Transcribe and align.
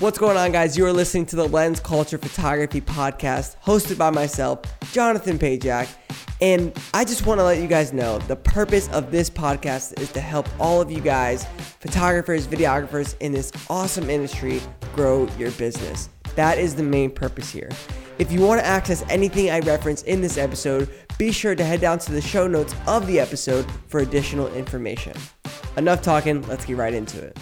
What's 0.00 0.18
going 0.18 0.36
on, 0.36 0.52
guys? 0.52 0.76
You 0.76 0.84
are 0.84 0.92
listening 0.92 1.24
to 1.24 1.36
the 1.36 1.48
Lens 1.48 1.80
Culture 1.80 2.18
Photography 2.18 2.82
Podcast, 2.82 3.56
hosted 3.64 3.96
by 3.96 4.10
myself, 4.10 4.60
Jonathan 4.92 5.38
Pajak. 5.38 5.88
And 6.42 6.78
I 6.92 7.02
just 7.02 7.24
want 7.24 7.40
to 7.40 7.44
let 7.44 7.62
you 7.62 7.66
guys 7.66 7.94
know 7.94 8.18
the 8.18 8.36
purpose 8.36 8.90
of 8.90 9.10
this 9.10 9.30
podcast 9.30 9.98
is 9.98 10.12
to 10.12 10.20
help 10.20 10.48
all 10.60 10.82
of 10.82 10.90
you 10.90 11.00
guys, 11.00 11.46
photographers, 11.80 12.46
videographers 12.46 13.16
in 13.20 13.32
this 13.32 13.50
awesome 13.70 14.10
industry, 14.10 14.60
grow 14.94 15.26
your 15.38 15.50
business. 15.52 16.10
That 16.34 16.58
is 16.58 16.74
the 16.74 16.82
main 16.82 17.10
purpose 17.10 17.50
here. 17.50 17.70
If 18.18 18.30
you 18.30 18.42
want 18.42 18.60
to 18.60 18.66
access 18.66 19.02
anything 19.08 19.50
I 19.50 19.60
reference 19.60 20.02
in 20.02 20.20
this 20.20 20.36
episode, 20.36 20.90
be 21.16 21.32
sure 21.32 21.54
to 21.54 21.64
head 21.64 21.80
down 21.80 22.00
to 22.00 22.12
the 22.12 22.20
show 22.20 22.46
notes 22.46 22.74
of 22.86 23.06
the 23.06 23.18
episode 23.18 23.64
for 23.86 24.00
additional 24.00 24.52
information. 24.52 25.16
Enough 25.78 26.02
talking, 26.02 26.46
let's 26.48 26.66
get 26.66 26.76
right 26.76 26.92
into 26.92 27.18
it 27.18 27.38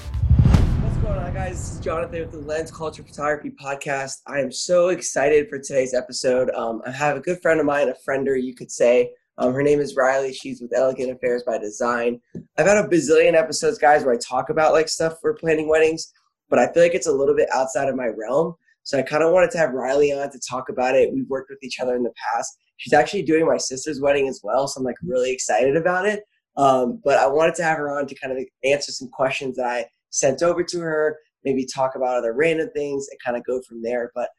going 1.14 1.26
on, 1.26 1.34
guys? 1.34 1.52
This 1.52 1.72
is 1.74 1.80
Jonathan 1.80 2.20
with 2.22 2.32
the 2.32 2.38
Lens 2.38 2.72
Culture 2.72 3.04
Photography 3.04 3.50
Podcast. 3.50 4.22
I 4.27 4.41
am 4.41 4.50
so 4.50 4.88
excited 4.88 5.48
for 5.48 5.60
today's 5.60 5.95
episode. 5.95 6.50
Um, 6.50 6.82
I 6.84 6.91
have 6.91 7.16
a 7.16 7.20
good 7.20 7.41
friend 7.41 7.60
of 7.60 7.66
mine, 7.66 7.88
a 7.88 7.95
friender, 8.05 8.42
you 8.42 8.52
could 8.52 8.68
say. 8.68 9.12
Um, 9.38 9.52
her 9.52 9.62
name 9.62 9.78
is 9.78 9.95
Riley. 9.95 10.32
She's 10.32 10.60
with 10.60 10.72
Elegant 10.74 11.12
Affairs 11.12 11.45
by 11.46 11.58
Design. 11.58 12.20
I've 12.58 12.66
had 12.66 12.84
a 12.84 12.88
bazillion 12.88 13.34
episodes, 13.34 13.78
guys, 13.78 14.05
where 14.05 14.12
I 14.12 14.19
talk 14.19 14.48
about 14.50 14.72
like 14.72 14.88
stuff 14.88 15.14
for 15.20 15.34
planning 15.34 15.69
weddings, 15.69 16.12
but 16.50 16.58
I 16.58 16.72
feel 16.72 16.82
like 16.82 16.96
it's 16.96 17.06
a 17.06 17.12
little 17.12 17.36
bit 17.36 17.48
outside 17.52 17.88
of 17.88 17.94
my 17.94 18.08
realm. 18.08 18.55
So 18.83 18.98
I 18.98 19.02
kind 19.02 19.22
of 19.22 19.33
wanted 19.33 19.52
to 19.52 19.58
have 19.58 19.70
Riley 19.70 20.10
on 20.10 20.33
to 20.33 20.41
talk 20.50 20.69
about 20.69 20.96
it. 20.96 21.12
We've 21.14 21.28
worked 21.28 21.50
with 21.50 21.62
each 21.62 21.78
other 21.78 21.94
in 21.94 22.02
the 22.02 22.12
past. 22.34 22.58
She's 22.78 22.92
actually 22.92 23.22
doing 23.22 23.46
my 23.46 23.58
sister's 23.58 24.00
wedding 24.00 24.27
as 24.27 24.41
well, 24.42 24.66
so 24.66 24.80
I'm 24.80 24.84
like 24.84 24.96
really 25.05 25.30
excited 25.30 25.77
about 25.77 26.06
it. 26.06 26.24
Um, 26.56 27.00
but 27.05 27.19
I 27.19 27.28
wanted 27.28 27.55
to 27.56 27.62
have 27.62 27.78
her 27.78 27.96
on 27.96 28.08
to 28.08 28.14
kind 28.16 28.36
of 28.36 28.44
answer 28.64 28.91
some 28.91 29.08
questions 29.08 29.56
that 29.56 29.66
I 29.66 29.86
sent 30.14 30.42
over 30.42 30.62
to 30.62 30.80
her, 30.80 31.18
maybe 31.45 31.66
talk 31.66 31.96
about 31.96 32.16
other 32.16 32.32
random 32.32 32.70
things 32.74 33.09
and 33.10 33.20
kind 33.22 33.36
of 33.36 33.45
go 33.45 33.60
from 33.68 33.82
there. 33.82 34.10
But 34.14 34.30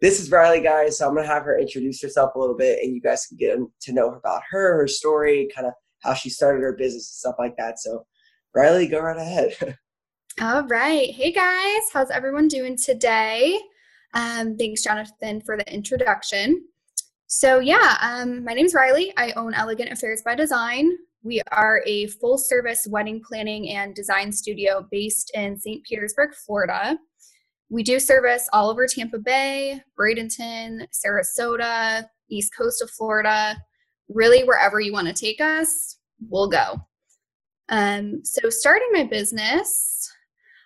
this 0.00 0.20
is 0.20 0.30
Riley, 0.30 0.60
guys. 0.60 0.98
So 0.98 1.06
I'm 1.06 1.14
going 1.14 1.26
to 1.26 1.32
have 1.32 1.44
her 1.44 1.58
introduce 1.58 2.02
herself 2.02 2.34
a 2.34 2.38
little 2.38 2.56
bit 2.56 2.80
and 2.82 2.94
you 2.94 3.00
guys 3.00 3.26
can 3.26 3.36
get 3.36 3.58
to 3.82 3.92
know 3.92 4.08
about 4.12 4.42
her, 4.50 4.76
her 4.76 4.88
story, 4.88 5.48
kind 5.54 5.66
of 5.66 5.72
how 6.02 6.14
she 6.14 6.30
started 6.30 6.62
her 6.62 6.72
business 6.72 7.08
and 7.10 7.32
stuff 7.32 7.36
like 7.38 7.56
that. 7.58 7.78
So, 7.78 8.04
Riley, 8.54 8.88
go 8.88 9.00
right 9.00 9.16
ahead. 9.16 9.78
All 10.40 10.64
right. 10.64 11.10
Hey, 11.10 11.32
guys. 11.32 11.82
How's 11.92 12.10
everyone 12.10 12.48
doing 12.48 12.76
today? 12.76 13.58
Um, 14.14 14.56
thanks, 14.56 14.82
Jonathan, 14.82 15.40
for 15.42 15.56
the 15.56 15.72
introduction. 15.72 16.64
So, 17.26 17.60
yeah, 17.60 17.96
um, 18.00 18.42
my 18.42 18.54
name 18.54 18.66
is 18.66 18.74
Riley. 18.74 19.12
I 19.16 19.30
own 19.32 19.54
Elegant 19.54 19.92
Affairs 19.92 20.22
by 20.22 20.34
Design. 20.34 20.90
We 21.22 21.42
are 21.52 21.82
a 21.86 22.06
full 22.06 22.38
service 22.38 22.86
wedding 22.88 23.20
planning 23.20 23.70
and 23.70 23.94
design 23.94 24.32
studio 24.32 24.86
based 24.90 25.30
in 25.34 25.58
St. 25.58 25.84
Petersburg, 25.84 26.34
Florida. 26.34 26.98
We 27.68 27.82
do 27.82 28.00
service 28.00 28.48
all 28.54 28.70
over 28.70 28.86
Tampa 28.86 29.18
Bay, 29.18 29.82
Bradenton, 29.98 30.86
Sarasota, 30.92 32.06
East 32.30 32.52
Coast 32.56 32.80
of 32.80 32.90
Florida. 32.90 33.56
Really, 34.08 34.44
wherever 34.44 34.80
you 34.80 34.94
want 34.94 35.08
to 35.08 35.12
take 35.12 35.40
us, 35.42 35.98
we'll 36.28 36.48
go. 36.48 36.80
Um, 37.68 38.24
so, 38.24 38.48
starting 38.48 38.88
my 38.92 39.04
business, 39.04 40.10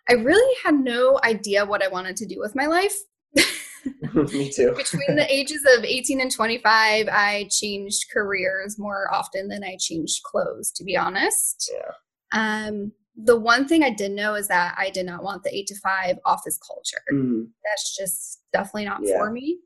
I 0.08 0.14
really 0.14 0.56
had 0.64 0.77
no 0.77 1.18
idea 1.24 1.66
what 1.66 1.83
I 1.83 1.89
wanted 1.89 2.16
to 2.16 2.27
do 2.27 2.39
with 2.39 2.55
my 2.55 2.66
life. 2.66 2.94
Me 4.14 4.50
too. 4.50 4.72
Between 4.77 5.16
the 5.16 5.27
ages 5.28 5.64
of 5.77 5.84
18 5.84 6.20
and 6.20 6.30
25, 6.30 7.08
I 7.08 7.48
changed 7.50 8.06
careers 8.12 8.78
more 8.78 9.12
often 9.12 9.48
than 9.48 9.64
I 9.64 9.77
changed 9.78 10.22
clothes, 10.22 10.70
to 10.72 10.84
be 10.84 10.96
honest. 10.96 11.70
Yeah. 11.72 12.66
Um, 12.66 12.92
the 13.16 13.38
one 13.38 13.68
thing 13.68 13.82
I 13.82 13.90
did 13.90 14.12
know 14.12 14.34
is 14.34 14.48
that 14.48 14.74
I 14.77 14.90
did 14.90 15.06
not 15.06 15.22
want 15.22 15.44
the 15.44 15.55
eight 15.55 15.68
to 15.68 15.77
five 15.77 16.18
office 16.24 16.58
culture. 16.58 17.02
Mm. 17.12 17.48
That's 17.64 17.96
just 17.96 18.42
definitely 18.52 18.86
not 18.86 19.00
yeah. 19.02 19.18
for 19.18 19.30
me. 19.30 19.58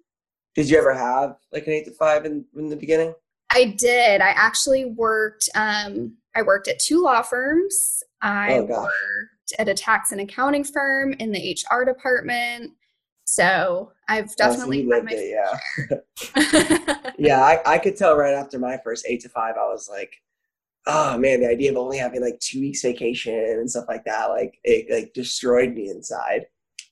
Did 0.55 0.69
you 0.69 0.78
ever 0.78 0.92
have 0.92 1.36
like 1.52 1.66
an 1.66 1.72
eight 1.72 1.84
to 1.86 1.92
five 1.92 2.27
in, 2.27 2.44
in 2.56 2.69
the 2.69 2.77
beginning? 2.77 3.14
I 3.50 3.77
did. 3.78 4.20
I 4.20 4.30
actually 4.30 4.84
worked. 4.84 5.48
Um, 5.55 6.17
I 6.36 6.42
worked 6.42 6.68
at 6.68 6.78
two 6.78 7.02
law 7.02 7.23
firms. 7.23 8.02
I 8.20 8.58
oh, 8.58 8.64
worked 8.64 9.52
at 9.58 9.68
a 9.68 9.74
tax 9.74 10.12
and 10.12 10.20
accounting 10.20 10.64
firm 10.64 11.14
in 11.14 11.33
the 11.33 11.57
HR 11.57 11.84
department. 11.84 12.73
So 13.30 13.92
I've 14.08 14.34
definitely 14.36 14.89
oh, 14.90 15.02
so 15.06 15.14
it, 15.14 16.00
yeah. 16.33 17.11
yeah, 17.18 17.42
I, 17.42 17.74
I 17.74 17.78
could 17.78 17.94
tell 17.94 18.16
right 18.16 18.33
after 18.33 18.58
my 18.58 18.78
first 18.83 19.05
eight 19.06 19.20
to 19.20 19.28
five, 19.28 19.56
I 19.56 19.66
was 19.66 19.86
like, 19.86 20.14
oh 20.86 21.18
man, 21.18 21.40
the 21.40 21.50
idea 21.50 21.70
of 21.70 21.77
only 21.77 21.98
having 21.98 22.22
like 22.22 22.40
two 22.40 22.58
weeks 22.58 22.80
vacation 22.80 23.34
and 23.34 23.70
stuff 23.70 23.84
like 23.86 24.06
that, 24.06 24.30
like 24.30 24.58
it 24.64 24.90
like 24.90 25.12
destroyed 25.12 25.74
me 25.74 25.90
inside. 25.90 26.46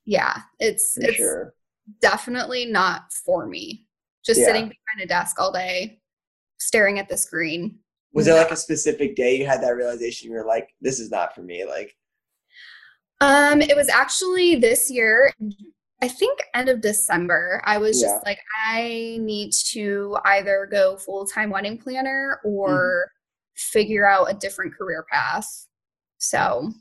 Yeah, 0.05 0.43
it's 0.59 0.93
for 0.97 1.05
it's 1.05 1.17
sure. 1.17 1.55
definitely 2.03 2.67
not 2.67 3.11
for 3.25 3.47
me. 3.47 3.87
Just 4.23 4.41
yeah. 4.41 4.47
sitting 4.47 4.65
behind 4.65 5.03
a 5.03 5.07
desk 5.07 5.41
all 5.41 5.53
day, 5.53 6.01
staring 6.59 6.99
at 6.99 7.09
the 7.09 7.17
screen. 7.17 7.79
Was 8.13 8.27
there 8.27 8.37
like 8.37 8.51
a 8.51 8.57
specific 8.57 9.17
day 9.17 9.39
you 9.39 9.47
had 9.47 9.63
that 9.63 9.75
realization? 9.75 10.31
You 10.31 10.37
were 10.37 10.45
like, 10.45 10.69
this 10.83 11.01
is 11.01 11.11
not 11.11 11.35
for 11.35 11.41
me. 11.41 11.65
Like, 11.65 11.97
um, 13.23 13.63
it 13.63 13.75
was 13.75 13.89
actually 13.89 14.57
this 14.57 14.91
year 14.91 15.33
I 16.03 16.09
think 16.09 16.41
end 16.55 16.69
of 16.69 16.83
December, 16.83 17.63
I 17.65 17.79
was 17.79 18.01
yeah. 18.01 18.09
just 18.09 18.27
like, 18.27 18.39
I 18.69 19.19
need 19.21 19.53
to 19.71 20.19
either 20.25 20.69
go 20.71 20.97
full 20.97 21.27
time 21.27 21.51
wedding 21.51 21.79
planner 21.79 22.41
or 22.45 23.07
mm-hmm. 23.09 23.79
figure 23.79 24.07
out 24.07 24.31
a 24.31 24.35
different 24.35 24.75
career 24.75 25.07
path. 25.11 25.49
So, 26.19 26.73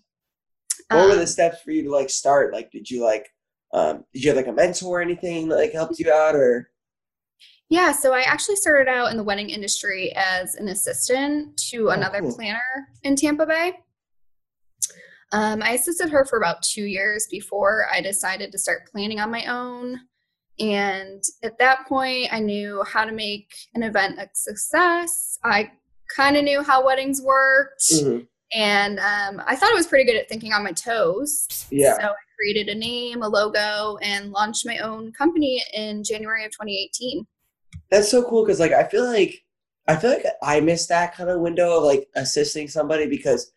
what 0.90 1.00
um, 1.00 1.09
were 1.09 1.16
the 1.16 1.22
um 1.22 1.28
steps 1.28 1.62
for 1.62 1.72
you 1.72 1.84
to 1.84 1.92
like 1.92 2.09
start? 2.09 2.53
Like, 2.53 2.72
did 2.72 2.90
you 2.90 3.03
like, 3.03 3.30
um, 3.74 4.03
did 4.14 4.24
you 4.24 4.30
have 4.30 4.38
like 4.38 4.48
a 4.48 4.53
mentor 4.53 5.00
or 5.00 5.02
anything 5.02 5.47
that 5.47 5.58
like 5.58 5.72
helped 5.72 5.97
you 6.00 6.12
out 6.12 6.36
or? 6.36 6.70
Yeah, 7.70 7.94
so 7.94 8.14
I 8.14 8.22
actually 8.22 8.58
started 8.58 8.90
out 8.90 9.12
in 9.12 9.18
the 9.18 9.24
wedding 9.24 9.50
industry 9.50 10.14
as 10.16 10.56
an 10.56 10.68
assistant 10.68 11.58
to 11.70 11.90
oh, 11.90 11.94
another 11.94 12.20
cool. 12.20 12.36
planner 12.36 12.59
in 13.03 13.16
Tampa 13.16 13.46
Bay. 13.46 13.74
Um, 15.31 15.62
I 15.62 15.72
assisted 15.72 16.09
her 16.09 16.25
for 16.25 16.38
about 16.38 16.63
two 16.63 16.86
years 16.86 17.28
before 17.30 17.88
I 17.91 18.02
decided 18.02 18.52
to 18.52 18.58
start 18.58 18.88
planning 18.91 19.19
on 19.19 19.31
my 19.31 19.46
own. 19.46 20.00
And 20.59 21.24
at 21.44 21.58
that 21.59 21.86
point, 21.88 22.30
I 22.31 22.40
knew 22.40 22.84
how 22.84 23.03
to 23.03 23.12
make 23.12 23.53
an 23.74 23.84
event 23.84 24.19
a 24.19 24.30
success. 24.34 25.38
I 25.44 25.72
kind 26.16 26.38
of 26.38 26.44
knew 26.44 26.64
how 26.64 26.85
weddings 26.85 27.22
worked. 27.22 27.84
Mm-hmm. 27.94 28.24
And 28.53 29.00
um, 29.00 29.44
I 29.46 29.56
thought 29.56 29.72
I 29.72 29.75
was 29.75 29.88
pretty 29.88 30.06
good 30.06 30.18
at 30.18 30.30
thinking 30.30 30.53
on 30.53 30.64
my 30.64 30.72
toes. 30.72 31.66
Yeah. 31.72 31.97
So 31.97 32.06
I 32.06 32.14
created 32.38 32.69
a 32.69 32.78
name, 32.78 33.22
a 33.22 33.28
logo, 33.28 33.97
and 34.02 34.31
launched 34.31 34.66
my 34.66 34.78
own 34.78 35.12
company 35.12 35.62
in 35.74 36.03
January 36.03 36.46
of 36.46 36.52
2018. 36.52 37.25
That's 37.91 38.09
so 38.09 38.24
cool 38.24 38.46
because, 38.46 38.59
like, 38.59 38.72
I 38.72 38.84
feel 38.85 39.06
like 39.06 39.44
I 39.88 39.96
feel 39.96 40.09
like 40.12 40.25
I 40.41 40.59
missed 40.62 40.90
that 40.90 41.16
kind 41.16 41.30
of 41.30 41.41
window 41.41 41.78
of 41.78 41.84
like 41.84 42.08
assisting 42.16 42.68
somebody 42.68 43.08
because 43.08 43.52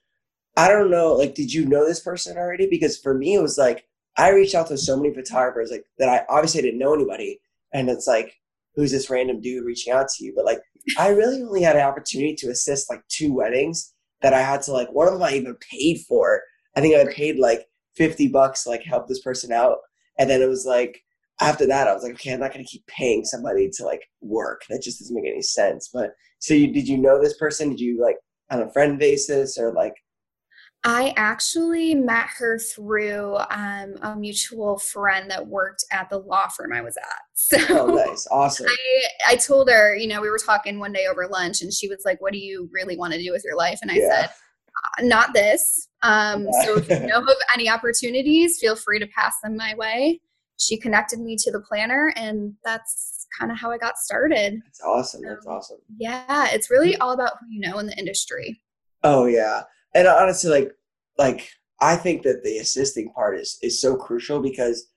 I 0.57 0.69
don't 0.69 0.91
know, 0.91 1.13
like, 1.15 1.35
did 1.35 1.53
you 1.53 1.67
know 1.67 1.87
this 1.87 2.01
person 2.01 2.37
already? 2.37 2.67
Because 2.69 2.99
for 2.99 3.15
me, 3.15 3.35
it 3.35 3.43
was 3.43 3.59
like 3.59 3.87
I 4.17 4.31
reached 4.31 4.55
out 4.55 4.67
to 4.69 4.77
so 4.77 4.97
many 4.97 5.15
photographers, 5.15 5.71
like 5.71 5.85
that 5.99 6.09
I 6.09 6.25
obviously 6.29 6.63
didn't 6.63 6.81
know 6.81 6.95
anybody, 6.95 7.41
and 7.73 7.89
it's 7.89 8.07
like, 8.07 8.35
who's 8.75 8.91
this 8.91 9.11
random 9.11 9.41
dude 9.41 9.65
reaching 9.65 9.93
out 9.93 10.09
to 10.09 10.25
you? 10.25 10.33
But 10.35 10.45
like, 10.45 10.61
I 10.99 11.09
really 11.09 11.43
only 11.43 11.63
had 11.63 11.77
an 11.77 11.83
opportunity 11.83 12.35
to 12.37 12.51
assist 12.51 12.91
like 12.91 13.03
two 13.09 13.33
weddings 13.33 13.95
that 14.23 14.35
I 14.35 14.41
had 14.41 14.63
to 14.63 14.73
like. 14.73 14.89
One 14.93 15.07
of 15.07 15.15
them 15.15 15.23
I 15.23 15.33
even 15.35 15.57
paid 15.71 16.01
for. 16.09 16.43
I 16.77 16.81
think 16.81 16.97
I 16.97 17.13
paid 17.13 17.39
like 17.39 17.67
fifty 17.97 18.29
bucks 18.29 18.65
to 18.65 18.71
like 18.71 18.83
help 18.83 19.07
this 19.07 19.23
person 19.23 19.53
out, 19.53 19.79
and 20.19 20.29
then 20.29 20.43
it 20.43 20.49
was 20.49 20.67
like 20.67 21.03
after 21.41 21.67
that 21.67 21.87
I 21.87 21.95
was 21.95 22.03
like, 22.03 22.15
okay, 22.15 22.33
I'm 22.33 22.41
not 22.41 22.53
gonna 22.53 22.65
keep 22.65 22.87
paying 22.87 23.25
somebody 23.25 23.71
to 23.75 23.85
like 23.85 24.03
work. 24.21 24.63
That 24.69 24.83
just 24.83 24.99
doesn't 24.99 25.15
make 25.15 25.31
any 25.31 25.43
sense. 25.43 25.91
But 25.93 26.11
so 26.41 26.55
you 26.55 26.73
did 26.73 26.89
you 26.89 26.99
know 26.99 27.21
this 27.23 27.37
person? 27.37 27.71
Did 27.71 27.81
you 27.81 28.03
like 28.03 28.17
on 28.51 28.63
a 28.63 28.73
friend 28.73 28.99
basis 28.99 29.59
or 29.59 29.73
like 29.73 29.95
I 30.85 31.13
actually 31.17 31.95
met 31.95 32.29
her 32.39 32.59
through 32.59 33.37
um, 33.51 33.97
a 34.03 34.15
mutual 34.17 34.79
friend 34.79 35.29
that 35.31 35.47
worked 35.47 35.85
at 35.91 36.09
the 36.09 36.19
law 36.19 36.47
firm 36.49 36.73
I 36.73 36.83
was 36.83 36.97
at. 36.97 37.19
So 37.41 37.59
oh, 37.71 37.87
nice, 37.87 38.27
awesome. 38.31 38.67
I, 38.69 39.33
I 39.33 39.37
told 39.37 39.71
her, 39.71 39.95
you 39.97 40.09
know, 40.09 40.21
we 40.21 40.29
were 40.29 40.39
talking 40.39 40.81
one 40.81 40.93
day 40.93 41.07
over 41.09 41.29
lunch, 41.29 41.63
and 41.63 41.73
she 41.73 41.89
was 41.89 42.03
like, 42.05 42.21
"What 42.21 42.33
do 42.33 42.39
you 42.39 42.69
really 42.73 42.97
want 42.97 43.13
to 43.15 43.23
do 43.23 43.31
with 43.31 43.45
your 43.45 43.57
life?" 43.57 43.79
And 43.81 43.93
I 43.93 43.95
yeah. 43.95 44.09
said, 44.09 44.25
uh, 44.25 45.03
"Not 45.03 45.35
this." 45.35 45.89
Um, 46.03 46.49
yeah. 46.53 46.65
so 46.65 46.77
if 46.79 46.91
you 46.91 46.99
know 47.07 47.21
of 47.21 47.29
any 47.55 47.71
opportunities, 47.71 48.59
feel 48.59 48.75
free 48.75 48.99
to 48.99 49.07
pass 49.07 49.37
them 49.43 49.57
my 49.57 49.75
way. 49.77 50.21
She 50.59 50.77
connected 50.77 51.21
me 51.21 51.37
to 51.39 51.53
the 51.53 51.61
planner, 51.61 52.13
and 52.17 52.55
that's 52.65 53.29
kind 53.39 53.53
of 53.53 53.59
how 53.59 53.71
I 53.71 53.79
got 53.79 53.99
started. 53.99 54.61
That's 54.65 54.83
awesome. 54.83 55.23
That's 55.23 55.47
awesome. 55.47 55.79
Yeah, 55.97 56.49
it's 56.51 56.71
really 56.71 56.97
all 56.97 57.13
about 57.13 57.35
who 57.41 57.47
you 57.51 57.61
know 57.61 57.79
in 57.79 57.87
the 57.87 57.97
industry. 57.97 58.61
Oh 59.05 59.27
yeah 59.27 59.63
and 59.95 60.07
honestly, 60.07 60.51
like 60.51 60.73
like 61.19 61.51
I 61.81 61.97
think 61.97 62.23
that 62.23 62.43
the 62.45 62.59
assisting 62.59 63.13
part 63.13 63.39
is 63.39 63.59
is 63.63 63.81
so 63.81 63.97
crucial 63.97 64.41
because 64.41 64.89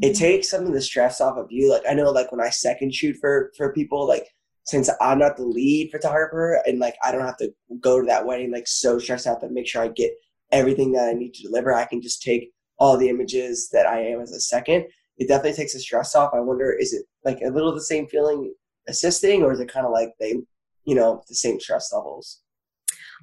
it 0.00 0.12
mm-hmm. 0.12 0.18
takes 0.18 0.50
some 0.50 0.66
of 0.66 0.72
the 0.72 0.80
stress 0.80 1.20
off 1.20 1.36
of 1.36 1.46
you. 1.50 1.70
Like 1.70 1.82
I 1.88 1.94
know, 1.94 2.10
like 2.10 2.30
when 2.32 2.40
I 2.40 2.50
second 2.50 2.94
shoot 2.94 3.16
for 3.20 3.52
for 3.56 3.72
people, 3.72 4.06
like 4.06 4.26
since 4.64 4.90
I'm 5.00 5.18
not 5.18 5.36
the 5.36 5.44
lead 5.44 5.90
photographer 5.90 6.62
and 6.66 6.78
like 6.78 6.96
I 7.02 7.12
don't 7.12 7.26
have 7.26 7.38
to 7.38 7.52
go 7.80 8.00
to 8.00 8.06
that 8.06 8.26
wedding 8.26 8.52
like 8.52 8.68
so 8.68 8.98
stressed 8.98 9.26
out 9.26 9.40
to 9.40 9.48
make 9.48 9.66
sure 9.66 9.82
I 9.82 9.88
get 9.88 10.12
everything 10.52 10.92
that 10.92 11.08
I 11.08 11.12
need 11.12 11.34
to 11.34 11.42
deliver, 11.42 11.72
I 11.72 11.84
can 11.84 12.02
just 12.02 12.22
take 12.22 12.52
all 12.78 12.96
the 12.96 13.08
images 13.08 13.68
that 13.72 13.86
I 13.86 14.00
am 14.00 14.20
as 14.20 14.32
a 14.32 14.40
second, 14.40 14.86
it 15.18 15.28
definitely 15.28 15.52
takes 15.52 15.74
the 15.74 15.80
stress 15.80 16.16
off. 16.16 16.32
I 16.34 16.40
wonder, 16.40 16.72
is 16.72 16.94
it 16.94 17.04
like 17.24 17.40
a 17.42 17.50
little 17.50 17.74
the 17.74 17.82
same 17.82 18.08
feeling 18.08 18.54
assisting, 18.88 19.42
or 19.42 19.52
is 19.52 19.60
it 19.60 19.70
kind 19.70 19.86
of 19.86 19.92
like 19.92 20.14
they, 20.18 20.36
you 20.84 20.94
know, 20.94 21.22
the 21.28 21.34
same 21.34 21.60
stress 21.60 21.92
levels? 21.92 22.40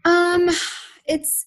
Um, 0.06 0.50
it's 1.08 1.46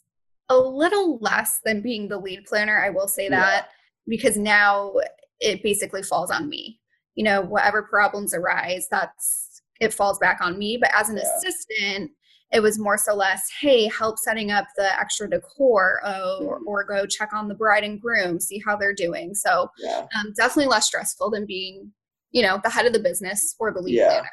a 0.48 0.58
little 0.58 1.18
less 1.18 1.60
than 1.64 1.80
being 1.80 2.08
the 2.08 2.18
lead 2.18 2.44
planner. 2.44 2.82
I 2.82 2.90
will 2.90 3.08
say 3.08 3.28
that 3.28 3.66
yeah. 3.66 3.72
because 4.08 4.36
now 4.36 4.94
it 5.38 5.62
basically 5.62 6.02
falls 6.02 6.30
on 6.30 6.48
me. 6.48 6.80
You 7.14 7.24
know, 7.24 7.42
whatever 7.42 7.82
problems 7.82 8.34
arise, 8.34 8.88
that's 8.90 9.62
it 9.80 9.94
falls 9.94 10.18
back 10.18 10.40
on 10.40 10.58
me. 10.58 10.76
But 10.76 10.90
as 10.94 11.08
an 11.08 11.16
yeah. 11.16 11.36
assistant, 11.36 12.10
it 12.52 12.60
was 12.60 12.78
more 12.78 12.98
so 12.98 13.14
less, 13.14 13.48
hey, 13.60 13.88
help 13.88 14.18
setting 14.18 14.50
up 14.50 14.66
the 14.76 14.98
extra 15.00 15.30
decor 15.30 16.00
oh, 16.04 16.44
or, 16.44 16.60
or, 16.66 16.84
go 16.84 17.06
check 17.06 17.32
on 17.32 17.46
the 17.46 17.54
bride 17.54 17.84
and 17.84 18.00
groom, 18.00 18.40
see 18.40 18.60
how 18.66 18.76
they're 18.76 18.94
doing. 18.94 19.34
So 19.34 19.70
yeah. 19.78 20.06
um, 20.18 20.32
definitely 20.36 20.66
less 20.66 20.86
stressful 20.86 21.30
than 21.30 21.46
being, 21.46 21.92
you 22.32 22.42
know, 22.42 22.60
the 22.62 22.70
head 22.70 22.86
of 22.86 22.92
the 22.92 22.98
business 22.98 23.54
or 23.60 23.72
the 23.72 23.80
lead 23.80 23.94
yeah. 23.94 24.08
planner. 24.08 24.30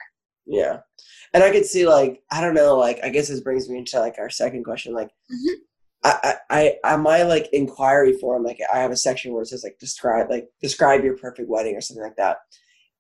Yeah. 0.47 0.77
And 1.33 1.43
I 1.43 1.51
could 1.51 1.65
see 1.65 1.87
like, 1.87 2.21
I 2.31 2.41
don't 2.41 2.53
know, 2.53 2.77
like 2.77 2.99
I 3.03 3.09
guess 3.09 3.27
this 3.27 3.41
brings 3.41 3.69
me 3.69 3.77
into 3.77 3.99
like 3.99 4.15
our 4.17 4.29
second 4.29 4.63
question. 4.63 4.93
Like 4.93 5.07
mm-hmm. 5.07 5.53
I, 6.03 6.35
I, 6.49 6.75
I, 6.83 6.95
my 6.97 7.23
like 7.23 7.49
inquiry 7.51 8.13
form, 8.13 8.43
like 8.43 8.59
I 8.73 8.79
have 8.79 8.91
a 8.91 8.97
section 8.97 9.33
where 9.33 9.41
it 9.41 9.47
says 9.47 9.63
like 9.63 9.77
describe, 9.79 10.29
like 10.29 10.47
describe 10.61 11.03
your 11.03 11.17
perfect 11.17 11.49
wedding 11.49 11.75
or 11.75 11.81
something 11.81 12.03
like 12.03 12.15
that. 12.17 12.37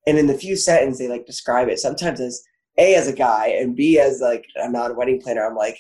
And 0.05 0.17
in 0.17 0.27
the 0.27 0.37
few 0.37 0.55
sentences 0.55 0.99
they 0.99 1.07
like 1.07 1.25
describe 1.25 1.67
it 1.67 1.79
sometimes 1.79 2.19
as 2.19 2.43
a 2.77 2.95
as 2.95 3.07
a 3.07 3.13
guy 3.13 3.47
and 3.47 3.75
B 3.75 3.99
as 3.99 4.21
like 4.21 4.45
I'm 4.61 4.71
not 4.71 4.85
a 4.85 4.89
non 4.89 4.97
wedding 4.97 5.21
planner. 5.21 5.45
I'm 5.45 5.55
like, 5.55 5.79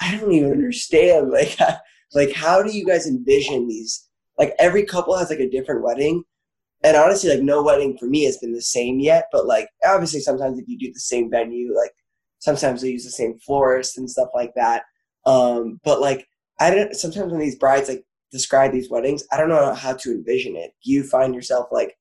I 0.00 0.16
don't 0.16 0.32
even 0.32 0.52
understand. 0.52 1.30
Like, 1.30 1.56
like 2.14 2.32
how 2.32 2.62
do 2.62 2.76
you 2.76 2.86
guys 2.86 3.06
envision 3.06 3.68
these? 3.68 4.08
Like 4.38 4.54
every 4.58 4.84
couple 4.84 5.16
has 5.16 5.30
like 5.30 5.40
a 5.40 5.50
different 5.50 5.82
wedding, 5.82 6.24
and 6.82 6.96
honestly, 6.96 7.30
like 7.30 7.42
no 7.42 7.62
wedding 7.62 7.96
for 7.98 8.06
me 8.06 8.24
has 8.24 8.38
been 8.38 8.52
the 8.52 8.62
same 8.62 9.00
yet. 9.00 9.26
But 9.32 9.46
like 9.46 9.68
obviously, 9.84 10.20
sometimes 10.20 10.58
if 10.58 10.68
you 10.68 10.78
do 10.78 10.92
the 10.92 11.00
same 11.00 11.30
venue, 11.30 11.74
like 11.74 11.92
sometimes 12.38 12.82
they 12.82 12.90
use 12.90 13.04
the 13.04 13.10
same 13.10 13.38
florist 13.38 13.98
and 13.98 14.10
stuff 14.10 14.28
like 14.34 14.52
that. 14.56 14.84
Um, 15.24 15.80
but 15.84 16.00
like 16.00 16.26
I 16.60 16.70
don't. 16.70 16.94
Sometimes 16.94 17.32
when 17.32 17.40
these 17.40 17.58
brides 17.58 17.88
like 17.88 18.04
describe 18.30 18.72
these 18.72 18.90
weddings, 18.90 19.24
I 19.32 19.36
don't 19.36 19.48
know 19.48 19.74
how 19.74 19.94
to 19.94 20.10
envision 20.10 20.56
it. 20.56 20.72
Do 20.84 20.92
you 20.92 21.02
find 21.02 21.34
yourself 21.34 21.68
like 21.72 21.96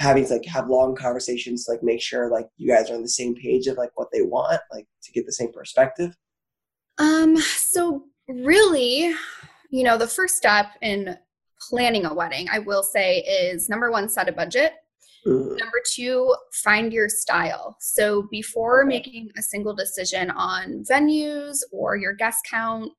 having 0.00 0.24
to 0.24 0.32
like 0.32 0.46
have 0.46 0.68
long 0.68 0.96
conversations 0.96 1.64
to 1.64 1.72
like 1.72 1.82
make 1.82 2.00
sure 2.00 2.30
like 2.30 2.48
you 2.56 2.66
guys 2.66 2.90
are 2.90 2.94
on 2.94 3.02
the 3.02 3.08
same 3.08 3.34
page 3.34 3.66
of 3.66 3.76
like 3.76 3.90
what 3.94 4.08
they 4.12 4.22
want 4.22 4.60
like 4.72 4.86
to 5.02 5.12
get 5.12 5.26
the 5.26 5.32
same 5.32 5.52
perspective 5.52 6.16
um 6.98 7.36
so 7.36 8.02
really 8.26 9.12
you 9.68 9.84
know 9.84 9.98
the 9.98 10.08
first 10.08 10.36
step 10.36 10.68
in 10.80 11.16
planning 11.68 12.04
a 12.04 12.14
wedding 12.14 12.46
i 12.52 12.58
will 12.58 12.82
say 12.82 13.18
is 13.18 13.68
number 13.68 13.90
one 13.90 14.08
set 14.08 14.28
a 14.28 14.32
budget 14.32 14.72
mm. 15.26 15.58
number 15.58 15.80
two 15.92 16.34
find 16.52 16.92
your 16.92 17.08
style 17.08 17.76
so 17.80 18.22
before 18.30 18.82
okay. 18.82 18.88
making 18.88 19.28
a 19.38 19.42
single 19.42 19.74
decision 19.74 20.30
on 20.30 20.82
venues 20.90 21.58
or 21.72 21.96
your 21.96 22.12
guest 22.12 22.38
count 22.50 22.90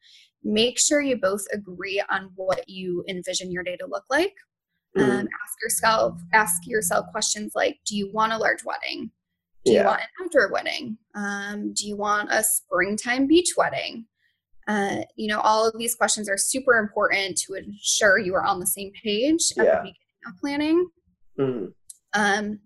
make 0.43 0.79
sure 0.79 1.01
you 1.01 1.17
both 1.17 1.45
agree 1.53 2.01
on 2.09 2.31
what 2.35 2.67
you 2.67 3.03
envision 3.07 3.51
your 3.51 3.63
day 3.63 3.75
to 3.75 3.87
look 3.87 4.03
like 4.09 4.33
um, 4.97 5.03
mm-hmm. 5.03 5.19
ask 5.19 5.61
yourself 5.63 6.19
ask 6.33 6.67
yourself 6.67 7.05
questions 7.11 7.53
like 7.55 7.77
do 7.85 7.95
you 7.95 8.11
want 8.11 8.33
a 8.33 8.37
large 8.37 8.63
wedding 8.65 9.11
do 9.65 9.73
yeah. 9.73 9.81
you 9.81 9.85
want 9.85 10.01
an 10.01 10.25
outdoor 10.25 10.51
wedding 10.51 10.97
um, 11.15 11.73
do 11.73 11.87
you 11.87 11.95
want 11.95 12.29
a 12.31 12.43
springtime 12.43 13.27
beach 13.27 13.53
wedding 13.57 14.05
uh, 14.71 15.03
you 15.15 15.27
know 15.27 15.39
all 15.41 15.67
of 15.67 15.77
these 15.77 15.95
questions 15.95 16.29
are 16.29 16.37
super 16.37 16.77
important 16.77 17.37
to 17.37 17.53
ensure 17.53 18.17
you 18.17 18.33
are 18.33 18.45
on 18.45 18.59
the 18.59 18.67
same 18.67 18.91
page 19.03 19.51
at 19.57 19.65
yeah. 19.65 19.75
the 19.75 19.77
beginning 19.77 19.95
of 20.27 20.37
planning 20.39 20.89
mm-hmm. 21.39 21.65
um, 22.13 22.59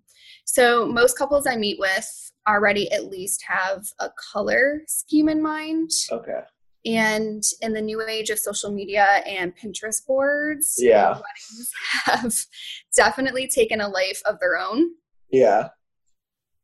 so 0.45 0.85
most 0.85 1.17
couples 1.17 1.47
i 1.47 1.55
meet 1.55 1.79
with 1.79 2.31
already 2.47 2.91
at 2.91 3.05
least 3.05 3.43
have 3.47 3.83
a 3.99 4.09
color 4.31 4.81
scheme 4.87 5.29
in 5.29 5.41
mind 5.41 5.89
okay 6.11 6.41
and 6.85 7.43
in 7.61 7.73
the 7.73 7.81
new 7.81 8.01
age 8.07 8.29
of 8.29 8.37
social 8.37 8.71
media 8.71 9.07
and 9.25 9.53
Pinterest 9.57 10.05
boards, 10.05 10.75
yeah, 10.77 11.13
weddings 11.13 11.71
have 12.05 12.33
definitely 12.95 13.47
taken 13.47 13.81
a 13.81 13.87
life 13.87 14.21
of 14.25 14.39
their 14.39 14.55
own. 14.55 14.91
Yeah. 15.31 15.69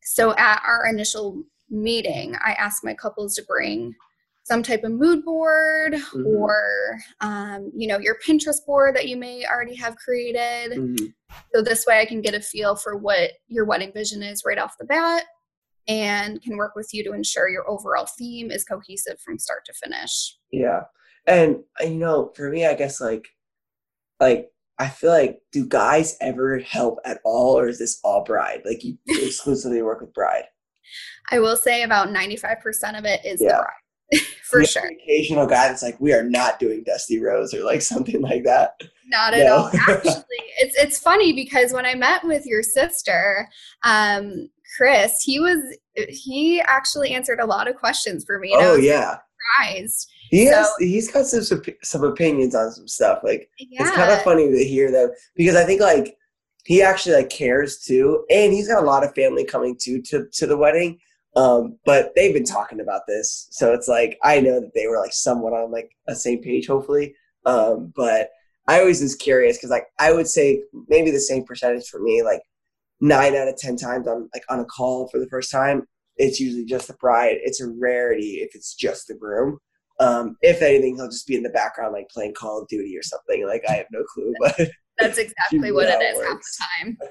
So 0.03 0.35
at 0.37 0.61
our 0.63 0.85
initial 0.87 1.43
meeting, 1.71 2.35
I 2.43 2.53
asked 2.53 2.83
my 2.83 2.93
couples 2.93 3.33
to 3.35 3.43
bring 3.47 3.95
some 4.43 4.63
type 4.63 4.83
of 4.83 4.91
mood 4.91 5.23
board 5.23 5.93
mm-hmm. 5.93 6.25
or 6.25 6.97
um, 7.21 7.71
you 7.75 7.87
know 7.87 7.99
your 7.99 8.17
pinterest 8.25 8.65
board 8.65 8.95
that 8.95 9.07
you 9.07 9.17
may 9.17 9.45
already 9.45 9.75
have 9.75 9.95
created 9.97 10.77
mm-hmm. 10.77 11.05
so 11.53 11.61
this 11.61 11.85
way 11.85 11.99
i 11.99 12.05
can 12.05 12.21
get 12.21 12.33
a 12.33 12.41
feel 12.41 12.75
for 12.75 12.97
what 12.97 13.31
your 13.47 13.65
wedding 13.65 13.91
vision 13.93 14.23
is 14.23 14.43
right 14.45 14.57
off 14.57 14.77
the 14.79 14.85
bat 14.85 15.25
and 15.87 16.41
can 16.41 16.57
work 16.57 16.75
with 16.75 16.89
you 16.93 17.03
to 17.03 17.13
ensure 17.13 17.49
your 17.49 17.69
overall 17.69 18.07
theme 18.17 18.51
is 18.51 18.63
cohesive 18.63 19.19
from 19.19 19.39
start 19.39 19.65
to 19.65 19.73
finish. 19.73 20.37
Yeah. 20.51 20.81
And 21.27 21.57
uh, 21.81 21.85
you 21.85 21.95
know, 21.95 22.31
for 22.35 22.49
me 22.49 22.65
I 22.65 22.75
guess 22.75 23.01
like 23.01 23.27
like 24.19 24.49
I 24.79 24.87
feel 24.87 25.11
like 25.11 25.39
do 25.51 25.67
guys 25.67 26.17
ever 26.21 26.59
help 26.59 26.99
at 27.05 27.19
all 27.23 27.57
or 27.57 27.67
is 27.67 27.79
this 27.79 27.99
all 28.03 28.23
bride? 28.23 28.61
Like 28.65 28.83
you 28.83 28.97
exclusively 29.07 29.81
work 29.81 30.01
with 30.01 30.13
bride? 30.13 30.45
I 31.29 31.39
will 31.39 31.55
say 31.55 31.83
about 31.83 32.09
95% 32.09 32.97
of 32.97 33.05
it 33.05 33.23
is 33.23 33.39
yeah. 33.39 33.49
the 33.49 33.53
bride. 33.55 33.80
for 34.43 34.63
sure. 34.63 34.87
occasional 34.87 35.45
guy 35.45 35.67
that's 35.67 35.83
like, 35.83 35.99
we 35.99 36.13
are 36.13 36.23
not 36.23 36.59
doing 36.59 36.83
Dusty 36.83 37.19
Rose 37.19 37.53
or 37.53 37.63
like 37.63 37.81
something 37.81 38.21
like 38.21 38.43
that. 38.43 38.81
Not 39.07 39.33
at 39.33 39.45
no. 39.45 39.55
all. 39.55 39.71
Actually, 39.87 40.23
it's 40.59 40.75
it's 40.77 40.99
funny 40.99 41.33
because 41.33 41.73
when 41.73 41.85
I 41.85 41.95
met 41.95 42.23
with 42.23 42.45
your 42.45 42.63
sister, 42.63 43.49
um, 43.83 44.49
Chris, 44.77 45.21
he 45.21 45.39
was 45.39 45.59
he 46.07 46.61
actually 46.61 47.11
answered 47.11 47.41
a 47.41 47.45
lot 47.45 47.67
of 47.67 47.75
questions 47.75 48.23
for 48.23 48.39
me. 48.39 48.53
oh 48.55 48.77
yeah, 48.77 49.17
surprised. 49.57 50.09
He 50.29 50.47
so, 50.47 50.55
has 50.55 50.69
he's 50.79 51.11
got 51.11 51.25
some 51.25 51.61
some 51.83 52.03
opinions 52.03 52.55
on 52.55 52.71
some 52.71 52.87
stuff. 52.87 53.19
Like 53.23 53.49
yeah. 53.59 53.81
it's 53.81 53.91
kind 53.91 54.11
of 54.11 54.21
funny 54.21 54.49
to 54.49 54.63
hear 54.63 54.91
them 54.91 55.11
because 55.35 55.55
I 55.55 55.65
think 55.65 55.81
like 55.81 56.15
he 56.65 56.81
actually 56.81 57.15
like 57.15 57.29
cares 57.29 57.79
too, 57.79 58.25
and 58.29 58.53
he's 58.53 58.67
got 58.67 58.83
a 58.83 58.85
lot 58.85 59.03
of 59.03 59.13
family 59.13 59.43
coming 59.43 59.77
too 59.79 60.01
to 60.03 60.27
to 60.31 60.47
the 60.47 60.57
wedding. 60.57 60.99
Um, 61.35 61.77
but 61.85 62.11
they've 62.15 62.33
been 62.33 62.43
talking 62.43 62.81
about 62.81 63.03
this, 63.07 63.47
so 63.51 63.73
it's 63.73 63.87
like 63.87 64.17
I 64.23 64.41
know 64.41 64.59
that 64.59 64.73
they 64.75 64.87
were 64.87 64.99
like 64.99 65.13
somewhat 65.13 65.53
on 65.53 65.71
like 65.71 65.89
a 66.07 66.15
same 66.15 66.41
page, 66.41 66.67
hopefully. 66.67 67.15
Um, 67.45 67.93
but 67.95 68.29
I 68.67 68.79
always 68.79 69.01
was 69.01 69.15
curious 69.15 69.57
because 69.57 69.69
like 69.69 69.85
I 69.97 70.11
would 70.11 70.27
say 70.27 70.61
maybe 70.89 71.09
the 71.09 71.19
same 71.19 71.45
percentage 71.45 71.87
for 71.87 72.01
me, 72.01 72.21
like 72.21 72.41
nine 72.99 73.35
out 73.35 73.47
of 73.47 73.57
ten 73.57 73.77
times 73.77 74.07
on 74.07 74.29
like 74.33 74.43
on 74.49 74.59
a 74.59 74.65
call 74.65 75.07
for 75.07 75.19
the 75.19 75.29
first 75.29 75.51
time, 75.51 75.87
it's 76.17 76.39
usually 76.39 76.65
just 76.65 76.87
the 76.87 76.93
bride. 76.95 77.37
It's 77.41 77.61
a 77.61 77.67
rarity 77.67 78.41
if 78.41 78.53
it's 78.55 78.75
just 78.75 79.07
the 79.07 79.15
groom. 79.15 79.57
Um, 79.99 80.35
if 80.41 80.61
anything, 80.61 80.95
he'll 80.95 81.09
just 81.09 81.27
be 81.27 81.35
in 81.35 81.43
the 81.43 81.49
background 81.49 81.93
like 81.93 82.09
playing 82.09 82.33
Call 82.33 82.61
of 82.61 82.67
Duty 82.67 82.97
or 82.97 83.03
something. 83.03 83.45
Like 83.45 83.63
I 83.69 83.73
have 83.73 83.87
no 83.91 84.03
clue, 84.03 84.33
but 84.39 84.57
that's 84.97 85.17
exactly 85.17 85.71
what 85.71 85.87
it 85.87 86.01
is 86.01 86.19
half 86.25 86.39
the 86.39 86.85
time. 86.85 86.97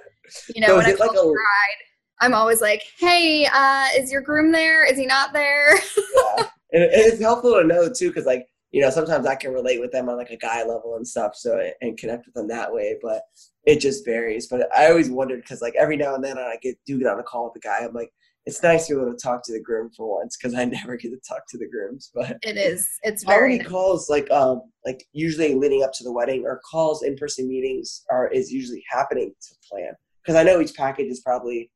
You 0.54 0.60
know, 0.60 0.68
so 0.68 0.76
when 0.76 0.86
I 0.86 0.92
call 0.92 1.08
like 1.08 1.16
a, 1.16 1.22
bride, 1.22 1.80
I'm 2.20 2.34
always 2.34 2.60
like, 2.60 2.82
"Hey, 2.98 3.46
uh, 3.46 3.86
is 3.96 4.12
your 4.12 4.20
groom 4.20 4.52
there? 4.52 4.84
Is 4.84 4.98
he 4.98 5.06
not 5.06 5.32
there?" 5.32 5.74
yeah, 5.96 6.36
and 6.72 6.82
it's 6.82 7.20
helpful 7.20 7.54
to 7.54 7.64
know 7.64 7.88
too, 7.88 8.08
because 8.08 8.26
like 8.26 8.46
you 8.72 8.80
know, 8.80 8.90
sometimes 8.90 9.26
I 9.26 9.34
can 9.34 9.52
relate 9.52 9.80
with 9.80 9.90
them 9.90 10.08
on 10.08 10.16
like 10.16 10.30
a 10.30 10.36
guy 10.36 10.60
level 10.60 10.94
and 10.96 11.06
stuff, 11.06 11.34
so 11.34 11.60
and 11.80 11.98
connect 11.98 12.26
with 12.26 12.34
them 12.34 12.48
that 12.48 12.72
way. 12.72 12.96
But 13.02 13.22
it 13.64 13.80
just 13.80 14.04
varies. 14.04 14.46
But 14.48 14.68
I 14.76 14.88
always 14.88 15.10
wondered 15.10 15.42
because 15.42 15.60
like 15.60 15.74
every 15.78 15.96
now 15.96 16.14
and 16.14 16.22
then 16.24 16.38
I 16.38 16.56
get 16.62 16.76
do 16.86 16.98
get 16.98 17.08
on 17.08 17.18
a 17.18 17.22
call 17.22 17.46
with 17.46 17.62
a 17.62 17.66
guy, 17.66 17.84
I'm 17.84 17.92
like, 17.92 18.10
it's 18.46 18.62
nice 18.62 18.86
to 18.86 18.94
be 18.94 19.00
able 19.00 19.12
to 19.12 19.18
talk 19.18 19.44
to 19.44 19.52
the 19.52 19.60
groom 19.60 19.90
for 19.96 20.18
once 20.18 20.36
because 20.36 20.54
I 20.54 20.64
never 20.66 20.96
get 20.96 21.10
to 21.10 21.20
talk 21.28 21.42
to 21.48 21.58
the 21.58 21.68
grooms. 21.68 22.10
But 22.14 22.38
it 22.42 22.56
is. 22.56 22.88
It's 23.02 23.24
how 23.24 23.40
many 23.40 23.58
nice. 23.58 23.66
calls 23.66 24.08
like 24.08 24.30
um 24.30 24.62
like 24.84 25.04
usually 25.12 25.54
leading 25.54 25.82
up 25.82 25.92
to 25.94 26.04
the 26.04 26.12
wedding 26.12 26.44
or 26.46 26.60
calls 26.70 27.02
in 27.02 27.16
person 27.16 27.48
meetings 27.48 28.04
are 28.10 28.28
is 28.28 28.52
usually 28.52 28.84
happening 28.90 29.32
to 29.40 29.54
plan 29.68 29.92
because 30.22 30.36
I 30.36 30.42
know 30.42 30.60
each 30.60 30.74
package 30.74 31.08
is 31.08 31.20
probably 31.20 31.70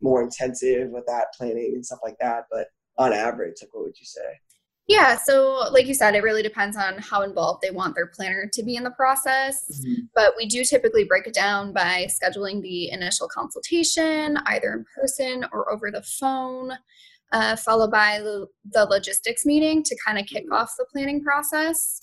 more 0.00 0.22
intensive 0.22 0.90
with 0.90 1.06
that 1.06 1.26
planning 1.36 1.72
and 1.74 1.84
stuff 1.84 2.00
like 2.02 2.16
that. 2.20 2.44
But 2.50 2.68
on 2.98 3.12
average, 3.12 3.56
like 3.62 3.74
what 3.74 3.84
would 3.84 3.98
you 3.98 4.06
say? 4.06 4.38
Yeah, 4.90 5.16
so 5.16 5.68
like 5.70 5.86
you 5.86 5.94
said, 5.94 6.16
it 6.16 6.24
really 6.24 6.42
depends 6.42 6.76
on 6.76 6.98
how 6.98 7.22
involved 7.22 7.62
they 7.62 7.70
want 7.70 7.94
their 7.94 8.08
planner 8.08 8.50
to 8.52 8.62
be 8.64 8.74
in 8.74 8.82
the 8.82 8.90
process. 8.90 9.64
Mm-hmm. 9.70 10.02
But 10.16 10.32
we 10.36 10.46
do 10.46 10.64
typically 10.64 11.04
break 11.04 11.28
it 11.28 11.34
down 11.34 11.72
by 11.72 12.08
scheduling 12.08 12.60
the 12.60 12.90
initial 12.90 13.28
consultation, 13.28 14.36
either 14.46 14.72
in 14.72 14.84
person 14.92 15.44
or 15.52 15.72
over 15.72 15.92
the 15.92 16.02
phone, 16.02 16.72
uh, 17.30 17.54
followed 17.54 17.92
by 17.92 18.18
the, 18.18 18.48
the, 18.72 18.84
logistics 18.86 19.46
meeting 19.46 19.84
to 19.84 19.96
kind 20.04 20.18
of 20.18 20.26
kick 20.26 20.42
mm-hmm. 20.42 20.54
off 20.54 20.74
the 20.76 20.86
planning 20.92 21.22
process. 21.22 22.00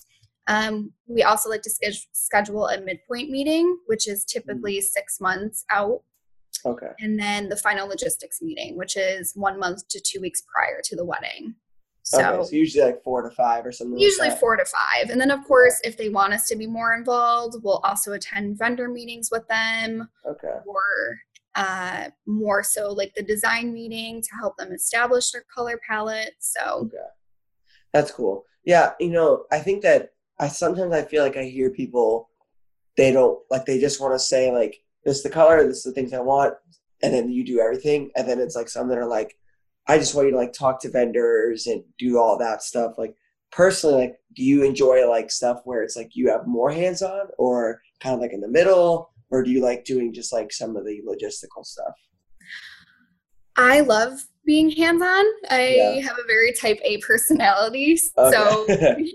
Um, 0.48 0.94
we 1.08 1.24
also 1.24 1.50
like 1.50 1.64
to 1.64 1.94
schedule 2.14 2.68
a 2.68 2.80
midpoint 2.80 3.30
meeting, 3.30 3.80
which 3.88 4.08
is 4.08 4.24
typically 4.24 4.78
mm-hmm. 4.78 4.94
six 4.94 5.20
months 5.20 5.66
out. 5.70 6.04
Okay. 6.68 6.92
And 7.00 7.20
then 7.20 7.50
the 7.50 7.58
final 7.58 7.88
logistics 7.88 8.42
meeting, 8.42 8.78
which 8.78 8.98
is 8.98 9.34
one 9.36 9.60
month 9.60 9.88
to 9.90 10.00
two 10.00 10.20
weeks 10.20 10.44
prior 10.54 10.82
to 10.84 10.96
the 10.96 11.06
wedding. 11.06 11.56
So, 12.04 12.24
okay, 12.24 12.44
so 12.44 12.56
usually 12.56 12.86
like 12.86 13.04
four 13.04 13.28
to 13.28 13.36
five 13.36 13.66
or 13.66 13.72
something. 13.74 14.00
Usually 14.00 14.30
like 14.30 14.40
four 14.40 14.56
to 14.56 14.64
five. 14.64 15.10
And 15.10 15.20
then, 15.20 15.30
of 15.30 15.44
course, 15.44 15.82
if 15.84 15.98
they 15.98 16.08
want 16.08 16.32
us 16.34 16.48
to 16.48 16.56
be 16.56 16.66
more 16.66 16.94
involved, 16.94 17.56
we'll 17.64 17.82
also 17.84 18.14
attend 18.14 18.58
vendor 18.58 18.88
meetings 18.88 19.30
with 19.30 19.46
them. 19.50 20.08
Okay. 20.26 20.56
Or 20.66 21.20
uh, 21.56 22.10
more 22.26 22.64
so 22.64 22.94
like 22.94 23.14
the 23.16 23.24
design 23.24 23.74
meeting 23.74 24.22
to 24.22 24.30
help 24.40 24.56
them 24.56 24.72
establish 24.72 25.32
their 25.32 25.44
color 25.54 25.80
palette. 25.86 26.36
So, 26.40 26.86
okay. 26.86 26.98
That's 27.92 28.12
cool. 28.12 28.46
Yeah. 28.64 28.94
You 29.02 29.10
know, 29.10 29.44
I 29.52 29.60
think 29.60 29.82
that 29.82 30.12
I 30.40 30.48
sometimes 30.48 30.94
I 30.94 31.02
feel 31.02 31.24
like 31.24 31.36
I 31.36 31.44
hear 31.44 31.72
people, 31.72 32.30
they 32.96 33.12
don't 33.12 33.40
like, 33.52 33.66
they 33.66 33.80
just 33.80 34.00
want 34.00 34.14
to 34.14 34.20
say, 34.20 34.50
like, 34.52 34.82
this 35.08 35.18
is 35.18 35.24
the 35.24 35.30
color, 35.30 35.66
this 35.66 35.78
is 35.78 35.84
the 35.84 35.94
things 35.94 36.12
I 36.12 36.20
want. 36.20 36.54
And 37.02 37.14
then 37.14 37.32
you 37.32 37.46
do 37.46 37.62
everything. 37.62 38.12
And 38.18 38.28
then 38.28 38.40
it's 38.40 38.58
like 38.58 38.68
some 38.68 38.90
that 38.90 38.98
are 38.98 39.08
like, 39.08 39.38
I 39.88 39.98
just 39.98 40.14
want 40.14 40.28
you 40.28 40.32
to 40.32 40.38
like 40.38 40.52
talk 40.52 40.82
to 40.82 40.92
vendors 40.92 41.66
and 41.66 41.82
do 41.98 42.20
all 42.20 42.38
that 42.40 42.62
stuff. 42.62 42.96
Like 42.98 43.16
personally, 43.50 43.96
like 43.96 44.18
do 44.36 44.44
you 44.44 44.66
enjoy 44.66 45.10
like 45.10 45.32
stuff 45.32 45.62
where 45.64 45.82
it's 45.82 45.96
like 45.96 46.12
you 46.14 46.30
have 46.30 46.46
more 46.46 46.70
hands 46.70 47.02
on 47.02 47.28
or 47.38 47.82
kind 48.02 48.16
of 48.16 48.20
like 48.20 48.34
in 48.34 48.42
the 48.42 48.50
middle? 48.50 49.14
Or 49.30 49.44
do 49.44 49.50
you 49.50 49.62
like 49.62 49.86
doing 49.86 50.14
just 50.14 50.34
like 50.34 50.52
some 50.52 50.76
of 50.76 50.84
the 50.84 51.00
logistical 51.08 51.66
stuff? 51.66 51.94
I 53.56 53.80
love 53.80 54.20
being 54.48 54.72
hands 54.72 55.02
on. 55.02 55.26
I 55.52 55.76
yeah. 55.76 56.08
have 56.08 56.18
a 56.18 56.26
very 56.26 56.54
type 56.54 56.80
A 56.84 57.00
personality. 57.02 58.00
Okay. 58.18 58.32
So 58.32 58.66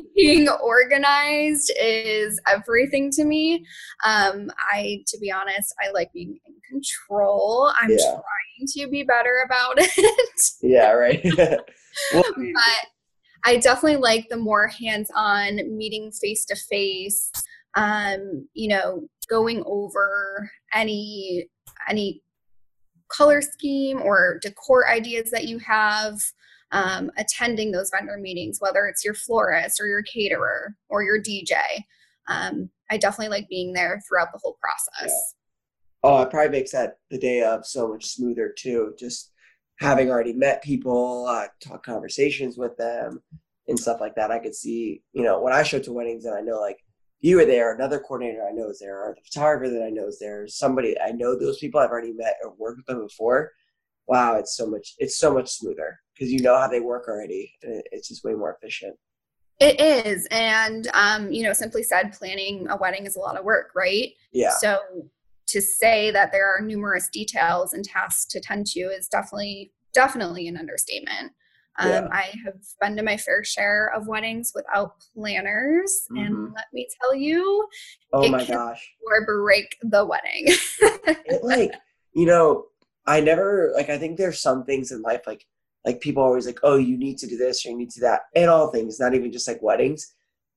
being 0.14 0.48
organized 0.48 1.72
is 1.80 2.38
everything 2.46 3.10
to 3.12 3.24
me. 3.24 3.64
Um, 4.06 4.50
I, 4.70 5.02
to 5.08 5.18
be 5.18 5.32
honest, 5.32 5.74
I 5.82 5.90
like 5.90 6.12
being 6.12 6.38
in 6.46 6.54
control. 6.68 7.72
I'm 7.80 7.90
yeah. 7.90 7.96
trying 8.04 8.68
to 8.76 8.88
be 8.88 9.02
better 9.02 9.44
about 9.46 9.74
it. 9.78 10.40
yeah, 10.60 10.90
right. 10.90 11.24
well, 12.14 12.24
but 12.36 12.86
I 13.44 13.56
definitely 13.56 13.96
like 13.96 14.28
the 14.28 14.36
more 14.36 14.68
hands 14.68 15.10
on 15.16 15.56
meeting 15.76 16.12
face 16.12 16.44
to 16.44 16.56
face, 16.56 17.32
um, 17.74 18.46
you 18.52 18.68
know, 18.68 19.08
going 19.30 19.62
over 19.64 20.50
any 20.74 21.48
any 21.88 22.22
color 23.12 23.42
scheme 23.42 24.00
or 24.02 24.38
decor 24.42 24.88
ideas 24.88 25.30
that 25.30 25.44
you 25.44 25.58
have, 25.58 26.20
um, 26.72 27.10
attending 27.16 27.70
those 27.70 27.90
vendor 27.90 28.16
meetings, 28.16 28.58
whether 28.60 28.86
it's 28.86 29.04
your 29.04 29.14
florist 29.14 29.80
or 29.80 29.86
your 29.86 30.02
caterer 30.02 30.74
or 30.88 31.02
your 31.02 31.20
DJ. 31.20 31.56
Um, 32.28 32.70
I 32.90 32.96
definitely 32.96 33.28
like 33.28 33.48
being 33.48 33.72
there 33.72 34.00
throughout 34.08 34.32
the 34.32 34.40
whole 34.42 34.58
process. 34.60 35.10
Yeah. 35.10 35.38
Oh, 36.04 36.22
it 36.22 36.30
probably 36.30 36.50
makes 36.50 36.72
that 36.72 36.96
the 37.10 37.18
day 37.18 37.42
of 37.42 37.66
so 37.66 37.88
much 37.88 38.06
smoother 38.06 38.52
too. 38.56 38.94
Just 38.98 39.32
having 39.78 40.10
already 40.10 40.32
met 40.32 40.62
people, 40.62 41.26
uh, 41.26 41.46
talk 41.60 41.84
conversations 41.84 42.56
with 42.56 42.76
them, 42.76 43.22
and 43.68 43.78
stuff 43.78 44.00
like 44.00 44.14
that. 44.16 44.30
I 44.30 44.38
could 44.38 44.54
see, 44.54 45.02
you 45.12 45.22
know, 45.22 45.40
when 45.40 45.52
I 45.52 45.62
show 45.62 45.78
to 45.78 45.92
weddings 45.92 46.24
and 46.24 46.34
I 46.34 46.40
know 46.40 46.60
like 46.60 46.78
you 47.22 47.36
were 47.36 47.46
there, 47.46 47.72
another 47.72 48.00
coordinator 48.00 48.46
I 48.46 48.52
know 48.52 48.68
is 48.68 48.80
there, 48.80 49.00
or 49.00 49.14
the 49.14 49.22
photographer 49.22 49.72
that 49.72 49.84
I 49.84 49.90
know 49.90 50.08
is 50.08 50.18
there, 50.18 50.46
somebody 50.48 50.96
I 51.00 51.12
know 51.12 51.38
those 51.38 51.58
people 51.58 51.80
I've 51.80 51.90
already 51.90 52.12
met 52.12 52.36
or 52.42 52.52
worked 52.58 52.78
with 52.78 52.86
them 52.86 53.06
before. 53.06 53.52
Wow, 54.08 54.36
it's 54.36 54.56
so 54.56 54.66
much 54.66 54.94
it's 54.98 55.18
so 55.18 55.32
much 55.32 55.48
smoother 55.48 56.00
because 56.12 56.32
you 56.32 56.42
know 56.42 56.58
how 56.58 56.68
they 56.68 56.80
work 56.80 57.06
already, 57.08 57.54
and 57.62 57.82
it's 57.92 58.08
just 58.08 58.24
way 58.24 58.34
more 58.34 58.54
efficient. 58.60 58.96
It 59.60 59.80
is, 59.80 60.26
and 60.32 60.88
um, 60.92 61.32
you 61.32 61.44
know, 61.44 61.52
simply 61.52 61.84
said, 61.84 62.12
planning 62.12 62.66
a 62.68 62.76
wedding 62.76 63.06
is 63.06 63.14
a 63.14 63.20
lot 63.20 63.38
of 63.38 63.44
work, 63.44 63.70
right? 63.76 64.10
Yeah. 64.32 64.50
So 64.58 64.80
to 65.46 65.60
say 65.62 66.10
that 66.10 66.32
there 66.32 66.48
are 66.48 66.60
numerous 66.60 67.08
details 67.08 67.72
and 67.72 67.84
tasks 67.84 68.24
to 68.32 68.40
tend 68.40 68.66
to 68.66 68.80
is 68.80 69.06
definitely 69.06 69.70
definitely 69.94 70.48
an 70.48 70.56
understatement. 70.56 71.32
Um, 71.78 71.88
yeah. 71.88 72.08
I 72.12 72.32
have 72.44 72.54
been 72.80 72.96
to 72.96 73.02
my 73.02 73.16
fair 73.16 73.42
share 73.42 73.92
of 73.94 74.06
weddings 74.06 74.52
without 74.54 74.94
planners, 75.14 76.06
mm-hmm. 76.10 76.24
and 76.24 76.52
let 76.54 76.66
me 76.72 76.86
tell 77.00 77.14
you, 77.14 77.66
oh 78.12 78.28
my 78.28 78.44
gosh, 78.44 78.92
or 79.06 79.24
break 79.24 79.76
the 79.82 80.04
wedding. 80.04 80.46
it, 80.46 81.42
like 81.42 81.72
you 82.14 82.26
know, 82.26 82.66
I 83.06 83.20
never 83.20 83.72
like. 83.74 83.88
I 83.88 83.96
think 83.96 84.18
there's 84.18 84.40
some 84.40 84.64
things 84.64 84.92
in 84.92 85.00
life 85.00 85.22
like 85.26 85.46
like 85.84 86.00
people 86.00 86.22
always 86.22 86.46
like, 86.46 86.60
oh, 86.62 86.76
you 86.76 86.96
need 86.98 87.18
to 87.18 87.26
do 87.26 87.36
this 87.36 87.64
or 87.64 87.70
you 87.70 87.78
need 87.78 87.90
to 87.90 88.00
do 88.00 88.06
that, 88.06 88.22
and 88.36 88.50
all 88.50 88.68
things, 88.68 89.00
not 89.00 89.14
even 89.14 89.32
just 89.32 89.48
like 89.48 89.62
weddings. 89.62 90.14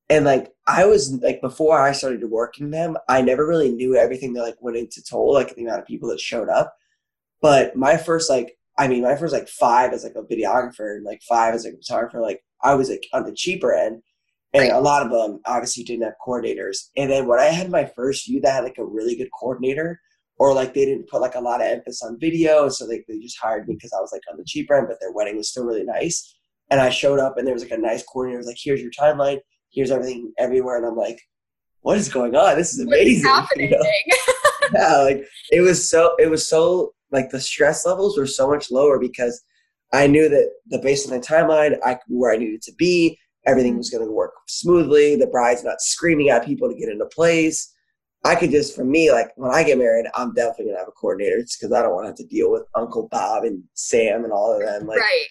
And 0.10 0.26
like 0.26 0.54
I 0.68 0.86
was 0.86 1.14
like 1.24 1.42
before 1.42 1.82
I 1.82 1.94
started 1.94 2.24
working 2.30 2.72
them, 2.72 2.98
I 3.08 3.22
never 3.22 3.48
really 3.48 3.72
knew 3.72 3.96
everything 3.96 4.34
that 4.34 4.44
like 4.44 4.58
went 4.60 4.78
into 4.78 5.02
total, 5.02 5.34
like 5.34 5.56
the 5.56 5.64
amount 5.64 5.80
of 5.80 5.88
people 5.88 6.10
that 6.10 6.20
showed 6.20 6.50
up. 6.50 6.76
But 7.42 7.76
my 7.76 7.96
first 7.96 8.30
like 8.30 8.58
I 8.78 8.88
mean, 8.88 9.04
my 9.04 9.16
first 9.16 9.34
like 9.34 9.48
five 9.48 9.94
as 9.94 10.04
like 10.04 10.16
a 10.16 10.24
videographer 10.24 10.96
and 10.96 11.06
like 11.06 11.22
five 11.28 11.54
as 11.54 11.66
a 11.66 11.72
photographer, 11.72 12.22
like 12.22 12.42
I 12.64 12.76
was 12.76 12.90
like 12.90 13.06
on 13.14 13.24
the 13.24 13.34
cheaper 13.34 13.74
end. 13.74 14.02
And 14.54 14.72
a 14.72 14.80
lot 14.80 15.06
of 15.06 15.12
them 15.12 15.42
obviously 15.46 15.84
didn't 15.84 16.04
have 16.04 16.14
coordinators. 16.26 16.90
And 16.96 17.12
then 17.12 17.28
when 17.28 17.40
I 17.40 17.48
had 17.48 17.70
my 17.70 17.84
first 17.94 18.24
few 18.24 18.40
that 18.40 18.54
had 18.54 18.64
like 18.64 18.78
a 18.78 18.86
really 18.86 19.18
good 19.18 19.28
coordinator, 19.38 20.00
or 20.38 20.54
like 20.54 20.74
they 20.74 20.86
didn't 20.86 21.10
put 21.10 21.20
like 21.20 21.36
a 21.36 21.42
lot 21.42 21.60
of 21.60 21.68
emphasis 21.68 22.04
on 22.04 22.18
video, 22.20 22.70
so 22.70 22.86
like 22.86 23.04
they 23.08 23.20
just 23.20 23.38
hired 23.38 23.68
me 23.68 23.76
because 23.76 23.92
I 23.92 24.00
was 24.00 24.14
like 24.14 24.22
on 24.32 24.38
the 24.38 24.46
cheaper 24.46 24.76
end, 24.76 24.88
but 24.88 24.98
their 25.02 25.12
wedding 25.12 25.36
was 25.36 25.50
still 25.50 25.66
really 25.66 25.84
nice. 25.84 26.38
And 26.70 26.80
I 26.80 26.90
showed 26.90 27.20
up 27.20 27.38
and 27.38 27.46
there 27.46 27.54
was 27.54 27.64
like 27.64 27.78
a 27.78 27.78
nice 27.78 28.04
coordinator 28.04 28.38
was 28.38 28.48
like, 28.48 28.58
here's 28.58 28.82
your 28.82 28.92
timeline, 28.92 29.40
here's 29.72 29.92
everything 29.92 30.32
everywhere. 30.38 30.78
And 30.78 30.86
I'm 30.86 30.96
like, 30.96 31.20
what 31.82 31.98
is 31.98 32.10
going 32.10 32.36
on? 32.36 32.56
This 32.58 32.74
is 32.74 32.80
amazing. 32.80 33.30
happening? 33.30 33.72
You 33.72 33.78
know? 33.78 34.80
yeah, 34.80 34.98
like 34.98 35.28
it 35.52 35.62
was 35.62 35.88
so 35.88 36.16
it 36.18 36.30
was 36.30 36.48
so 36.48 36.94
like 37.16 37.30
the 37.30 37.40
stress 37.40 37.86
levels 37.86 38.18
were 38.18 38.28
so 38.28 38.48
much 38.48 38.70
lower 38.72 39.00
because 39.00 39.44
I 39.94 40.08
knew 40.08 40.30
that 40.30 40.50
the 40.68 40.80
based 40.80 41.10
on 41.10 41.18
the 41.20 41.26
timeline, 41.26 41.78
I 41.84 41.98
where 42.08 42.34
I 42.34 42.38
needed 42.38 42.62
to 42.64 42.74
be, 42.74 43.18
everything 43.46 43.78
was 43.78 43.90
going 43.90 44.06
to 44.06 44.12
work 44.12 44.34
smoothly. 44.48 45.16
The 45.16 45.28
bride's 45.28 45.64
not 45.64 45.82
screaming 45.82 46.30
at 46.30 46.46
people 46.46 46.70
to 46.70 46.76
get 46.76 46.90
into 46.90 47.06
place. 47.06 47.72
I 48.26 48.34
could 48.34 48.50
just, 48.50 48.76
for 48.76 48.84
me, 48.84 49.12
like 49.12 49.30
when 49.36 49.54
I 49.54 49.64
get 49.64 49.78
married, 49.78 50.08
I'm 50.16 50.34
definitely 50.34 50.66
gonna 50.66 50.80
have 50.80 50.88
a 50.88 50.92
coordinator 50.92 51.38
because 51.38 51.72
I 51.72 51.84
don't 51.84 51.94
want 51.94 52.06
to 52.06 52.08
have 52.08 52.18
to 52.18 52.26
deal 52.26 52.52
with 52.52 52.64
Uncle 52.74 53.08
Bob 53.12 53.44
and 53.44 53.64
Sam 53.76 54.24
and 54.24 54.34
all 54.34 54.52
of 54.52 54.66
them. 54.66 54.88
Like, 54.88 55.00
right. 55.00 55.26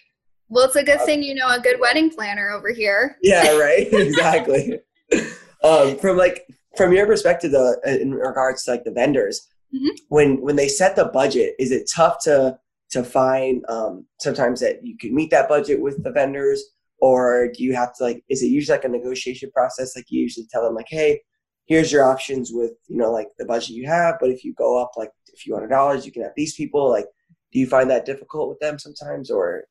Well, 0.47 0.65
it's 0.65 0.77
a 0.77 0.83
good 0.83 0.99
uh, 0.99 1.05
thing 1.05 1.21
you 1.21 1.35
know 1.35 1.49
a 1.49 1.59
good 1.59 1.79
wedding 1.79 2.09
planner 2.09 2.51
over 2.51 2.71
here. 2.71 3.17
Yeah. 3.21 3.57
Right. 3.59 3.87
exactly. 3.91 4.79
um, 5.63 5.97
from 5.97 6.15
like 6.17 6.47
from 6.77 6.93
your 6.93 7.05
perspective, 7.05 7.51
though, 7.51 7.75
in 7.85 8.13
regards 8.13 8.63
to 8.63 8.71
like 8.71 8.85
the 8.85 8.91
vendors, 8.91 9.45
mm-hmm. 9.75 9.89
when 10.09 10.41
when 10.41 10.55
they 10.55 10.67
set 10.67 10.95
the 10.95 11.05
budget 11.05 11.55
is 11.59 11.71
it 11.71 11.89
tough 11.93 12.17
to 12.23 12.57
to 12.91 13.03
find 13.03 13.65
um, 13.67 14.05
sometimes 14.21 14.59
that 14.61 14.85
you 14.85 14.97
can 14.97 15.13
meet 15.13 15.31
that 15.31 15.49
budget 15.49 15.81
with 15.81 16.03
the 16.03 16.11
vendors? 16.11 16.63
Or 16.99 17.49
do 17.53 17.63
you 17.63 17.75
have 17.75 17.93
to 17.95 18.03
like 18.03 18.23
is 18.29 18.41
it 18.41 18.47
usually 18.47 18.77
like 18.77 18.85
a 18.85 18.89
negotiation 18.89 19.51
process? 19.51 19.95
Like 19.95 20.05
you 20.09 20.21
usually 20.21 20.47
tell 20.51 20.63
them 20.63 20.75
like 20.75 20.87
hey 20.89 21.21
here's 21.65 21.91
your 21.91 22.03
options 22.03 22.51
with 22.53 22.71
you 22.87 22.97
know 22.97 23.11
like 23.11 23.27
the 23.39 23.45
budget 23.45 23.71
you 23.71 23.87
have 23.87 24.15
but 24.19 24.29
if 24.29 24.43
you 24.43 24.53
go 24.53 24.79
up 24.79 24.91
like 24.95 25.09
a 25.33 25.37
few 25.37 25.53
hundred 25.53 25.69
dollars 25.69 26.05
you 26.05 26.11
can 26.11 26.23
have 26.23 26.31
these 26.35 26.55
people. 26.55 26.89
Like 26.89 27.07
do 27.51 27.59
you 27.59 27.67
find 27.67 27.89
that 27.89 28.05
difficult 28.05 28.49
with 28.49 28.59
them 28.59 28.77
sometimes? 28.79 29.29
Or 29.31 29.65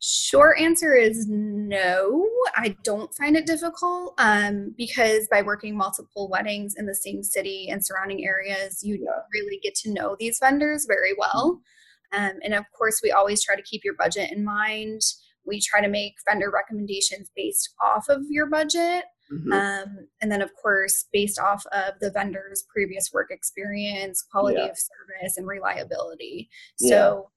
Short 0.00 0.60
answer 0.60 0.94
is 0.94 1.26
no. 1.28 2.28
I 2.54 2.76
don't 2.84 3.14
find 3.14 3.36
it 3.36 3.46
difficult 3.46 4.14
um, 4.18 4.74
because 4.76 5.26
by 5.30 5.42
working 5.42 5.76
multiple 5.76 6.28
weddings 6.28 6.74
in 6.76 6.86
the 6.86 6.94
same 6.94 7.22
city 7.22 7.68
and 7.70 7.84
surrounding 7.84 8.24
areas, 8.24 8.82
you 8.82 8.98
yeah. 9.02 9.22
really 9.32 9.58
get 9.62 9.74
to 9.76 9.92
know 9.92 10.14
these 10.18 10.38
vendors 10.38 10.84
very 10.86 11.14
well. 11.18 11.60
Mm-hmm. 12.12 12.24
Um, 12.24 12.32
and 12.44 12.54
of 12.54 12.64
course, 12.76 13.00
we 13.02 13.10
always 13.10 13.42
try 13.42 13.56
to 13.56 13.62
keep 13.62 13.84
your 13.84 13.94
budget 13.94 14.30
in 14.30 14.44
mind. 14.44 15.00
We 15.46 15.60
try 15.60 15.80
to 15.80 15.88
make 15.88 16.14
vendor 16.28 16.50
recommendations 16.50 17.30
based 17.34 17.70
off 17.82 18.08
of 18.08 18.22
your 18.28 18.46
budget. 18.46 19.04
Mm-hmm. 19.32 19.52
Um, 19.52 20.08
and 20.20 20.30
then, 20.30 20.42
of 20.42 20.50
course, 20.54 21.06
based 21.12 21.38
off 21.38 21.64
of 21.72 21.94
the 22.00 22.10
vendor's 22.10 22.64
previous 22.72 23.12
work 23.12 23.30
experience, 23.30 24.22
quality 24.22 24.58
yeah. 24.58 24.66
of 24.66 24.76
service, 24.76 25.36
and 25.36 25.46
reliability. 25.46 26.48
So, 26.76 27.30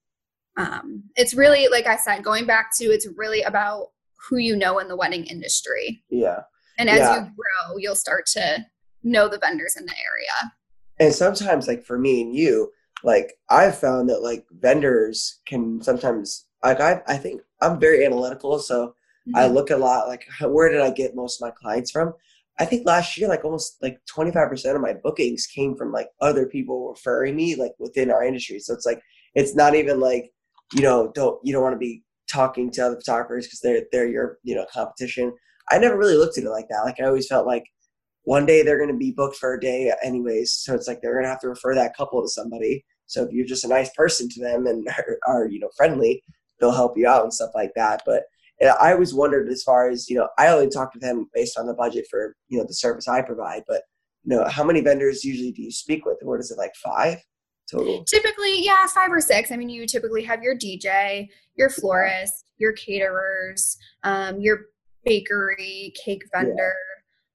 um, 0.59 1.03
it's 1.15 1.33
really 1.33 1.67
like 1.69 1.87
i 1.87 1.95
said 1.95 2.23
going 2.23 2.45
back 2.45 2.69
to 2.75 2.85
it's 2.85 3.07
really 3.15 3.41
about 3.43 3.87
who 4.27 4.37
you 4.37 4.55
know 4.55 4.79
in 4.79 4.87
the 4.87 4.97
wedding 4.97 5.25
industry. 5.25 6.03
Yeah. 6.09 6.41
And 6.77 6.89
as 6.89 6.99
yeah. 6.99 7.15
you 7.15 7.21
grow 7.21 7.77
you'll 7.77 7.95
start 7.95 8.25
to 8.33 8.65
know 9.03 9.27
the 9.27 9.39
vendors 9.39 9.75
in 9.77 9.85
the 9.85 9.93
area. 9.93 10.53
And 10.99 11.13
sometimes 11.13 11.67
like 11.67 11.83
for 11.83 11.97
me 11.97 12.21
and 12.21 12.35
you 12.35 12.71
like 13.01 13.31
i've 13.49 13.77
found 13.77 14.09
that 14.09 14.21
like 14.21 14.45
vendors 14.51 15.39
can 15.45 15.81
sometimes 15.81 16.47
like 16.61 16.81
i, 16.81 17.01
I 17.07 17.15
think 17.15 17.41
i'm 17.61 17.79
very 17.79 18.05
analytical 18.05 18.59
so 18.59 18.87
mm-hmm. 18.87 19.37
i 19.37 19.47
look 19.47 19.69
a 19.69 19.77
lot 19.77 20.09
like 20.09 20.25
where 20.41 20.69
did 20.69 20.81
i 20.81 20.91
get 20.91 21.15
most 21.15 21.41
of 21.41 21.47
my 21.47 21.51
clients 21.51 21.91
from? 21.91 22.13
I 22.59 22.65
think 22.65 22.85
last 22.85 23.17
year 23.17 23.29
like 23.29 23.45
almost 23.45 23.81
like 23.81 24.01
25% 24.13 24.75
of 24.75 24.81
my 24.81 24.93
bookings 24.93 25.47
came 25.47 25.75
from 25.75 25.93
like 25.93 26.09
other 26.19 26.45
people 26.45 26.89
referring 26.89 27.37
me 27.37 27.55
like 27.55 27.71
within 27.79 28.11
our 28.11 28.23
industry. 28.23 28.59
So 28.59 28.73
it's 28.73 28.85
like 28.85 29.01
it's 29.33 29.55
not 29.55 29.75
even 29.75 30.01
like 30.01 30.33
you 30.73 30.81
know 30.81 31.11
don't 31.13 31.39
you 31.43 31.53
don't 31.53 31.63
want 31.63 31.75
to 31.75 31.79
be 31.79 32.03
talking 32.31 32.71
to 32.71 32.85
other 32.85 32.95
photographers 32.95 33.47
because 33.47 33.59
they're 33.61 33.83
they're 33.91 34.07
your 34.07 34.37
you 34.43 34.55
know 34.55 34.65
competition. 34.71 35.33
I 35.71 35.77
never 35.77 35.97
really 35.97 36.15
looked 36.15 36.37
at 36.37 36.43
it 36.43 36.49
like 36.49 36.67
that. 36.69 36.83
Like 36.83 36.99
I 36.99 37.05
always 37.05 37.27
felt 37.27 37.45
like 37.45 37.65
one 38.23 38.45
day 38.45 38.63
they're 38.63 38.77
going 38.77 38.91
to 38.91 38.97
be 38.97 39.11
booked 39.11 39.37
for 39.37 39.53
a 39.53 39.59
day 39.59 39.91
anyways, 40.03 40.51
so 40.53 40.73
it's 40.73 40.87
like 40.87 41.01
they're 41.01 41.13
going 41.13 41.25
to 41.25 41.29
have 41.29 41.41
to 41.41 41.49
refer 41.49 41.75
that 41.75 41.95
couple 41.95 42.21
to 42.21 42.29
somebody. 42.29 42.85
So 43.07 43.23
if 43.23 43.31
you're 43.31 43.45
just 43.45 43.65
a 43.65 43.69
nice 43.69 43.89
person 43.95 44.29
to 44.29 44.41
them 44.41 44.67
and 44.67 44.87
are, 44.97 45.17
are 45.27 45.47
you 45.47 45.59
know 45.59 45.69
friendly, 45.75 46.23
they'll 46.59 46.71
help 46.71 46.97
you 46.97 47.07
out 47.07 47.23
and 47.23 47.33
stuff 47.33 47.51
like 47.55 47.71
that. 47.75 48.01
But 48.05 48.23
I 48.61 48.91
always 48.91 49.13
wondered 49.13 49.47
as 49.49 49.63
far 49.63 49.89
as, 49.89 50.09
you 50.09 50.17
know, 50.17 50.27
I 50.37 50.47
only 50.47 50.69
talked 50.69 50.93
with 50.93 51.01
them 51.01 51.29
based 51.33 51.57
on 51.57 51.65
the 51.65 51.73
budget 51.73 52.07
for, 52.09 52.35
you 52.49 52.57
know, 52.57 52.65
the 52.67 52.73
service 52.73 53.07
I 53.07 53.21
provide, 53.21 53.63
but 53.67 53.83
you 54.25 54.35
know, 54.35 54.45
how 54.49 54.65
many 54.65 54.81
vendors 54.81 55.23
usually 55.23 55.53
do 55.53 55.61
you 55.61 55.71
speak 55.71 56.05
with? 56.05 56.17
What 56.21 56.41
is 56.41 56.51
it 56.51 56.57
like 56.57 56.73
five 56.75 57.19
total? 57.69 58.03
Typically, 58.05 58.63
yeah, 58.63 58.85
five 58.87 59.11
or 59.11 59.21
six. 59.21 59.51
I 59.51 59.57
mean, 59.57 59.69
you 59.69 59.85
typically 59.85 60.23
have 60.23 60.43
your 60.43 60.55
DJ, 60.55 61.29
your 61.55 61.69
florist, 61.69 62.45
your 62.57 62.73
caterers, 62.73 63.77
um, 64.03 64.39
your 64.39 64.65
bakery, 65.05 65.93
cake 66.03 66.23
vendor. 66.33 66.75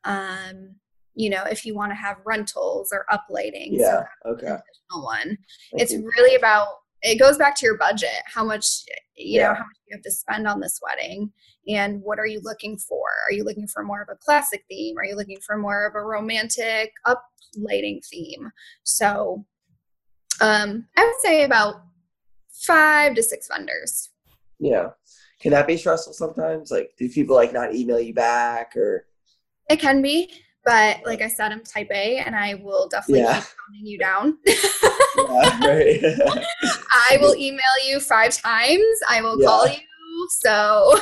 Yeah. 0.07 0.47
Um, 0.51 0.77
you 1.15 1.31
know, 1.31 1.45
if 1.45 1.65
you 1.65 1.75
want 1.75 1.93
to 1.93 1.97
have 1.97 2.17
rentals 2.25 2.93
or 2.93 3.07
uplighting. 3.11 3.71
Yeah. 3.73 4.03
So 4.25 4.33
okay. 4.33 4.47
Additional 4.47 5.05
one. 5.05 5.39
Thank 5.71 5.83
it's 5.83 5.93
you. 5.93 6.05
really 6.17 6.35
about 6.35 6.69
it 7.05 7.19
goes 7.19 7.37
back 7.37 7.55
to 7.55 7.67
your 7.67 7.77
budget 7.77 8.23
how 8.25 8.43
much 8.43 8.67
you 9.15 9.39
yeah. 9.39 9.49
know 9.49 9.55
how 9.55 9.61
much 9.61 9.77
you 9.87 9.95
have 9.95 10.03
to 10.03 10.11
spend 10.11 10.49
on 10.49 10.59
this 10.59 10.81
wedding 10.83 11.31
and 11.69 12.03
what 12.03 12.19
are 12.19 12.27
you 12.27 12.41
looking 12.43 12.77
for 12.77 13.05
are 13.29 13.33
you 13.33 13.45
looking 13.45 13.69
for 13.69 13.85
more 13.85 14.03
of 14.03 14.09
a 14.11 14.17
classic 14.17 14.65
theme 14.69 14.97
are 14.99 15.05
you 15.05 15.15
looking 15.15 15.39
for 15.47 15.57
more 15.57 15.87
of 15.87 15.95
a 15.95 16.03
romantic 16.03 16.93
uplighting 17.07 18.05
theme 18.07 18.51
so 18.83 19.45
um 20.41 20.87
i 20.97 21.05
would 21.05 21.21
say 21.21 21.45
about 21.45 21.83
five 22.53 23.15
to 23.15 23.23
six 23.23 23.49
vendors 23.49 24.11
yeah 24.59 24.89
can 25.41 25.51
that 25.51 25.67
be 25.67 25.77
stressful 25.77 26.13
sometimes 26.13 26.71
like 26.71 26.91
do 26.99 27.09
people 27.09 27.37
like 27.37 27.53
not 27.53 27.75
email 27.75 28.01
you 28.01 28.15
back 28.15 28.77
or 28.77 29.07
it 29.69 29.79
can 29.81 30.03
be 30.03 30.31
but 30.65 31.01
like 31.05 31.21
I 31.21 31.29
said, 31.29 31.53
I'm 31.53 31.63
type 31.63 31.91
A 31.93 32.17
and 32.19 32.35
I 32.35 32.55
will 32.55 32.89
definitely 32.89 33.21
yeah. 33.21 33.41
keep 33.41 33.49
counting 33.67 33.87
you 33.87 33.99
down. 33.99 34.39
yeah, 34.47 35.67
right. 35.67 36.01
I 37.11 37.19
will 37.21 37.37
email 37.37 37.61
you 37.87 38.01
five 38.01 38.35
times. 38.35 38.85
I 39.09 39.21
will 39.21 39.41
yeah. 39.41 39.47
call 39.47 39.69
you. 39.69 40.29
So 40.41 40.99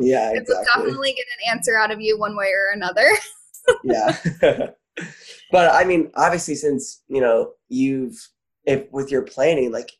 yeah, 0.00 0.30
exactly. 0.34 0.44
will 0.48 0.64
definitely 0.74 1.12
get 1.12 1.26
an 1.38 1.56
answer 1.56 1.76
out 1.76 1.92
of 1.92 2.00
you 2.00 2.18
one 2.18 2.36
way 2.36 2.46
or 2.46 2.72
another. 2.74 3.06
yeah. 3.84 4.70
But 5.50 5.72
I 5.72 5.84
mean, 5.84 6.10
obviously 6.16 6.54
since, 6.54 7.02
you 7.08 7.20
know, 7.20 7.52
you've 7.68 8.28
if 8.64 8.90
with 8.92 9.10
your 9.10 9.22
planning, 9.22 9.72
like 9.72 9.90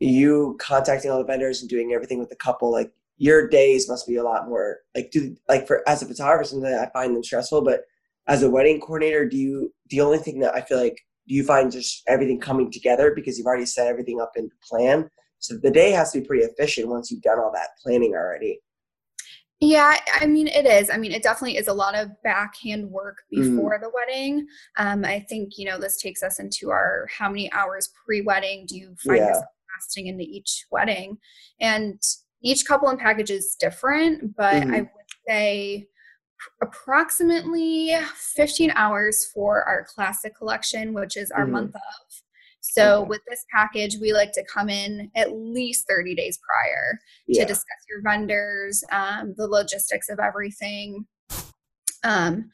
you 0.00 0.56
contacting 0.60 1.10
all 1.10 1.18
the 1.18 1.24
vendors 1.24 1.60
and 1.60 1.68
doing 1.68 1.92
everything 1.92 2.18
with 2.18 2.28
the 2.28 2.36
couple, 2.36 2.70
like 2.70 2.92
your 3.16 3.48
days 3.48 3.88
must 3.88 4.06
be 4.06 4.16
a 4.16 4.22
lot 4.22 4.48
more 4.48 4.78
like 4.94 5.10
do 5.10 5.36
like 5.48 5.66
for 5.66 5.86
as 5.88 6.02
a 6.02 6.06
photographer 6.06 6.44
something 6.44 6.72
I 6.72 6.88
find 6.92 7.14
them 7.14 7.24
stressful, 7.24 7.62
but 7.62 7.82
as 8.28 8.42
a 8.42 8.50
wedding 8.50 8.80
coordinator, 8.80 9.26
do 9.26 9.36
you 9.36 9.74
the 9.90 10.00
only 10.00 10.18
thing 10.18 10.38
that 10.40 10.54
I 10.54 10.60
feel 10.60 10.80
like 10.80 11.00
do 11.26 11.34
you 11.34 11.44
find 11.44 11.70
just 11.70 12.02
everything 12.06 12.40
coming 12.40 12.70
together 12.70 13.12
because 13.14 13.36
you've 13.36 13.46
already 13.46 13.66
set 13.66 13.86
everything 13.86 14.20
up 14.20 14.32
into 14.36 14.54
plan? 14.62 15.10
So 15.40 15.56
the 15.56 15.70
day 15.70 15.90
has 15.92 16.12
to 16.12 16.20
be 16.20 16.26
pretty 16.26 16.44
efficient 16.44 16.88
once 16.88 17.10
you've 17.10 17.22
done 17.22 17.38
all 17.38 17.52
that 17.54 17.70
planning 17.82 18.14
already. 18.14 18.60
Yeah, 19.60 19.96
I 20.14 20.26
mean 20.26 20.46
it 20.46 20.66
is. 20.66 20.88
I 20.88 20.98
mean 20.98 21.12
it 21.12 21.22
definitely 21.22 21.56
is 21.56 21.66
a 21.66 21.72
lot 21.72 21.96
of 21.96 22.10
backhand 22.22 22.88
work 22.90 23.18
mm. 23.34 23.42
before 23.42 23.78
mm. 23.78 23.82
the 23.82 23.90
wedding. 23.92 24.46
Um, 24.76 25.04
I 25.04 25.20
think 25.28 25.58
you 25.58 25.66
know 25.66 25.78
this 25.78 26.00
takes 26.00 26.22
us 26.22 26.38
into 26.38 26.70
our 26.70 27.06
how 27.16 27.28
many 27.28 27.50
hours 27.52 27.90
pre-wedding 28.04 28.66
do 28.68 28.76
you 28.76 28.94
find 29.04 29.18
yeah. 29.18 29.26
yourself 29.28 29.46
investing 29.74 30.06
into 30.06 30.24
each 30.24 30.64
wedding, 30.70 31.18
and 31.60 32.00
each 32.42 32.66
couple 32.66 32.88
and 32.88 33.00
package 33.00 33.30
is 33.30 33.56
different, 33.58 34.36
but 34.36 34.54
mm-hmm. 34.62 34.74
I 34.74 34.80
would 34.80 34.90
say 35.26 35.88
approximately 36.62 37.96
15 38.14 38.70
hours 38.76 39.26
for 39.34 39.64
our 39.64 39.84
classic 39.84 40.36
collection, 40.36 40.94
which 40.94 41.16
is 41.16 41.32
our 41.32 41.42
mm-hmm. 41.42 41.52
month 41.52 41.74
of. 41.74 42.22
So 42.70 43.00
okay. 43.00 43.08
with 43.08 43.20
this 43.28 43.44
package, 43.52 43.96
we 44.00 44.12
like 44.12 44.32
to 44.32 44.44
come 44.44 44.68
in 44.68 45.10
at 45.14 45.32
least 45.32 45.86
30 45.88 46.14
days 46.14 46.38
prior 46.46 46.98
yeah. 47.26 47.42
to 47.42 47.48
discuss 47.48 47.78
your 47.88 48.02
vendors, 48.02 48.84
um, 48.92 49.34
the 49.36 49.46
logistics 49.46 50.08
of 50.10 50.18
everything. 50.18 51.06
Um, 52.04 52.50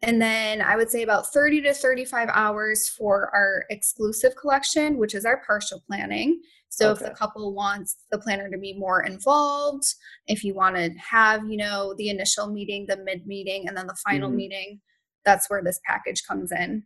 and 0.00 0.22
then 0.22 0.62
I 0.62 0.76
would 0.76 0.90
say 0.90 1.02
about 1.02 1.32
30 1.32 1.62
to 1.62 1.74
35 1.74 2.28
hours 2.32 2.88
for 2.88 3.30
our 3.34 3.64
exclusive 3.68 4.36
collection, 4.36 4.96
which 4.96 5.14
is 5.14 5.24
our 5.24 5.42
partial 5.44 5.82
planning. 5.86 6.40
So 6.68 6.90
okay. 6.90 7.04
if 7.04 7.10
the 7.10 7.16
couple 7.16 7.52
wants 7.54 7.96
the 8.10 8.18
planner 8.18 8.48
to 8.50 8.58
be 8.58 8.78
more 8.78 9.02
involved, 9.02 9.84
if 10.26 10.44
you 10.44 10.54
want 10.54 10.76
to 10.76 10.90
have, 10.98 11.44
you 11.48 11.56
know, 11.56 11.94
the 11.98 12.10
initial 12.10 12.46
meeting, 12.46 12.86
the 12.86 12.98
mid 12.98 13.26
meeting, 13.26 13.66
and 13.66 13.76
then 13.76 13.86
the 13.86 13.96
final 14.06 14.28
mm-hmm. 14.28 14.36
meeting, 14.36 14.80
that's 15.24 15.50
where 15.50 15.62
this 15.62 15.80
package 15.84 16.22
comes 16.24 16.52
in. 16.52 16.84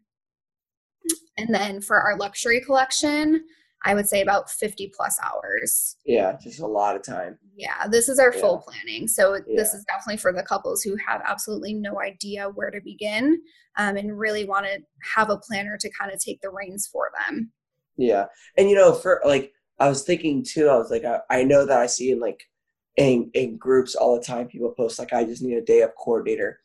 And 1.37 1.55
then 1.55 1.81
for 1.81 2.01
our 2.01 2.17
luxury 2.17 2.61
collection, 2.61 3.45
I 3.85 3.95
would 3.95 4.09
say 4.09 4.23
about 4.23 4.51
50 4.51 4.93
plus 4.97 5.19
hours. 5.25 5.97
Yeah, 6.07 6.37
just 6.41 6.61
a 6.61 6.67
lot 6.67 6.95
of 6.95 7.03
time. 7.03 7.39
Yeah, 7.57 7.89
this 7.89 8.09
is 8.09 8.19
our 8.19 8.33
yeah. 8.33 8.41
full 8.41 8.59
planning. 8.59 9.09
So 9.09 9.35
yeah. 9.35 9.43
this 9.57 9.75
is 9.75 9.85
definitely 9.85 10.19
for 10.19 10.33
the 10.33 10.43
couples 10.43 10.83
who 10.83 10.97
have 11.05 11.21
absolutely 11.27 11.75
no 11.75 12.01
idea 12.01 12.49
where 12.49 12.71
to 12.71 12.81
begin 12.81 13.41
um, 13.77 13.97
and 13.97 14.19
really 14.19 14.45
want 14.45 14.67
to 14.67 14.79
have 15.15 15.31
a 15.31 15.39
planner 15.39 15.77
to 15.79 15.91
kind 15.91 16.13
of 16.13 16.21
take 16.21 16.41
the 16.43 16.51
reins 16.51 16.89
for 16.93 17.11
them. 17.27 17.51
Yeah. 17.97 18.27
And, 18.57 18.71
you 18.71 18.77
know, 18.77 18.93
for 18.93 19.21
like, 19.25 19.53
I 19.79 19.89
was 19.89 20.05
thinking 20.05 20.45
too, 20.45 20.69
I 20.69 20.77
was 20.77 20.91
like, 20.91 21.05
I, 21.05 21.21
I 21.31 21.45
know 21.45 21.67
that 21.67 21.81
I 21.81 21.87
see 21.87 22.13
in 22.13 22.21
like, 22.21 22.45
in, 22.97 23.31
in 23.35 23.57
groups 23.57 23.95
all 23.95 24.17
the 24.17 24.25
time, 24.25 24.47
people 24.47 24.71
post 24.77 24.99
like, 24.99 25.13
I 25.13 25.25
just 25.25 25.43
need 25.43 25.57
a 25.57 25.63
day 25.63 25.81
of 25.81 25.91
coordinator. 25.97 26.61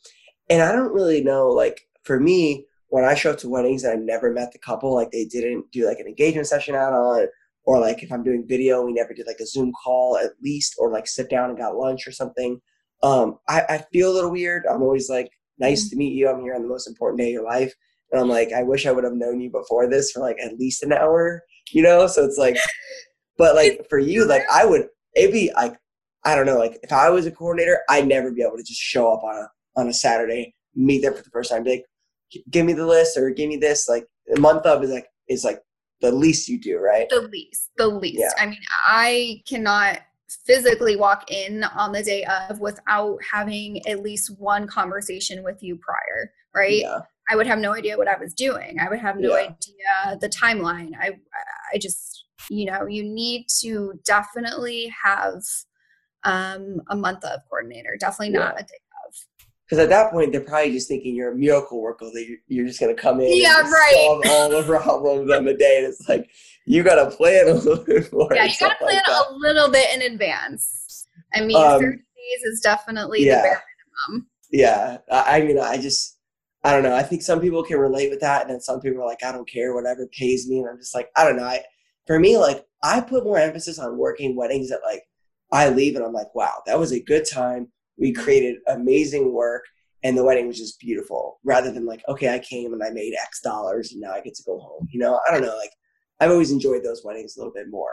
And 0.49 0.61
I 0.61 0.71
don't 0.71 0.93
really 0.93 1.23
know, 1.23 1.49
like, 1.49 1.81
for 2.03 2.19
me, 2.19 2.65
when 2.89 3.03
I 3.03 3.15
show 3.15 3.31
up 3.31 3.37
to 3.39 3.49
weddings 3.49 3.83
and 3.83 3.93
I've 3.93 4.05
never 4.05 4.31
met 4.31 4.51
the 4.51 4.59
couple, 4.59 4.93
like 4.93 5.11
they 5.11 5.25
didn't 5.25 5.71
do 5.71 5.85
like 5.85 5.99
an 5.99 6.07
engagement 6.07 6.47
session 6.47 6.75
out 6.75 6.93
on, 6.93 7.27
or 7.65 7.79
like 7.79 8.01
if 8.03 8.11
I'm 8.11 8.23
doing 8.23 8.45
video, 8.47 8.85
we 8.85 8.93
never 8.93 9.13
did 9.13 9.27
like 9.27 9.39
a 9.41 9.45
Zoom 9.45 9.73
call 9.83 10.17
at 10.17 10.31
least, 10.41 10.75
or 10.77 10.91
like 10.91 11.07
sit 11.07 11.29
down 11.29 11.49
and 11.49 11.59
got 11.59 11.75
lunch 11.75 12.07
or 12.07 12.11
something. 12.11 12.61
Um, 13.03 13.37
I, 13.47 13.61
I 13.69 13.85
feel 13.91 14.11
a 14.11 14.13
little 14.13 14.31
weird. 14.31 14.63
I'm 14.65 14.81
always 14.81 15.09
like, 15.09 15.29
nice 15.59 15.85
mm-hmm. 15.85 15.89
to 15.89 15.95
meet 15.97 16.13
you. 16.13 16.29
I'm 16.29 16.41
here 16.41 16.55
on 16.55 16.61
the 16.61 16.67
most 16.67 16.87
important 16.87 17.19
day 17.19 17.27
of 17.27 17.33
your 17.33 17.43
life. 17.43 17.73
And 18.11 18.21
I'm 18.21 18.29
like, 18.29 18.53
I 18.53 18.63
wish 18.63 18.85
I 18.85 18.91
would 18.91 19.03
have 19.03 19.13
known 19.13 19.41
you 19.41 19.49
before 19.49 19.89
this 19.89 20.11
for 20.11 20.21
like 20.21 20.37
at 20.41 20.57
least 20.57 20.83
an 20.83 20.93
hour, 20.93 21.43
you 21.71 21.81
know? 21.81 22.07
So 22.07 22.23
it's 22.23 22.37
like, 22.37 22.57
but 23.37 23.55
like 23.55 23.85
for 23.89 23.99
you, 23.99 24.25
like 24.25 24.43
I 24.51 24.65
would, 24.65 24.87
it'd 25.15 25.33
be 25.33 25.51
like, 25.55 25.75
I 26.23 26.35
don't 26.35 26.45
know, 26.45 26.57
like 26.57 26.79
if 26.83 26.91
I 26.91 27.09
was 27.09 27.25
a 27.25 27.31
coordinator, 27.31 27.81
I'd 27.89 28.07
never 28.07 28.31
be 28.31 28.43
able 28.43 28.57
to 28.57 28.63
just 28.63 28.79
show 28.79 29.13
up 29.13 29.23
on 29.23 29.35
a, 29.35 29.47
on 29.79 29.87
a 29.87 29.93
Saturday, 29.93 30.53
meet 30.75 31.01
them 31.01 31.13
for 31.13 31.23
the 31.23 31.29
first 31.29 31.51
time, 31.51 31.63
be 31.63 31.71
like, 31.71 31.85
give 32.49 32.65
me 32.65 32.73
the 32.73 32.85
list 32.85 33.17
or 33.17 33.29
give 33.29 33.49
me 33.49 33.57
this 33.57 33.87
like 33.87 34.07
a 34.35 34.39
month 34.39 34.65
of 34.65 34.83
is 34.83 34.91
like 34.91 35.07
is 35.27 35.43
like 35.43 35.61
the 36.01 36.11
least 36.11 36.47
you 36.47 36.59
do 36.59 36.77
right 36.77 37.07
the 37.09 37.21
least 37.21 37.71
the 37.77 37.87
least 37.87 38.19
yeah. 38.19 38.43
i 38.43 38.45
mean 38.45 38.59
i 38.85 39.41
cannot 39.47 39.99
physically 40.45 40.95
walk 40.95 41.31
in 41.31 41.63
on 41.63 41.91
the 41.91 42.03
day 42.03 42.25
of 42.25 42.59
without 42.59 43.17
having 43.31 43.85
at 43.87 44.03
least 44.03 44.37
one 44.37 44.67
conversation 44.67 45.43
with 45.43 45.61
you 45.63 45.77
prior 45.77 46.31
right 46.53 46.81
yeah. 46.81 46.99
i 47.29 47.35
would 47.35 47.47
have 47.47 47.59
no 47.59 47.73
idea 47.73 47.97
what 47.97 48.07
i 48.07 48.17
was 48.17 48.33
doing 48.33 48.77
i 48.79 48.89
would 48.89 48.99
have 48.99 49.17
no 49.17 49.29
yeah. 49.29 49.43
idea 49.45 50.17
the 50.19 50.29
timeline 50.29 50.91
i 50.99 51.11
i 51.73 51.77
just 51.77 52.25
you 52.49 52.65
know 52.65 52.85
you 52.85 53.03
need 53.03 53.45
to 53.61 53.93
definitely 54.05 54.93
have 55.03 55.41
um 56.23 56.81
a 56.89 56.95
month 56.95 57.23
of 57.23 57.39
coordinator 57.49 57.95
definitely 57.99 58.29
not 58.29 58.59
a 58.59 58.63
day 58.63 58.79
because 59.67 59.83
at 59.83 59.89
that 59.89 60.11
point 60.11 60.31
they're 60.31 60.41
probably 60.41 60.71
just 60.71 60.87
thinking 60.87 61.13
you're 61.13 61.33
a 61.33 61.35
miracle 61.35 61.81
worker 61.81 62.05
that 62.05 62.37
you're, 62.47 62.65
just 62.65 62.79
going 62.79 62.95
to 62.95 63.01
come 63.01 63.19
in 63.19 63.29
yeah 63.31 63.61
right. 63.61 63.93
solve 63.93 64.23
all 64.27 64.49
the 64.49 64.63
problems 64.81 65.31
on 65.31 65.45
the 65.45 65.53
day. 65.53 65.79
And 65.79 65.87
it's 65.87 66.07
like 66.07 66.29
you 66.65 66.83
got 66.83 67.03
to 67.03 67.15
plan 67.15 67.49
a 67.49 67.53
little 67.53 67.83
bit 67.83 68.11
more 68.13 68.29
yeah 68.33 68.45
you 68.45 68.53
got 68.59 68.69
to 68.69 68.85
plan 68.85 68.95
like 68.95 69.07
a 69.07 69.33
little 69.33 69.69
bit 69.69 69.93
in 69.93 70.11
advance. 70.11 71.07
I 71.33 71.41
mean 71.41 71.57
um, 71.57 71.81
30 71.81 71.97
days 71.97 72.43
is 72.45 72.61
definitely 72.61 73.25
yeah, 73.25 73.37
the 73.37 73.41
bare 73.41 73.63
minimum. 74.07 74.27
Yeah 74.51 74.97
i 75.11 75.41
mean 75.41 75.59
i 75.59 75.77
just 75.77 76.19
i 76.63 76.71
don't 76.71 76.83
know 76.83 76.95
i 76.95 77.03
think 77.03 77.21
some 77.21 77.41
people 77.41 77.63
can 77.63 77.77
relate 77.77 78.09
with 78.09 78.21
that 78.21 78.43
and 78.43 78.49
then 78.49 78.61
some 78.61 78.79
people 78.79 79.01
are 79.01 79.05
like 79.05 79.23
i 79.23 79.31
don't 79.31 79.49
care 79.49 79.73
whatever 79.73 80.07
pays 80.17 80.47
me 80.47 80.59
and 80.59 80.69
i'm 80.69 80.77
just 80.77 80.95
like 80.95 81.09
i 81.17 81.25
don't 81.25 81.35
know 81.35 81.43
I, 81.43 81.61
for 82.05 82.17
me 82.17 82.37
like 82.37 82.65
i 82.81 83.01
put 83.01 83.25
more 83.25 83.37
emphasis 83.37 83.77
on 83.77 83.97
working 83.97 84.37
weddings 84.37 84.69
that 84.69 84.79
like 84.85 85.03
i 85.51 85.67
leave 85.67 85.97
and 85.97 86.05
i'm 86.05 86.13
like 86.13 86.33
wow 86.33 86.61
that 86.65 86.79
was 86.79 86.93
a 86.93 87.03
good 87.03 87.25
time 87.29 87.67
we 87.97 88.13
created 88.13 88.57
amazing 88.67 89.33
work 89.33 89.63
and 90.03 90.17
the 90.17 90.23
wedding 90.23 90.47
was 90.47 90.57
just 90.57 90.79
beautiful 90.79 91.39
rather 91.43 91.71
than 91.71 91.85
like 91.85 92.03
okay 92.07 92.33
i 92.33 92.39
came 92.39 92.73
and 92.73 92.83
i 92.83 92.89
made 92.89 93.13
x 93.21 93.41
dollars 93.41 93.91
and 93.91 94.01
now 94.01 94.11
i 94.11 94.21
get 94.21 94.35
to 94.35 94.43
go 94.43 94.59
home 94.59 94.87
you 94.91 94.99
know? 94.99 95.19
I 95.27 95.31
don't 95.31 95.41
know 95.41 95.55
like 95.55 95.71
i've 96.19 96.31
always 96.31 96.51
enjoyed 96.51 96.83
those 96.83 97.03
weddings 97.03 97.35
a 97.35 97.39
little 97.39 97.53
bit 97.53 97.69
more. 97.69 97.91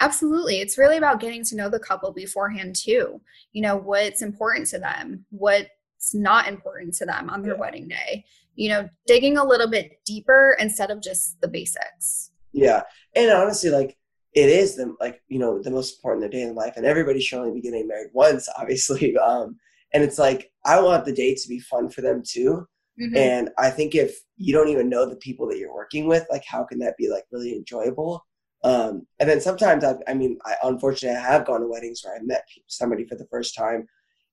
Absolutely. 0.00 0.58
It's 0.58 0.78
really 0.78 0.96
about 0.96 1.20
getting 1.20 1.44
to 1.44 1.54
know 1.54 1.68
the 1.68 1.78
couple 1.78 2.12
beforehand 2.12 2.74
too. 2.74 3.20
You 3.52 3.62
know 3.62 3.76
what's 3.76 4.20
important 4.20 4.66
to 4.68 4.78
them 4.78 5.24
what's 5.30 5.68
not 6.12 6.48
important 6.48 6.94
to 6.94 7.06
them 7.06 7.30
on 7.30 7.42
their 7.42 7.54
yeah. 7.54 7.60
wedding 7.60 7.88
day. 7.88 8.24
You 8.56 8.70
know 8.70 8.88
digging 9.06 9.38
a 9.38 9.44
little 9.44 9.70
bit 9.70 10.04
deeper 10.04 10.56
instead 10.58 10.90
of 10.90 11.00
just 11.00 11.40
the 11.40 11.46
basics. 11.46 12.32
Yeah. 12.52 12.82
And 13.14 13.30
honestly 13.30 13.70
like 13.70 13.96
it 14.34 14.48
is 14.48 14.76
the 14.76 14.94
like 15.00 15.22
you 15.28 15.38
know 15.38 15.60
the 15.62 15.70
most 15.70 15.96
important 15.96 16.30
day 16.30 16.42
in 16.42 16.54
life 16.54 16.74
and 16.76 16.86
everybody 16.86 17.20
should 17.20 17.38
only 17.38 17.52
be 17.52 17.60
getting 17.60 17.86
married 17.88 18.10
once 18.12 18.48
obviously 18.58 19.16
um 19.18 19.56
and 19.92 20.02
it's 20.02 20.18
like 20.18 20.50
i 20.64 20.80
want 20.80 21.04
the 21.04 21.12
day 21.12 21.34
to 21.34 21.48
be 21.48 21.58
fun 21.58 21.88
for 21.88 22.00
them 22.00 22.22
too 22.26 22.66
mm-hmm. 23.00 23.16
and 23.16 23.50
i 23.58 23.70
think 23.70 23.94
if 23.94 24.18
you 24.36 24.52
don't 24.52 24.68
even 24.68 24.88
know 24.88 25.08
the 25.08 25.16
people 25.16 25.46
that 25.48 25.58
you're 25.58 25.74
working 25.74 26.06
with 26.06 26.26
like 26.30 26.44
how 26.46 26.64
can 26.64 26.78
that 26.78 26.96
be 26.96 27.08
like 27.08 27.24
really 27.30 27.54
enjoyable 27.54 28.24
Um, 28.64 29.06
and 29.18 29.28
then 29.28 29.40
sometimes 29.40 29.84
I, 29.84 29.96
I 30.06 30.14
mean, 30.14 30.38
I 30.44 30.54
unfortunately 30.62 31.18
I 31.18 31.32
have 31.32 31.46
gone 31.46 31.60
to 31.60 31.66
weddings 31.66 32.02
where 32.04 32.14
I 32.16 32.20
met 32.22 32.44
somebody 32.68 33.04
for 33.06 33.16
the 33.16 33.26
first 33.26 33.56
time, 33.56 33.86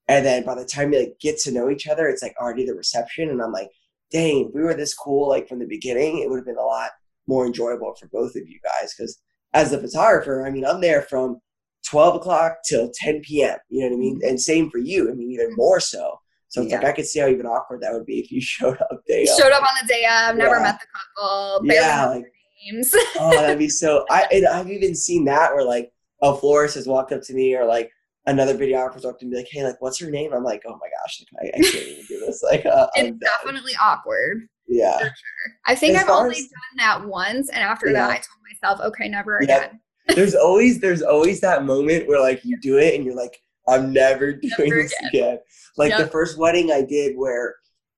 and 0.08 0.26
then 0.26 0.44
by 0.44 0.56
the 0.56 0.66
time 0.66 0.94
you 0.94 1.00
like 1.00 1.18
get 1.20 1.40
to 1.40 1.52
know 1.52 1.70
each 1.70 1.88
other, 1.88 2.08
it's 2.08 2.22
like 2.22 2.36
already 2.40 2.66
the 2.66 2.76
reception, 2.76 3.30
and 3.30 3.42
I'm 3.42 3.52
like, 3.52 3.70
dang, 4.12 4.48
if 4.48 4.54
we 4.54 4.62
were 4.62 4.76
this 4.76 4.94
cool 4.94 5.28
like 5.30 5.48
from 5.48 5.60
the 5.60 5.66
beginning, 5.66 6.20
it 6.20 6.30
would 6.30 6.38
have 6.38 6.46
been 6.46 6.58
a 6.58 6.62
lot 6.62 6.92
more 7.28 7.46
enjoyable 7.46 7.96
for 8.00 8.08
both 8.08 8.36
of 8.36 8.48
you 8.48 8.60
guys. 8.64 8.94
Because 8.96 9.20
as 9.54 9.72
a 9.74 9.80
photographer, 9.82 10.46
I 10.46 10.50
mean, 10.52 10.66
I'm 10.66 10.82
there 10.82 11.02
from 11.04 11.40
12 11.88 12.16
o'clock 12.16 12.58
till 12.68 12.92
10 12.94 13.22
p.m. 13.22 13.58
You 13.70 13.82
know 13.82 13.88
what 13.90 13.96
I 13.96 14.00
mean? 14.00 14.20
And 14.24 14.40
same 14.42 14.70
for 14.70 14.78
you. 14.78 15.10
I 15.10 15.14
mean, 15.14 15.32
even 15.32 15.56
more 15.56 15.80
so. 15.80 16.20
So 16.50 16.62
it's 16.62 16.72
Yeah. 16.72 16.78
like 16.80 16.88
I 16.88 16.92
could 16.94 17.06
see 17.06 17.20
how 17.20 17.28
even 17.28 17.46
awkward 17.46 17.82
that 17.82 17.94
would 17.94 18.06
be 18.06 18.20
if 18.20 18.32
you 18.32 18.42
showed 18.56 18.78
up 18.82 19.02
day 19.08 19.24
of. 19.24 19.30
Showed 19.40 19.52
up 19.52 19.62
on 19.64 19.70
the 19.82 19.88
day 19.88 20.06
of, 20.06 20.36
never 20.36 20.58
Yeah. 20.58 20.64
met 20.64 20.80
the 20.80 20.88
couple, 21.22 21.66
Yeah, 21.66 22.06
like 22.08 22.26
names. 22.72 22.92
oh, 23.20 23.32
that'd 23.42 23.58
be 23.60 23.70
so. 23.70 24.06
I 24.10 24.28
and 24.32 24.48
I've 24.48 24.70
even 24.70 24.96
seen 24.96 25.26
that 25.26 25.54
where 25.54 25.64
like 25.64 25.92
a 26.22 26.36
florist 26.36 26.76
has 26.76 26.88
walked 26.88 27.12
up 27.12 27.22
to 27.24 27.34
me 27.34 27.56
or 27.56 27.66
like 27.66 27.90
another 28.26 28.56
videographer's 28.56 29.06
walked 29.06 29.18
up 29.18 29.22
and 29.22 29.32
be 29.32 29.38
like, 29.38 29.48
"Hey, 29.50 29.64
like, 29.64 29.82
what's 29.82 30.02
your 30.02 30.12
name?" 30.12 30.34
I'm 30.34 30.44
like, 30.44 30.64
"Oh 30.68 30.78
my 30.82 30.88
gosh, 31.02 31.24
like, 31.34 31.54
I, 31.54 31.58
I 31.58 31.62
can't 31.62 31.76
even 31.88 32.06
do 32.08 32.20
this." 32.20 32.44
Like, 32.44 32.66
uh, 32.66 32.88
it's 32.96 33.18
definitely 33.20 33.74
awkward. 33.82 34.48
Yeah, 34.70 34.98
For 34.98 35.04
sure. 35.06 35.54
I 35.68 35.76
think 35.76 35.98
As 35.98 36.04
I've 36.04 36.10
only 36.10 36.36
as- 36.38 36.44
done 36.44 36.78
that 36.78 37.06
once, 37.08 37.50
and 37.50 37.60
after 37.64 37.88
Yeah. 37.88 37.94
that, 37.94 38.10
I 38.10 38.14
told 38.16 38.40
myself, 38.52 38.80
okay, 38.88 39.08
never 39.10 39.38
again. 39.40 39.80
there's 40.16 40.36
always 40.36 40.80
there's 40.80 41.02
always 41.02 41.42
that 41.42 41.66
moment 41.66 42.08
where 42.08 42.20
like 42.22 42.44
you 42.46 42.58
do 42.62 42.78
it 42.78 42.96
and 42.96 43.04
you're 43.06 43.16
like, 43.16 43.42
"I'm 43.68 43.92
never 43.94 44.34
doing 44.34 44.52
Never 44.70 44.84
this 44.84 44.94
again." 45.08 45.40
Like 45.78 45.96
the 45.98 46.08
first 46.08 46.38
wedding 46.38 46.72
I 46.72 46.82
did 46.84 47.16
where 47.18 47.56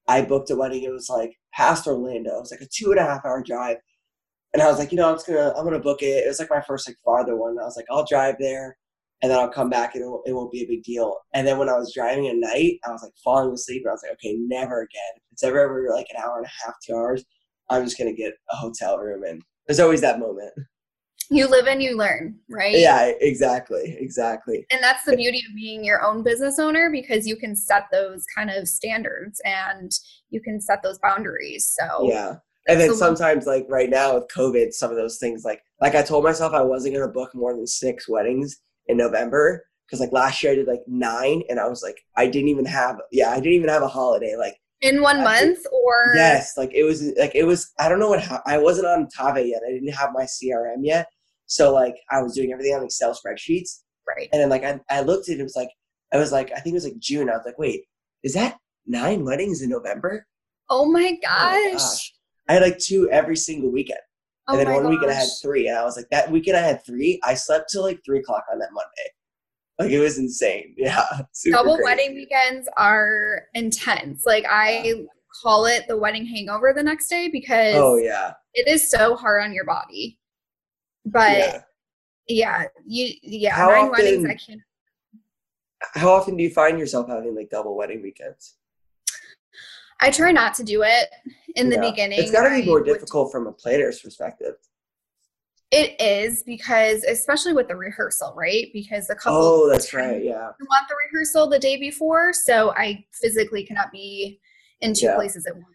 I 0.07 0.21
booked 0.21 0.49
a 0.49 0.55
wedding, 0.55 0.83
it 0.83 0.91
was 0.91 1.09
like 1.09 1.33
past 1.53 1.87
Orlando. 1.87 2.35
It 2.35 2.39
was 2.41 2.51
like 2.51 2.61
a 2.61 2.67
two 2.71 2.91
and 2.91 2.99
a 2.99 3.03
half 3.03 3.23
hour 3.25 3.41
drive. 3.43 3.77
And 4.53 4.61
I 4.61 4.67
was 4.67 4.77
like, 4.79 4.91
you 4.91 4.97
know, 4.97 5.07
I'm 5.09 5.15
just 5.15 5.27
gonna 5.27 5.53
I'm 5.57 5.63
gonna 5.63 5.79
book 5.79 6.01
it. 6.01 6.25
It 6.25 6.27
was 6.27 6.39
like 6.39 6.49
my 6.49 6.61
first 6.61 6.87
like 6.87 6.97
farther 7.05 7.37
one. 7.37 7.57
I 7.59 7.63
was 7.63 7.77
like, 7.77 7.85
I'll 7.89 8.05
drive 8.05 8.35
there 8.39 8.77
and 9.21 9.31
then 9.31 9.39
I'll 9.39 9.49
come 9.49 9.69
back 9.69 9.93
and 9.93 10.03
it 10.03 10.07
won't, 10.07 10.27
it 10.27 10.33
won't 10.33 10.51
be 10.51 10.63
a 10.63 10.67
big 10.67 10.83
deal. 10.83 11.15
And 11.33 11.45
then 11.45 11.57
when 11.57 11.69
I 11.69 11.77
was 11.77 11.93
driving 11.93 12.27
at 12.27 12.37
night, 12.37 12.79
I 12.85 12.91
was 12.91 13.03
like 13.03 13.13
falling 13.23 13.53
asleep 13.53 13.83
and 13.83 13.89
I 13.91 13.93
was 13.93 14.03
like, 14.03 14.13
okay, 14.13 14.35
never 14.39 14.81
again. 14.81 15.13
If 15.15 15.33
it's 15.33 15.43
ever 15.43 15.59
ever 15.59 15.89
like 15.93 16.07
an 16.13 16.21
hour 16.23 16.37
and 16.37 16.45
a 16.45 16.65
half, 16.65 16.75
two 16.85 16.95
hours, 16.95 17.23
I'm 17.69 17.83
just 17.83 17.97
gonna 17.97 18.13
get 18.13 18.33
a 18.51 18.55
hotel 18.55 18.97
room 18.97 19.23
and 19.23 19.41
there's 19.67 19.79
always 19.79 20.01
that 20.01 20.19
moment. 20.19 20.51
You 21.29 21.47
live 21.47 21.67
and 21.67 21.81
you 21.81 21.95
learn, 21.95 22.35
right? 22.49 22.77
Yeah, 22.77 23.11
exactly. 23.21 23.95
Exactly. 23.99 24.65
And 24.69 24.83
that's 24.83 25.05
the 25.05 25.15
beauty 25.15 25.41
of 25.49 25.55
being 25.55 25.81
your 25.81 26.03
own 26.03 26.23
business 26.23 26.59
owner 26.59 26.89
because 26.91 27.25
you 27.25 27.37
can 27.37 27.55
set 27.55 27.85
those 27.89 28.25
kind 28.35 28.49
of 28.49 28.67
standards 28.67 29.41
and 29.45 29.89
you 30.29 30.41
can 30.41 30.59
set 30.59 30.83
those 30.83 30.99
boundaries. 30.99 31.73
So 31.79 32.09
Yeah. 32.09 32.35
And 32.67 32.79
then 32.79 32.95
sometimes 32.95 33.45
like 33.45 33.65
right 33.69 33.89
now 33.89 34.15
with 34.15 34.27
COVID, 34.27 34.73
some 34.73 34.91
of 34.91 34.97
those 34.97 35.19
things 35.19 35.45
like 35.45 35.61
like 35.79 35.95
I 35.95 36.01
told 36.01 36.25
myself 36.25 36.53
I 36.53 36.63
wasn't 36.63 36.95
gonna 36.95 37.07
book 37.07 37.33
more 37.33 37.55
than 37.55 37.65
six 37.65 38.09
weddings 38.09 38.59
in 38.91 38.97
November. 38.97 39.65
Cause 39.89 39.99
like 39.99 40.13
last 40.13 40.41
year 40.41 40.53
I 40.53 40.55
did 40.55 40.67
like 40.67 40.83
nine 40.87 41.43
and 41.49 41.59
I 41.59 41.67
was 41.67 41.83
like 41.83 41.97
I 42.15 42.25
didn't 42.27 42.47
even 42.47 42.65
have 42.65 42.97
yeah, 43.11 43.29
I 43.31 43.35
didn't 43.35 43.53
even 43.53 43.69
have 43.69 43.81
a 43.81 43.87
holiday. 43.89 44.35
Like 44.37 44.55
in 44.81 45.01
one 45.01 45.19
I 45.19 45.23
month 45.23 45.59
or 45.71 46.13
yes, 46.15 46.53
like 46.57 46.71
it 46.73 46.83
was 46.83 47.03
like 47.19 47.35
it 47.35 47.43
was 47.43 47.71
I 47.77 47.89
don't 47.89 47.99
know 47.99 48.07
what 48.09 48.23
ha- 48.23 48.41
I 48.45 48.57
wasn't 48.57 48.87
on 48.87 49.07
Tave 49.15 49.45
yet. 49.47 49.61
I 49.67 49.71
didn't 49.71 49.93
have 49.93 50.11
my 50.13 50.23
CRM 50.23 50.77
yet. 50.83 51.07
So 51.47 51.73
like 51.73 51.95
I 52.09 52.21
was 52.21 52.33
doing 52.33 52.53
everything 52.53 52.73
on 52.75 52.83
Excel 52.85 53.11
spreadsheets. 53.13 53.81
right. 54.07 54.29
And 54.31 54.41
then 54.41 54.49
like 54.49 54.63
I, 54.63 54.79
I 54.89 55.01
looked 55.01 55.27
at 55.27 55.35
it, 55.35 55.39
it 55.41 55.43
was 55.43 55.57
like 55.57 55.69
I 56.13 56.17
was 56.17 56.31
like 56.31 56.51
I 56.55 56.59
think 56.61 56.73
it 56.73 56.77
was 56.81 56.85
like 56.85 56.99
June. 56.99 57.29
I 57.29 57.33
was 57.33 57.45
like, 57.45 57.59
wait, 57.59 57.83
is 58.23 58.33
that 58.35 58.57
nine 58.85 59.25
weddings 59.25 59.61
in 59.61 59.69
November? 59.69 60.25
Oh 60.69 60.85
my 60.85 61.01
Oh 61.01 61.11
my 61.11 61.71
gosh. 61.73 61.81
gosh. 61.81 62.13
I 62.47 62.53
had 62.53 62.61
like 62.63 62.77
two 62.79 63.09
every 63.11 63.35
single 63.35 63.71
weekend. 63.71 63.99
Oh 64.51 64.59
And 64.59 64.67
then 64.67 64.73
my 64.73 64.81
one 64.81 64.89
weekend 64.89 65.11
I 65.11 65.15
had 65.15 65.29
three, 65.41 65.67
and 65.67 65.77
I 65.77 65.83
was 65.83 65.95
like, 65.95 66.09
that 66.11 66.29
weekend 66.29 66.57
I 66.57 66.61
had 66.61 66.85
three. 66.85 67.21
I 67.23 67.35
slept 67.35 67.71
till 67.71 67.83
like 67.83 68.01
three 68.05 68.19
o'clock 68.19 68.43
on 68.51 68.59
that 68.59 68.69
Monday. 68.73 69.09
Like 69.79 69.91
it 69.91 69.99
was 69.99 70.17
insane. 70.17 70.75
Yeah, 70.77 71.05
double 71.51 71.75
crazy. 71.75 71.83
wedding 71.83 72.15
weekends 72.15 72.67
are 72.77 73.43
intense. 73.53 74.25
Like 74.25 74.45
I 74.49 75.05
call 75.41 75.65
it 75.65 75.87
the 75.87 75.97
wedding 75.97 76.25
hangover 76.25 76.73
the 76.75 76.83
next 76.83 77.07
day 77.07 77.29
because 77.31 77.75
Oh 77.77 77.95
yeah, 77.95 78.33
it 78.53 78.67
is 78.67 78.89
so 78.89 79.15
hard 79.15 79.43
on 79.43 79.53
your 79.53 79.65
body. 79.65 80.19
But 81.05 81.37
yeah. 81.37 81.61
yeah, 82.27 82.65
you 82.85 83.13
yeah, 83.23 83.55
How 83.55 83.69
nine 83.69 83.91
weddings 83.91 84.25
I 84.25 84.35
can't 84.35 84.61
How 85.93 86.11
often 86.11 86.35
do 86.35 86.43
you 86.43 86.51
find 86.51 86.77
yourself 86.77 87.07
having 87.07 87.35
like 87.35 87.49
double 87.49 87.77
wedding 87.77 88.01
weekends? 88.01 88.57
I 90.01 90.09
try 90.11 90.31
not 90.31 90.55
to 90.55 90.63
do 90.63 90.83
it 90.83 91.09
in 91.55 91.69
the 91.69 91.75
Yeah. 91.75 91.89
beginning. 91.91 92.19
It's 92.19 92.31
got 92.31 92.43
to 92.43 92.49
be 92.49 92.63
I 92.63 92.65
more 92.65 92.79
would- 92.79 92.85
difficult 92.85 93.31
from 93.31 93.47
a 93.47 93.51
planner's 93.51 93.99
perspective. 94.01 94.55
It 95.69 95.95
is 96.01 96.43
because 96.43 97.03
especially 97.05 97.53
with 97.53 97.69
the 97.69 97.77
rehearsal, 97.77 98.33
right? 98.35 98.67
Because 98.73 99.07
the 99.07 99.15
couple 99.15 99.39
Oh, 99.41 99.69
that's 99.69 99.93
right. 99.93 100.21
Yeah, 100.21 100.33
want 100.59 100.87
the 100.89 100.95
rehearsal 101.07 101.47
the 101.47 101.59
day 101.59 101.77
before, 101.77 102.33
so 102.33 102.71
I 102.71 103.05
physically 103.13 103.65
cannot 103.65 103.89
be 103.91 104.41
in 104.81 104.93
two 104.93 105.05
Yeah. 105.05 105.15
places 105.15 105.45
at 105.45 105.55
once. 105.55 105.67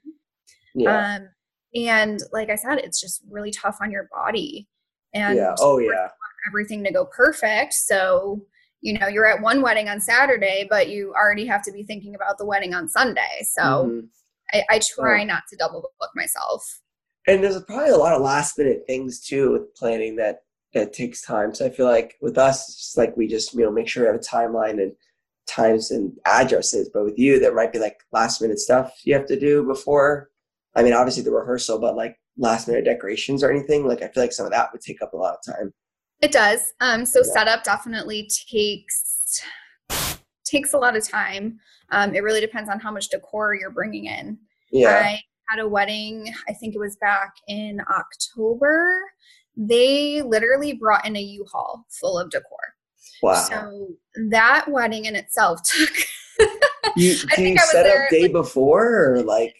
yeah, 0.75 1.17
Um, 1.17 1.29
and 1.75 2.21
like 2.33 2.51
I 2.51 2.57
said, 2.57 2.79
it's 2.81 3.01
just 3.01 3.23
really 3.31 3.51
tough 3.51 3.79
on 3.81 3.91
your 3.91 4.09
body. 4.12 4.69
And 5.15 5.37
yeah. 5.39 5.55
Oh 5.61 5.79
yeah, 5.79 6.11
everything 6.47 6.85
to 6.85 6.93
go 6.93 7.07
perfect. 7.07 7.73
So, 7.73 8.45
you 8.81 8.99
know, 8.99 9.09
you're 9.09 9.27
at 9.27 9.41
one 9.41 9.62
wedding 9.62 9.89
on 9.89 10.01
Saturday, 10.01 10.67
but 10.69 10.89
you 10.89 11.12
already 11.15 11.47
have 11.47 11.62
to 11.65 11.73
be 11.73 11.83
thinking 11.83 12.15
about 12.15 12.39
the 12.39 12.45
wedding 12.45 12.75
on 12.75 12.89
Sunday. 12.89 13.43
So 13.43 13.62
Mhm. 13.62 14.09
I, 14.53 14.65
I 14.71 14.79
try 14.79 15.25
not 15.25 15.43
to 15.51 15.57
double 15.57 15.91
book 15.99 16.11
myself. 16.15 16.81
And 17.27 17.43
there's 17.43 17.61
probably 17.65 17.91
a 17.91 17.97
lot 17.97 18.12
of 18.15 18.23
last 18.23 18.57
minute 18.59 18.85
things 18.87 19.21
too 19.21 19.51
with 19.53 19.75
planning 19.75 20.17
that 20.17 20.43
that 20.75 20.93
takes 20.93 21.23
time. 21.23 21.55
So 21.55 21.65
I 21.65 21.71
feel 21.71 21.87
like 21.87 22.17
with 22.21 22.37
us, 22.39 22.69
it's 22.69 22.77
just 22.77 22.99
like 22.99 23.17
we 23.17 23.27
just 23.27 23.55
you 23.55 23.65
know 23.65 23.71
make 23.73 23.89
sure 23.89 24.03
we 24.03 24.07
have 24.09 24.17
a 24.17 24.19
timeline 24.19 24.81
and 24.83 24.93
times 25.47 25.91
and 25.91 26.12
addresses. 26.27 26.91
But 26.93 27.05
with 27.05 27.19
you, 27.19 27.41
there 27.41 27.55
might 27.55 27.73
be 27.73 27.79
like 27.79 27.99
last 28.12 28.41
minute 28.43 28.59
stuff 28.59 29.01
you 29.05 29.15
have 29.15 29.27
to 29.27 29.39
do 29.39 29.65
before. 29.65 30.31
I 30.75 30.83
mean, 30.83 30.93
obviously 30.93 31.23
the 31.23 31.31
rehearsal, 31.33 31.79
but 31.79 31.97
like 31.97 32.17
last 32.37 32.69
minute 32.69 32.85
decorations 32.85 33.43
or 33.43 33.51
anything. 33.51 33.87
Like 33.87 34.03
I 34.03 34.09
feel 34.09 34.23
like 34.23 34.33
some 34.33 34.47
of 34.47 34.53
that 34.53 34.71
would 34.73 34.83
take 34.83 35.01
up 35.03 35.15
a 35.15 35.17
lot 35.17 35.35
of 35.35 35.55
time. 35.55 35.73
It 36.21 36.33
does. 36.33 36.73
Um, 36.81 37.05
so 37.05 37.21
Yeah. 37.25 37.33
setup 37.33 37.65
definitely 37.65 38.29
takes 38.51 39.43
takes 40.45 40.73
a 40.75 40.79
lot 40.79 40.97
of 40.97 41.07
time. 41.07 41.59
Um, 41.91 42.15
it 42.15 42.23
really 42.23 42.41
depends 42.41 42.71
on 42.71 42.79
how 42.79 42.93
much 42.93 43.09
decor 43.09 43.55
you're 43.55 43.71
bringing 43.73 44.07
in. 44.07 44.39
Yeah. 44.71 45.03
I 45.05 45.21
had 45.49 45.59
a 45.61 45.69
wedding, 45.69 46.33
I 46.49 46.53
think 46.53 46.75
it 46.75 46.79
was 46.79 46.97
back 46.97 47.35
in 47.49 47.81
October. 47.91 49.01
They 49.57 50.23
literally 50.23 50.73
brought 50.75 51.05
in 51.07 51.17
a 51.17 51.21
U-Haul 51.21 51.85
full 51.91 52.19
of 52.19 52.31
decor. 52.31 52.59
wow. 53.23 53.35
So 53.35 53.89
that 54.31 54.67
wedding 54.69 55.07
in 55.07 55.17
itself 55.17 55.61
took 55.65 55.91
you 56.97 57.17
I 57.33 57.35
think 57.37 57.49
you 57.49 57.51
I 57.61 57.65
was 57.65 57.71
set 57.73 57.83
there, 57.83 58.05
up 58.05 58.11
day 58.11 58.23
like- 58.23 58.33
before 58.33 59.13
or 59.15 59.23
like 59.23 59.55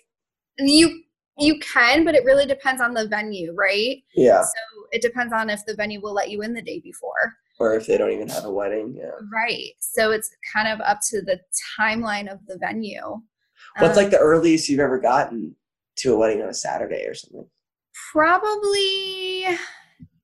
you 0.59 1.03
you 1.39 1.59
can, 1.61 2.05
but 2.05 2.15
it 2.15 2.25
really 2.25 2.47
depends 2.47 2.81
on 2.81 2.95
the 2.95 3.07
venue, 3.09 3.53
right? 3.55 4.03
yeah, 4.15 4.41
So 4.43 4.51
it 4.93 5.03
depends 5.03 5.33
on 5.33 5.51
if 5.51 5.61
the 5.67 5.75
venue 5.75 6.01
will 6.01 6.13
let 6.15 6.31
you 6.31 6.43
in 6.43 6.53
the 6.55 6.63
day 6.63 6.81
before. 6.81 7.35
or 7.59 7.75
if 7.75 7.87
they 7.87 7.97
don't 7.97 8.11
even 8.13 8.29
have 8.29 8.45
a 8.45 8.51
wedding. 8.53 8.95
Yeah. 8.97 9.11
Right. 9.33 9.71
So 9.81 10.11
it's 10.11 10.31
kind 10.53 10.69
of 10.69 10.79
up 10.83 10.99
to 11.11 11.23
the 11.23 11.41
timeline 11.81 12.31
of 12.31 12.39
the 12.47 12.59
venue. 12.59 13.21
What's 13.79 13.97
Um, 13.97 14.05
like 14.05 14.11
the 14.13 14.19
earliest 14.19 14.69
you've 14.69 14.81
ever 14.81 14.99
gotten 14.99 15.57
to 15.97 16.13
a 16.13 16.17
wedding 16.19 16.43
on 16.43 16.49
a 16.51 16.55
Saturday 16.55 17.05
or 17.07 17.15
something? 17.15 17.47
probably 18.13 19.45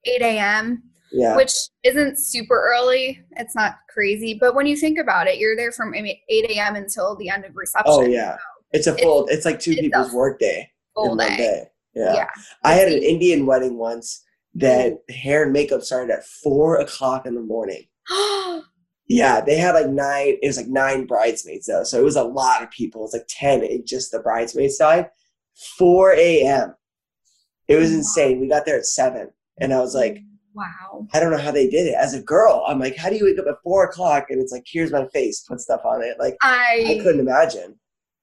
8 0.05 0.23
a.m. 0.23 0.83
Yeah. 1.11 1.37
which 1.37 1.53
isn't 1.85 2.19
super 2.19 2.55
early. 2.75 3.23
It's 3.33 3.55
not 3.55 3.77
crazy, 3.91 4.35
but 4.41 4.55
when 4.55 4.67
you 4.67 4.77
think 4.77 4.99
about 4.99 5.27
it, 5.27 5.39
you're 5.39 5.57
there 5.57 5.73
from 5.73 5.95
8 5.95 6.07
a.m. 6.31 6.77
until 6.77 7.17
the 7.17 7.29
end 7.29 7.45
of 7.45 7.55
reception. 7.55 7.93
Oh 7.95 8.03
yeah, 8.03 8.37
it's 8.73 8.87
a 8.87 8.97
full. 8.97 9.27
It's, 9.29 9.45
like 9.45 9.61
two 9.61 9.73
it's 9.73 9.81
people's 9.83 10.13
work 10.13 10.39
day 10.39 10.71
full 10.95 11.13
in 11.13 11.19
one 11.19 11.29
day. 11.29 11.37
day. 11.37 11.65
Yeah. 11.95 12.15
Yeah. 12.15 12.29
I 12.65 12.73
had 12.75 12.89
an 12.89 13.03
Indian 13.03 13.45
wedding 13.45 13.77
once 13.77 14.23
that 14.55 14.99
hair 15.09 15.45
and 15.45 15.53
makeup 15.53 15.83
started 15.83 16.13
at 16.13 16.25
four 16.25 16.77
o'clock 16.77 17.27
in 17.27 17.35
the 17.35 17.41
morning. 17.41 17.87
Yeah, 19.09 19.43
they 19.43 19.57
had 19.57 19.75
like 19.75 19.89
nine. 19.89 20.39
It 20.41 20.47
was 20.47 20.57
like 20.57 20.69
nine 20.69 21.05
bridesmaids 21.07 21.67
though, 21.67 21.85
so 21.85 21.99
it 21.99 22.05
was 22.05 22.17
a 22.17 22.23
lot 22.23 22.63
of 22.63 22.71
people. 22.71 23.03
It 23.03 23.05
was 23.05 23.13
like 23.13 23.27
ten 23.29 23.63
in 23.63 23.85
just 23.85 24.11
the 24.11 24.21
bridesmaid 24.21 24.71
side. 24.71 25.11
Four 25.77 26.15
a.m. 26.15 26.75
It 27.69 27.77
was 27.77 27.93
insane. 27.93 28.41
We 28.41 28.49
got 28.49 28.65
there 28.65 28.79
at 28.79 28.87
seven, 28.87 29.31
and 29.61 29.75
I 29.75 29.81
was 29.81 29.95
like, 29.95 30.21
wow. 30.55 31.07
I 31.13 31.21
don't 31.21 31.31
know 31.31 31.39
how 31.39 31.51
they 31.51 31.69
did 31.69 31.89
it. 31.89 31.95
As 31.95 32.15
a 32.15 32.23
girl, 32.23 32.65
I'm 32.67 32.79
like, 32.79 32.97
how 32.97 33.11
do 33.11 33.17
you 33.17 33.25
wake 33.25 33.39
up 33.39 33.47
at 33.49 33.63
four 33.63 33.85
o'clock 33.85 34.27
and 34.31 34.41
it's 34.41 34.53
like, 34.53 34.65
here's 34.67 34.93
my 34.93 35.07
face, 35.09 35.45
put 35.47 35.61
stuff 35.61 35.83
on 35.85 36.03
it? 36.03 36.17
Like, 36.19 36.37
I 36.43 36.85
I 36.87 37.01
couldn't 37.03 37.21
imagine. 37.21 37.79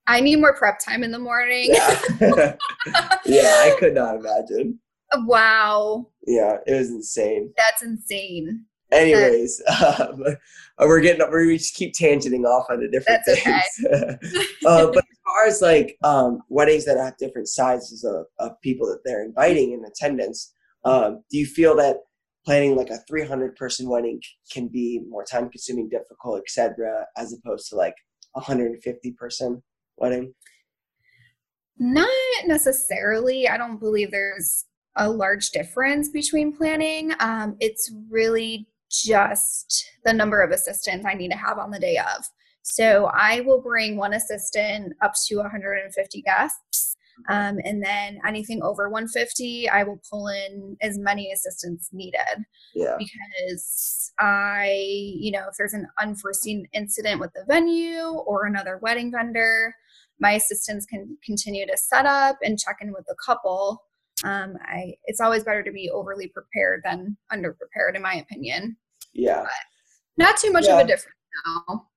I 0.07 0.21
need 0.21 0.37
more 0.37 0.55
prep 0.55 0.79
time 0.79 1.03
in 1.03 1.11
the 1.11 1.19
morning. 1.19 1.69
Yeah. 1.71 1.99
yeah, 3.25 3.63
I 3.63 3.75
could 3.79 3.93
not 3.93 4.15
imagine. 4.15 4.79
Wow. 5.17 6.07
Yeah, 6.25 6.57
it 6.65 6.73
was 6.73 6.89
insane. 6.89 7.53
That's 7.57 7.81
insane. 7.81 8.65
Anyways, 8.91 9.61
um, 9.81 10.23
we're 10.79 11.01
getting 11.01 11.25
we 11.31 11.57
just 11.57 11.75
keep 11.75 11.93
tangenting 11.93 12.45
off 12.45 12.67
on 12.69 12.79
the 12.79 12.87
different 12.87 13.21
That's 13.25 13.39
okay. 13.39 13.61
things. 13.81 14.47
uh, 14.65 14.87
but 14.87 14.97
as 14.97 15.17
far 15.25 15.45
as 15.47 15.61
like 15.61 15.97
um, 16.03 16.41
weddings 16.49 16.85
that 16.85 16.97
have 16.97 17.17
different 17.17 17.47
sizes 17.47 18.03
of, 18.03 18.25
of 18.39 18.59
people 18.61 18.87
that 18.87 19.01
they're 19.05 19.23
inviting 19.23 19.73
in 19.73 19.83
attendance, 19.85 20.53
um, 20.85 21.23
do 21.29 21.37
you 21.37 21.45
feel 21.45 21.75
that 21.75 21.97
planning 22.45 22.75
like 22.75 22.89
a 22.89 22.97
300 23.07 23.55
person 23.55 23.87
wedding 23.87 24.19
can 24.51 24.67
be 24.67 25.01
more 25.07 25.23
time 25.23 25.49
consuming, 25.49 25.89
difficult, 25.89 26.39
etc., 26.39 27.05
as 27.17 27.33
opposed 27.33 27.69
to 27.69 27.75
like 27.75 27.95
a 28.35 28.39
150 28.39 29.11
person 29.11 29.61
wedding? 29.97 30.33
Not 31.77 32.09
necessarily. 32.45 33.47
I 33.47 33.57
don't 33.57 33.79
believe 33.79 34.11
there's 34.11 34.65
a 34.99 35.09
large 35.09 35.49
difference 35.49 36.09
between 36.09 36.55
planning. 36.55 37.11
Um, 37.19 37.55
it's 37.59 37.91
really 38.09 38.67
just 38.91 39.89
the 40.05 40.13
number 40.13 40.41
of 40.41 40.51
assistants 40.51 41.05
I 41.05 41.13
need 41.13 41.31
to 41.31 41.37
have 41.37 41.57
on 41.57 41.71
the 41.71 41.79
day 41.79 41.97
of. 41.97 42.25
So 42.63 43.09
I 43.13 43.41
will 43.41 43.61
bring 43.61 43.97
one 43.97 44.13
assistant 44.13 44.93
up 45.01 45.13
to 45.27 45.37
150 45.37 46.21
guests. 46.21 46.95
Um, 47.27 47.57
and 47.65 47.83
then 47.83 48.19
anything 48.25 48.61
over 48.63 48.89
150, 48.89 49.69
I 49.69 49.83
will 49.83 50.01
pull 50.09 50.27
in 50.27 50.77
as 50.81 50.97
many 50.97 51.31
assistants 51.33 51.89
needed. 51.91 52.45
Yeah. 52.73 52.95
Because 52.97 54.11
I, 54.19 54.71
you 55.19 55.31
know, 55.31 55.45
if 55.49 55.55
there's 55.57 55.73
an 55.73 55.87
unforeseen 55.99 56.67
incident 56.73 57.19
with 57.19 57.31
the 57.33 57.43
venue 57.47 58.05
or 58.05 58.45
another 58.45 58.79
wedding 58.81 59.11
vendor, 59.11 59.73
my 60.19 60.33
assistants 60.33 60.85
can 60.85 61.17
continue 61.25 61.65
to 61.65 61.77
set 61.77 62.05
up 62.05 62.37
and 62.43 62.59
check 62.59 62.77
in 62.81 62.93
with 62.93 63.05
the 63.07 63.15
couple. 63.25 63.83
Um, 64.23 64.57
I 64.63 64.93
it's 65.05 65.21
always 65.21 65.43
better 65.43 65.63
to 65.63 65.71
be 65.71 65.89
overly 65.89 66.27
prepared 66.27 66.81
than 66.83 67.17
under 67.31 67.53
prepared, 67.53 67.95
in 67.95 68.01
my 68.01 68.15
opinion. 68.15 68.77
Yeah. 69.13 69.41
But 69.43 69.51
not 70.17 70.37
too 70.37 70.51
much 70.51 70.65
Yeah. 70.65 70.79
of 70.79 70.85
a 70.85 70.87
difference 70.87 71.15
now. 71.45 71.87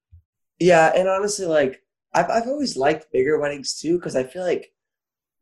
Yeah, 0.58 0.92
and 0.94 1.08
honestly, 1.08 1.46
like 1.46 1.82
I've 2.14 2.30
I've 2.30 2.46
always 2.46 2.76
liked 2.76 3.10
bigger 3.12 3.38
weddings 3.40 3.78
too 3.80 3.98
because 3.98 4.16
I 4.16 4.22
feel 4.24 4.42
like 4.44 4.72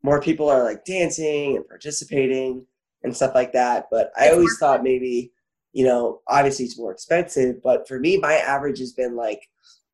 more 0.03 0.19
people 0.21 0.49
are 0.49 0.63
like 0.63 0.83
dancing 0.85 1.55
and 1.57 1.67
participating 1.67 2.65
and 3.03 3.15
stuff 3.15 3.35
like 3.35 3.53
that. 3.53 3.87
But 3.91 4.11
I 4.17 4.25
It's 4.25 4.33
always 4.33 4.57
thought 4.57 4.83
maybe, 4.83 5.31
you 5.73 5.85
know, 5.85 6.21
obviously 6.27 6.65
it's 6.65 6.77
more 6.79 6.91
expensive, 6.91 7.61
but 7.61 7.87
for 7.87 7.99
me, 7.99 8.17
my 8.17 8.33
average 8.35 8.79
has 8.79 8.93
been 8.93 9.15
like 9.15 9.47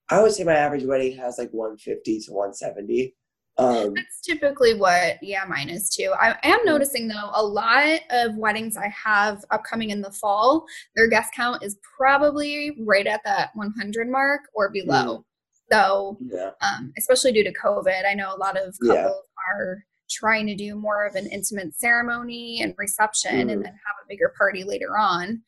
I 0.10 0.22
would 0.22 0.32
say 0.32 0.46
my 0.46 0.54
average 0.56 0.86
wedding 0.86 1.18
has 1.18 1.38
like 1.38 1.52
150 1.52 2.22
to 2.22 2.32
170. 2.32 3.14
Um, 3.60 3.94
That's 3.96 4.22
typically 4.22 4.76
what, 4.76 5.18
yeah, 5.22 5.44
mine 5.48 5.70
is 5.70 5.90
too. 5.90 6.14
I 6.20 6.38
am 6.44 6.60
noticing 6.64 7.08
though, 7.08 7.32
a 7.34 7.44
lot 7.44 8.00
of 8.12 8.36
weddings 8.36 8.78
I 8.78 8.88
have 8.90 9.44
upcoming 9.50 9.90
in 9.90 10.02
the 10.02 10.12
fall, 10.12 10.66
their 10.96 11.08
guest 11.08 11.34
count 11.36 11.64
is 11.64 11.78
probably 11.98 12.78
right 12.86 13.08
at 13.08 13.22
that 13.26 13.50
100 13.56 14.10
mark 14.10 14.42
or 14.54 14.70
below. 14.70 15.26
So, 15.72 16.18
yeah, 16.22 16.52
um, 16.62 16.94
especially 16.98 17.32
due 17.34 17.44
to 17.44 17.54
COVID, 17.54 18.06
I 18.10 18.14
know 18.14 18.34
a 18.34 18.38
lot 18.38 18.58
of 18.58 18.76
Yeah. 18.82 18.94
couples 19.04 19.24
are 19.56 19.84
trying 20.10 20.48
to 20.48 20.56
do 20.56 20.76
more 20.76 21.06
of 21.06 21.16
an 21.16 21.28
intimate 21.28 21.76
ceremony 21.76 22.62
and 22.62 22.74
reception 22.78 23.32
Mhm. 23.36 23.42
and 23.42 23.50
then 23.50 23.64
have 23.66 23.96
a 24.02 24.08
bigger 24.08 24.34
party 24.38 24.64
later 24.64 24.98
on. 24.98 25.42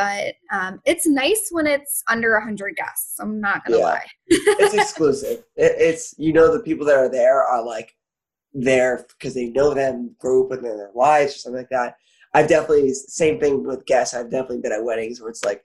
But 0.00 0.34
um, 0.56 0.80
it's 0.86 1.06
nice 1.06 1.48
when 1.50 1.66
it's 1.66 2.02
under 2.08 2.32
100 2.34 2.74
guests. 2.76 3.16
I'm 3.20 3.40
not 3.40 3.62
to 3.66 3.76
Yeah. 3.78 3.84
lie. 3.84 4.06
it's 4.28 4.74
exclusive. 4.82 5.44
It, 5.56 5.72
it's 5.78 6.14
you 6.18 6.32
know 6.32 6.52
the 6.52 6.62
people 6.62 6.86
that 6.86 6.96
are 6.96 7.08
there 7.10 7.42
are 7.42 7.64
like 7.64 7.94
there 8.54 9.04
because 9.08 9.34
they 9.34 9.46
know 9.50 9.74
them, 9.74 10.14
grew 10.18 10.44
up 10.44 10.50
with 10.50 10.62
them 10.62 10.72
in 10.72 10.78
their 10.78 10.90
lives 10.94 11.34
or 11.34 11.38
something 11.38 11.58
like 11.60 11.68
that. 11.70 11.96
I've 12.34 12.48
definitely 12.48 12.92
same 12.94 13.38
thing 13.40 13.64
with 13.64 13.84
guests. 13.86 14.14
I've 14.14 14.30
definitely 14.30 14.60
been 14.60 14.72
at 14.72 14.84
weddings 14.84 15.20
where 15.20 15.30
it's 15.30 15.44
like, 15.44 15.64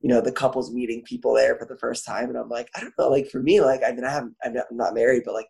you 0.00 0.08
know, 0.08 0.20
the 0.20 0.32
couple's 0.32 0.72
meeting 0.72 1.02
people 1.04 1.34
there 1.34 1.56
for 1.56 1.66
the 1.66 1.76
first 1.78 2.04
time, 2.06 2.28
and 2.28 2.36
I'm 2.38 2.48
like, 2.48 2.68
I 2.74 2.80
don't 2.80 2.94
know, 2.98 3.08
like 3.08 3.28
for 3.28 3.40
me, 3.42 3.60
like 3.60 3.82
I 3.86 3.92
mean, 3.92 4.04
I 4.04 4.10
haven't, 4.10 4.34
I'm 4.44 4.54
not, 4.54 4.64
I'm 4.70 4.76
not 4.76 4.94
married, 4.94 5.22
but 5.24 5.34
like 5.34 5.48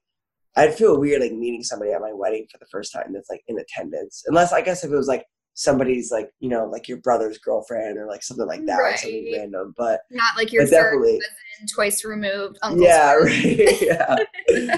I'd 0.57 0.75
feel 0.75 0.99
weird 1.01 1.21
like 1.23 1.33
meeting 1.33 1.63
somebody 1.63 1.93
at 1.93 2.01
my 2.01 2.13
wedding 2.13 2.47
for 2.51 2.59
the 2.59 2.67
first 2.71 2.93
time 2.93 3.13
that's 3.13 3.31
like 3.31 3.43
in 3.49 3.59
attendance, 3.59 4.25
unless 4.27 4.53
I 4.53 4.61
guess 4.61 4.85
if 4.85 4.91
it 4.93 4.97
was 4.97 5.09
like 5.09 5.25
somebody's 5.59 6.13
like 6.13 6.31
you 6.39 6.51
know 6.51 6.67
like 6.67 6.87
your 6.87 6.99
brother's 6.99 7.39
girlfriend 7.39 7.97
or 7.99 8.07
like 8.07 8.23
something 8.23 8.47
like 8.47 8.65
that, 8.67 8.79
like 8.79 8.99
something 8.99 9.33
random. 9.35 9.75
But 9.77 10.01
Not 10.11 10.37
like 10.37 10.53
your 10.53 10.67
definitely, 10.67 11.19
cousin, 11.19 11.67
twice 11.75 12.05
removed. 12.05 12.59
Uncle's 12.63 12.85
yeah, 12.87 13.15
right. 13.15 13.81
yeah. 13.83 14.17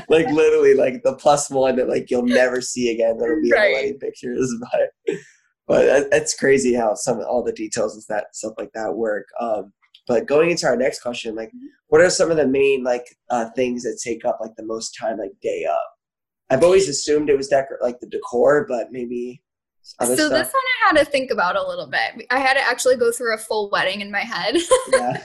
like 0.08 0.26
literally 0.28 0.74
like 0.74 1.02
the 1.02 1.14
plus 1.16 1.50
one 1.50 1.76
that 1.76 1.88
like 1.88 2.10
you'll 2.10 2.22
never 2.22 2.60
see 2.60 2.90
again 2.92 3.18
that'll 3.18 3.42
be 3.42 3.48
in 3.48 3.54
Right. 3.54 3.68
the 3.68 3.74
wedding 3.74 3.98
pictures. 3.98 4.50
But 4.70 5.16
but 5.66 5.84
that, 5.84 6.10
that's 6.10 6.34
crazy 6.34 6.72
how 6.72 6.94
some 6.94 7.20
all 7.28 7.44
the 7.44 7.52
details 7.52 7.94
and 7.94 8.02
that 8.08 8.34
stuff 8.34 8.54
like 8.56 8.70
that 8.74 8.94
work. 8.94 9.26
Um 9.40 9.72
but 10.06 10.24
going 10.26 10.50
into 10.50 10.66
our 10.66 10.76
next 10.76 11.02
question, 11.02 11.34
like 11.34 11.50
what 11.88 12.00
are 12.00 12.08
some 12.08 12.30
of 12.30 12.36
the 12.38 12.46
main 12.46 12.84
like 12.84 13.04
uh 13.30 13.50
things 13.56 13.82
that 13.82 14.00
take 14.02 14.24
up 14.24 14.38
like 14.40 14.54
the 14.56 14.64
most 14.64 14.96
time 14.98 15.18
like 15.18 15.32
day 15.42 15.66
up? 15.70 15.90
I've 16.50 16.62
always 16.64 16.88
assumed 16.88 17.28
it 17.28 17.36
was 17.36 17.48
decor 17.48 17.78
like 17.82 18.00
the 18.00 18.06
decor, 18.06 18.64
but 18.66 18.92
maybe 18.92 19.42
So 20.00 20.14
stuff. 20.14 20.30
this 20.30 20.52
one 20.52 20.62
I 20.84 20.88
had 20.88 20.98
to 20.98 21.04
think 21.10 21.30
about 21.30 21.56
a 21.56 21.66
little 21.66 21.86
bit. 21.86 22.26
I 22.30 22.38
had 22.38 22.54
to 22.54 22.60
actually 22.60 22.96
go 22.96 23.10
through 23.10 23.34
a 23.34 23.38
full 23.38 23.70
wedding 23.70 24.00
in 24.00 24.10
my 24.10 24.20
head. 24.20 24.56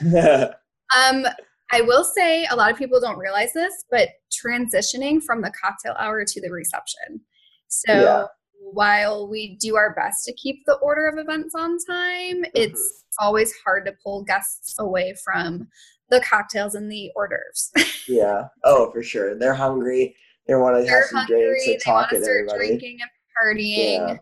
yeah. 0.04 0.52
um, 1.08 1.26
I 1.72 1.80
will 1.80 2.04
say 2.04 2.46
a 2.50 2.56
lot 2.56 2.70
of 2.70 2.76
people 2.78 3.00
don't 3.00 3.18
realize 3.18 3.52
this, 3.52 3.72
but 3.90 4.08
transitioning 4.32 5.22
from 5.22 5.42
the 5.42 5.50
cocktail 5.60 5.94
hour 5.98 6.24
to 6.24 6.40
the 6.40 6.50
reception. 6.50 7.20
So 7.68 7.92
Yeah. 7.92 8.24
while 8.72 9.28
we 9.28 9.56
do 9.60 9.76
our 9.76 9.94
best 9.94 10.24
to 10.26 10.32
keep 10.34 10.60
the 10.66 10.74
order 10.76 11.06
of 11.08 11.18
events 11.18 11.54
on 11.54 11.76
time, 11.86 12.42
Mm-hmm. 12.42 12.50
it's 12.54 13.04
always 13.20 13.52
hard 13.64 13.86
to 13.86 13.92
pull 14.04 14.24
guests 14.24 14.74
away 14.78 15.14
from 15.24 15.68
the 16.10 16.20
cocktails 16.20 16.74
and 16.74 16.90
the 16.90 17.10
hors 17.16 17.28
d'oeuvres. 17.28 17.70
yeah. 18.08 18.44
Oh, 18.62 18.90
for 18.92 19.02
sure. 19.02 19.34
They're 19.38 19.54
hungry. 19.54 20.14
They 20.46 20.54
want 20.54 20.84
to 20.84 20.90
have 20.90 21.04
some 21.04 21.18
hungry. 21.20 21.40
drinks 21.42 21.66
and 21.66 21.80
talk 21.82 22.10
to 22.10 22.16
everybody. 22.16 22.58
drinking 22.58 22.98
and 23.00 23.10
partying. 23.58 24.08
Yeah. 24.08 24.16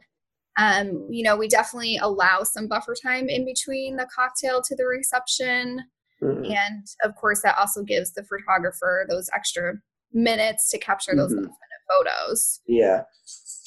Um, 0.59 1.07
you 1.11 1.23
know, 1.23 1.37
we 1.37 1.49
definitely 1.49 1.97
allow 1.97 2.43
some 2.43 2.69
buffer 2.69 2.95
time 2.95 3.29
in 3.29 3.45
between 3.45 3.97
the 3.97 4.07
cocktail 4.15 4.61
to 4.63 4.77
the 4.77 4.85
reception. 4.87 5.81
Mhm. 6.23 6.55
And 6.55 6.87
of 7.03 7.15
course, 7.17 7.41
that 7.43 7.59
also 7.59 7.83
gives 7.83 8.13
the 8.13 8.25
photographer 8.25 9.07
those 9.09 9.31
extra 9.35 9.75
minutes 10.13 10.71
to 10.71 10.79
capture 10.79 11.17
those 11.17 11.33
Mhm. 11.33 11.37
last 11.37 11.45
minute 11.47 11.83
photos. 11.89 12.61
Yeah, 12.67 13.05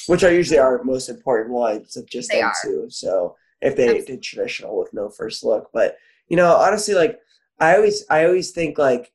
which 0.08 0.24
are 0.24 0.32
usually 0.32 0.60
our 0.60 0.84
most 0.84 1.10
important 1.10 1.54
ones 1.54 1.98
of 1.98 2.06
just 2.06 2.30
They 2.30 2.40
them 2.42 2.50
are. 2.50 2.54
two. 2.64 2.90
So 2.90 3.36
if 3.62 3.76
they 3.76 3.86
Absolutely. 3.88 4.16
did 4.16 4.24
traditional 4.24 4.78
with 4.78 4.94
no 4.94 5.10
first 5.10 5.44
look, 5.44 5.72
but 5.74 5.98
you 6.28 6.38
know, 6.38 6.56
honestly, 6.56 6.94
like 6.94 7.20
I 7.60 7.76
always, 7.76 8.06
I 8.10 8.26
always 8.26 8.52
think 8.52 8.78
like 8.78 9.12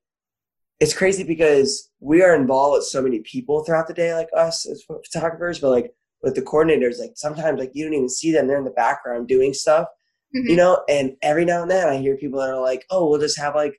it's 0.80 0.94
crazy 0.94 1.22
because 1.24 1.90
we 2.00 2.22
are 2.22 2.34
involved 2.34 2.74
with 2.78 2.84
so 2.84 3.02
many 3.02 3.20
people 3.20 3.62
throughout 3.62 3.86
the 3.86 3.94
day, 3.94 4.14
like 4.14 4.30
us 4.34 4.66
as 4.66 4.82
photographers, 4.82 5.60
but 5.60 5.70
like 5.70 5.94
with 6.22 6.34
the 6.34 6.42
coordinators, 6.42 6.98
like 6.98 7.12
sometimes 7.16 7.58
like 7.58 7.70
you 7.74 7.84
don't 7.84 7.94
even 7.94 8.08
see 8.08 8.32
them; 8.32 8.46
they're 8.46 8.58
in 8.58 8.64
the 8.64 8.70
background 8.70 9.28
doing 9.28 9.52
stuff, 9.54 9.86
Mhm. 10.34 10.48
you 10.50 10.56
know. 10.56 10.82
And 10.88 11.16
every 11.22 11.44
now 11.44 11.62
and 11.62 11.70
then, 11.70 11.88
I 11.88 11.96
hear 11.98 12.16
people 12.16 12.40
that 12.40 12.50
are 12.50 12.60
like, 12.60 12.84
"Oh, 12.90 13.08
we'll 13.08 13.20
just 13.20 13.38
have 13.38 13.54
like." 13.54 13.74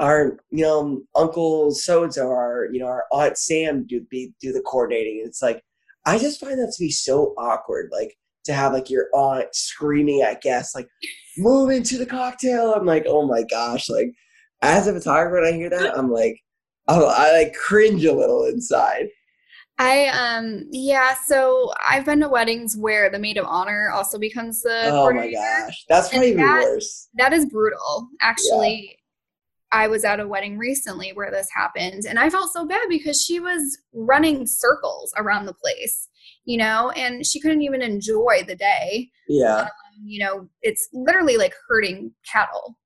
Our, 0.00 0.40
you 0.50 0.64
know, 0.64 1.02
Uncle 1.14 1.70
so 1.70 2.02
and 2.02 2.12
so, 2.12 2.26
our, 2.28 2.68
you 2.72 2.80
know, 2.80 2.86
our 2.86 3.04
Aunt 3.12 3.38
Sam 3.38 3.86
do 3.86 4.00
be 4.10 4.32
do 4.40 4.52
the 4.52 4.60
coordinating. 4.62 5.22
It's 5.24 5.40
like 5.40 5.62
I 6.04 6.18
just 6.18 6.40
find 6.40 6.58
that 6.58 6.72
to 6.76 6.80
be 6.84 6.90
so 6.90 7.32
awkward. 7.38 7.90
Like 7.92 8.12
to 8.46 8.52
have 8.52 8.72
like 8.72 8.90
your 8.90 9.06
aunt 9.14 9.54
screaming 9.54 10.20
at 10.22 10.42
guests, 10.42 10.74
like 10.74 10.88
move 11.38 11.70
into 11.70 11.96
the 11.96 12.06
cocktail. 12.06 12.74
I'm 12.74 12.84
like, 12.86 13.04
oh 13.06 13.24
my 13.28 13.44
gosh. 13.48 13.88
Like 13.88 14.08
as 14.62 14.88
a 14.88 14.92
photographer, 14.94 15.40
when 15.40 15.54
I 15.54 15.56
hear 15.56 15.70
that, 15.70 15.96
I'm 15.96 16.10
like, 16.10 16.40
oh, 16.88 17.06
I 17.06 17.30
like 17.30 17.54
cringe 17.54 18.04
a 18.04 18.12
little 18.12 18.46
inside. 18.46 19.06
I 19.78 20.06
um 20.08 20.66
yeah, 20.70 21.14
so 21.26 21.72
I've 21.86 22.04
been 22.04 22.20
to 22.20 22.28
weddings 22.28 22.76
where 22.76 23.10
the 23.10 23.18
maid 23.18 23.36
of 23.38 23.46
honor 23.48 23.90
also 23.92 24.18
becomes 24.18 24.62
the 24.62 24.90
oh 24.92 25.12
my 25.12 25.32
gosh, 25.32 25.84
that's 25.88 26.10
probably 26.10 26.30
even 26.30 26.46
that- 26.46 26.62
worse. 26.64 27.08
That 27.16 27.32
is 27.32 27.46
brutal. 27.46 28.08
Actually, 28.20 28.98
I 29.72 29.88
was 29.88 30.04
at 30.04 30.20
a 30.20 30.28
wedding 30.28 30.56
recently 30.58 31.12
where 31.14 31.32
this 31.32 31.48
happened, 31.52 32.04
and 32.08 32.18
I 32.18 32.30
felt 32.30 32.52
so 32.52 32.64
bad 32.64 32.86
because 32.88 33.22
she 33.24 33.40
was 33.40 33.78
running 33.92 34.46
circles 34.46 35.12
around 35.16 35.46
the 35.46 35.54
place, 35.54 36.08
you 36.44 36.56
know, 36.56 36.90
and 36.90 37.26
she 37.26 37.40
couldn't 37.40 37.62
even 37.62 37.82
enjoy 37.82 38.44
the 38.46 38.54
day. 38.54 39.10
Yeah, 39.28 39.68
You 40.04 40.24
know, 40.24 40.48
it's 40.62 40.88
literally 40.92 41.36
like 41.36 41.54
herding 41.68 42.12
cattle. 42.30 42.76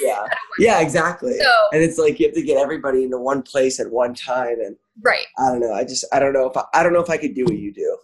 Yeah, 0.00 0.26
yeah, 0.58 0.80
exactly. 0.80 1.38
So, 1.38 1.52
And 1.72 1.82
it's 1.82 1.98
like 1.98 2.18
you 2.18 2.26
have 2.26 2.34
to 2.34 2.42
get 2.42 2.58
everybody 2.58 3.04
into 3.04 3.18
one 3.18 3.42
place 3.42 3.80
at 3.80 3.90
one 3.90 4.14
time, 4.14 4.60
and 4.60 4.76
right. 5.02 5.26
I 5.38 5.50
don't 5.50 5.60
know. 5.60 5.72
I 5.72 5.84
just 5.84 6.04
I 6.12 6.18
don't 6.18 6.32
know 6.32 6.48
if 6.48 6.56
I, 6.56 6.64
I 6.74 6.82
don't 6.82 6.92
know 6.92 7.00
if 7.00 7.10
I 7.10 7.16
could 7.16 7.34
do 7.34 7.44
what 7.44 7.58
you 7.58 7.72
do 7.72 7.98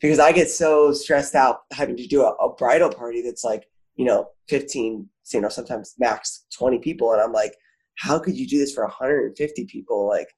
because 0.00 0.18
I 0.18 0.32
get 0.32 0.50
so 0.50 0.92
stressed 0.92 1.34
out 1.34 1.62
having 1.72 1.96
to 1.96 2.06
do 2.06 2.22
a, 2.22 2.30
a 2.34 2.54
bridal 2.54 2.90
party 2.90 3.22
that's 3.22 3.44
like 3.44 3.68
you 3.96 4.04
know 4.04 4.28
15, 4.48 5.08
you 5.32 5.40
know 5.40 5.48
sometimes 5.48 5.94
max 5.98 6.46
20 6.56 6.78
people, 6.78 7.12
and 7.12 7.20
I'm 7.20 7.32
like, 7.32 7.54
how 7.96 8.18
could 8.18 8.36
you 8.36 8.46
do 8.46 8.58
this 8.58 8.74
for 8.74 8.84
150 8.84 9.64
people? 9.66 10.08
Like, 10.08 10.28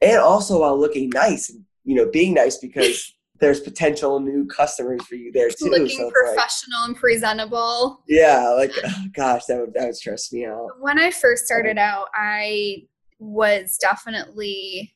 and 0.00 0.18
also 0.18 0.60
while 0.60 0.78
looking 0.78 1.10
nice 1.10 1.50
and 1.50 1.64
you 1.84 1.94
know 1.94 2.10
being 2.10 2.34
nice 2.34 2.58
because 2.58 3.13
there's 3.40 3.60
potential 3.60 4.20
new 4.20 4.46
customers 4.46 5.02
for 5.06 5.16
you 5.16 5.32
there 5.32 5.48
too. 5.50 5.68
Looking 5.68 5.88
so 5.88 6.08
it's 6.08 6.14
like, 6.16 6.34
professional 6.34 6.84
and 6.84 6.96
presentable. 6.96 8.02
yeah, 8.08 8.48
like 8.50 8.72
oh, 8.84 9.04
gosh, 9.12 9.44
that 9.46 9.60
would 9.60 9.74
that 9.74 9.86
would 9.86 9.96
stress 9.96 10.32
me 10.32 10.46
out. 10.46 10.68
When 10.80 10.98
I 10.98 11.10
first 11.10 11.44
started 11.44 11.76
out, 11.78 12.08
I 12.14 12.84
was 13.18 13.76
definitely 13.80 14.94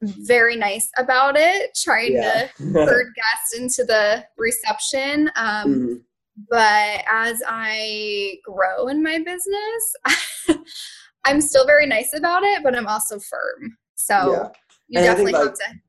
very 0.00 0.54
nice 0.56 0.90
about 0.96 1.36
it, 1.36 1.76
trying 1.76 2.12
Yeah. 2.12 2.48
to 2.56 2.64
herd 2.72 3.12
guests 3.16 3.58
into 3.58 3.84
the 3.84 4.24
reception. 4.36 5.28
Um, 5.34 5.74
Mhm. 5.74 6.02
but 6.48 7.04
as 7.10 7.42
I 7.46 8.36
grow 8.44 8.86
in 8.88 9.02
my 9.02 9.18
business, 9.18 10.62
I'm 11.24 11.40
still 11.40 11.66
very 11.66 11.86
nice 11.86 12.12
about 12.14 12.44
it, 12.44 12.62
but 12.62 12.76
I'm 12.76 12.86
also 12.86 13.18
firm. 13.18 13.76
So 13.96 14.14
yeah. 14.32 14.48
you 14.88 14.98
and 15.00 15.04
definitely 15.06 15.32
think, 15.32 15.44
like, 15.44 15.58
have 15.60 15.72
to. 15.72 15.80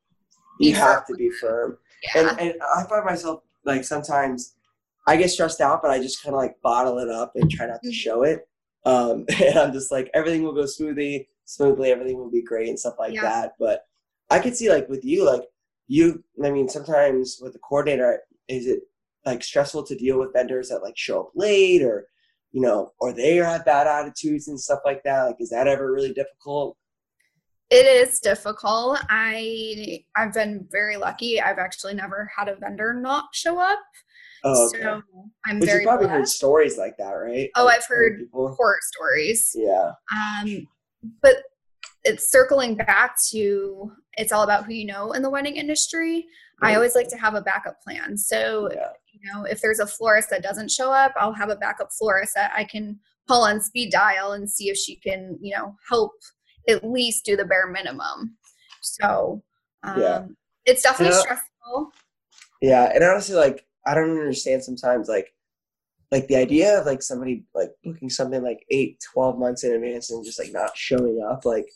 You 0.59 0.75
have 0.75 1.07
to 1.07 1.15
be 1.15 1.29
firm. 1.29 1.77
Yeah. 2.03 2.29
And, 2.29 2.39
and 2.39 2.53
I 2.75 2.83
find 2.83 3.05
myself 3.05 3.43
like 3.65 3.83
sometimes 3.83 4.55
I 5.07 5.17
get 5.17 5.29
stressed 5.29 5.61
out, 5.61 5.81
but 5.81 5.91
I 5.91 5.99
just 5.99 6.21
kind 6.21 6.35
of 6.35 6.39
like 6.41 6.61
bottle 6.61 6.99
it 6.99 7.09
up 7.09 7.33
and 7.35 7.49
try 7.49 7.65
not 7.65 7.81
to 7.81 7.89
mm-hmm. 7.89 7.93
show 7.93 8.23
it. 8.23 8.47
Um, 8.85 9.25
and 9.43 9.57
I'm 9.57 9.73
just 9.73 9.91
like 9.91 10.09
everything 10.13 10.43
will 10.43 10.53
go 10.53 10.65
smoothly, 10.65 11.29
smoothly, 11.45 11.91
everything 11.91 12.17
will 12.17 12.31
be 12.31 12.43
great 12.43 12.69
and 12.69 12.79
stuff 12.79 12.95
like 12.99 13.13
yeah. 13.13 13.21
that. 13.21 13.53
But 13.59 13.85
I 14.29 14.39
could 14.39 14.55
see 14.55 14.69
like 14.69 14.87
with 14.89 15.03
you, 15.03 15.25
like 15.25 15.43
you. 15.87 16.23
I 16.43 16.51
mean, 16.51 16.69
sometimes 16.69 17.39
with 17.41 17.53
the 17.53 17.59
coordinator, 17.59 18.21
is 18.47 18.67
it 18.67 18.81
like 19.25 19.43
stressful 19.43 19.83
to 19.83 19.95
deal 19.95 20.19
with 20.19 20.33
vendors 20.33 20.69
that 20.69 20.83
like 20.83 20.97
show 20.97 21.21
up 21.21 21.31
late 21.35 21.81
or 21.81 22.07
you 22.51 22.61
know 22.61 22.91
or 22.99 23.13
they 23.13 23.35
have 23.35 23.65
bad 23.65 23.87
attitudes 23.87 24.47
and 24.47 24.59
stuff 24.59 24.79
like 24.85 25.03
that 25.03 25.23
like 25.23 25.35
is 25.39 25.49
that 25.49 25.67
ever 25.67 25.91
really 25.91 26.13
difficult 26.13 26.77
it 27.69 27.85
is 27.85 28.19
difficult. 28.19 28.99
I 29.09 30.03
i've 30.15 30.33
been 30.33 30.67
very 30.71 30.97
lucky. 30.97 31.41
I've 31.41 31.59
actually 31.59 31.93
never 31.93 32.29
had 32.35 32.47
a 32.47 32.55
vendor 32.55 32.93
not 32.93 33.25
show 33.33 33.59
up. 33.59 33.79
Oh, 34.41 34.67
okay. 34.67 34.81
so 34.81 35.01
i'm 35.47 35.59
but 35.59 35.65
very 35.65 35.81
you 35.81 35.87
probably 35.87 36.07
blessed. 36.07 36.17
heard 36.17 36.27
stories 36.29 36.77
like 36.77 36.95
that 36.97 37.11
right? 37.11 37.49
Oh 37.57 37.65
like, 37.65 37.79
i've 37.79 37.85
heard 37.85 38.21
horror 38.33 38.79
stories. 38.81 39.51
Yeah. 39.55 39.91
Um 40.13 40.67
but 41.21 41.43
it's 42.05 42.31
circling 42.31 42.75
back 42.75 43.17
to 43.31 43.91
it's 44.13 44.31
all 44.31 44.43
about 44.43 44.65
who 44.65 44.73
you 44.73 44.85
know 44.85 45.11
in 45.11 45.21
the 45.21 45.29
wedding 45.29 45.57
industry. 45.57 46.25
I 46.61 46.75
always 46.75 46.95
like 46.95 47.07
to 47.09 47.17
have 47.17 47.35
a 47.35 47.41
backup 47.41 47.81
plan. 47.81 48.17
So, 48.17 48.69
yeah. 48.73 48.89
you 49.13 49.31
know, 49.31 49.45
if 49.45 49.61
there's 49.61 49.79
a 49.79 49.87
florist 49.87 50.29
that 50.29 50.43
doesn't 50.43 50.71
show 50.71 50.91
up, 50.91 51.13
I'll 51.17 51.33
have 51.33 51.49
a 51.49 51.55
backup 51.55 51.89
florist 51.97 52.33
that 52.35 52.51
I 52.55 52.63
can 52.65 52.99
call 53.27 53.43
on 53.43 53.61
speed 53.61 53.91
dial 53.91 54.33
and 54.33 54.49
see 54.49 54.69
if 54.69 54.77
she 54.77 54.97
can, 54.97 55.37
you 55.41 55.55
know, 55.55 55.75
help 55.87 56.11
at 56.67 56.83
least 56.83 57.25
do 57.25 57.35
the 57.35 57.45
bare 57.45 57.67
minimum. 57.67 58.37
So, 58.81 59.43
um, 59.83 59.99
yeah. 59.99 60.25
it's 60.65 60.83
definitely 60.83 61.17
stressful. 61.19 61.91
Yeah. 62.61 62.91
And 62.93 63.03
honestly, 63.03 63.35
like, 63.35 63.65
I 63.85 63.93
don't 63.93 64.11
understand 64.11 64.63
sometimes, 64.63 65.07
like, 65.07 65.33
like 66.11 66.27
the 66.27 66.35
idea 66.35 66.79
of 66.79 66.87
like 66.87 67.03
somebody 67.03 67.43
like 67.53 67.69
booking 67.83 68.09
something 68.09 68.41
like 68.41 68.65
eight, 68.71 68.97
12 69.13 69.37
months 69.37 69.63
in 69.63 69.73
advance 69.73 70.09
and 70.09 70.25
just 70.25 70.39
like 70.39 70.51
not 70.51 70.75
showing 70.75 71.23
up, 71.29 71.45
like, 71.45 71.67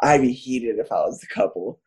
I'd 0.00 0.22
be 0.22 0.32
heated 0.32 0.78
if 0.78 0.92
I 0.92 1.00
was 1.00 1.18
the 1.20 1.26
couple. 1.26 1.80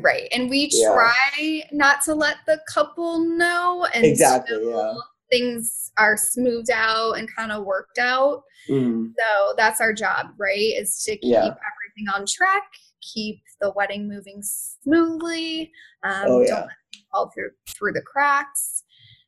Right. 0.00 0.28
And 0.32 0.50
we 0.50 0.68
yeah. 0.72 0.88
try 0.88 1.62
not 1.72 2.02
to 2.02 2.14
let 2.14 2.38
the 2.46 2.60
couple 2.72 3.20
know 3.20 3.86
and 3.94 4.04
exactly, 4.04 4.58
yeah. 4.64 4.94
Things 5.30 5.92
are 5.98 6.16
smoothed 6.16 6.70
out 6.70 7.14
and 7.14 7.28
kind 7.34 7.52
of 7.52 7.64
worked 7.64 7.98
out. 7.98 8.42
Mm. 8.68 9.12
So 9.18 9.54
that's 9.56 9.80
our 9.80 9.92
job, 9.92 10.26
right? 10.38 10.74
Is 10.76 11.02
to 11.04 11.12
keep 11.12 11.32
yeah. 11.32 11.44
everything 11.44 12.08
on 12.14 12.24
track, 12.26 12.64
keep 13.00 13.40
the 13.60 13.72
wedding 13.72 14.08
moving 14.08 14.42
smoothly. 14.42 15.72
Um, 16.02 16.24
oh, 16.26 16.40
yeah. 16.42 16.60
don't 16.60 16.70
fall 17.12 17.30
through 17.34 17.50
through 17.68 17.92
the 17.92 18.02
cracks. 18.02 18.84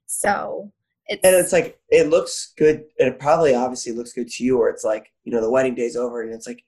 So 0.06 0.72
it's 1.06 1.24
and 1.24 1.34
it's 1.34 1.52
like 1.52 1.78
it 1.90 2.08
looks 2.08 2.52
good. 2.56 2.84
It 2.96 3.18
probably 3.18 3.54
obviously 3.54 3.92
looks 3.92 4.12
good 4.12 4.28
to 4.28 4.44
you, 4.44 4.58
or 4.58 4.68
it's 4.68 4.84
like 4.84 5.12
you 5.24 5.32
know 5.32 5.40
the 5.40 5.50
wedding 5.50 5.74
day's 5.74 5.96
over, 5.96 6.22
and 6.22 6.32
it's 6.32 6.46
like 6.46 6.64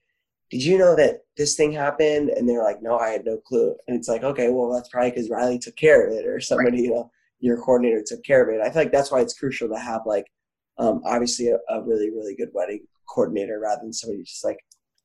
did 0.50 0.64
you 0.64 0.76
know 0.76 0.96
that 0.96 1.22
this 1.36 1.54
thing 1.54 1.72
happened? 1.72 2.30
And 2.30 2.48
they're 2.48 2.62
like, 2.62 2.82
no, 2.82 2.98
I 2.98 3.10
had 3.10 3.24
no 3.24 3.36
clue. 3.36 3.74
And 3.86 3.96
it's 3.96 4.08
like, 4.08 4.24
okay, 4.24 4.48
well, 4.50 4.72
that's 4.72 4.88
probably 4.88 5.10
because 5.10 5.30
Riley 5.30 5.58
took 5.58 5.76
care 5.76 6.06
of 6.06 6.12
it 6.12 6.26
or 6.26 6.40
somebody, 6.40 6.78
right. 6.78 6.84
you 6.84 6.90
know, 6.90 7.10
your 7.40 7.56
coordinator 7.58 8.02
took 8.04 8.22
care 8.24 8.42
of 8.42 8.54
it. 8.54 8.60
I 8.60 8.70
feel 8.70 8.82
like 8.82 8.92
that's 8.92 9.10
why 9.10 9.20
it's 9.20 9.38
crucial 9.38 9.68
to 9.68 9.78
have 9.78 10.02
like, 10.06 10.26
um, 10.78 11.02
obviously 11.04 11.48
a, 11.48 11.58
a 11.68 11.82
really, 11.82 12.10
really 12.10 12.34
good 12.34 12.50
wedding 12.52 12.86
coordinator 13.08 13.60
rather 13.60 13.82
than 13.82 13.92
somebody 13.92 14.22
just 14.22 14.44
like 14.44 14.58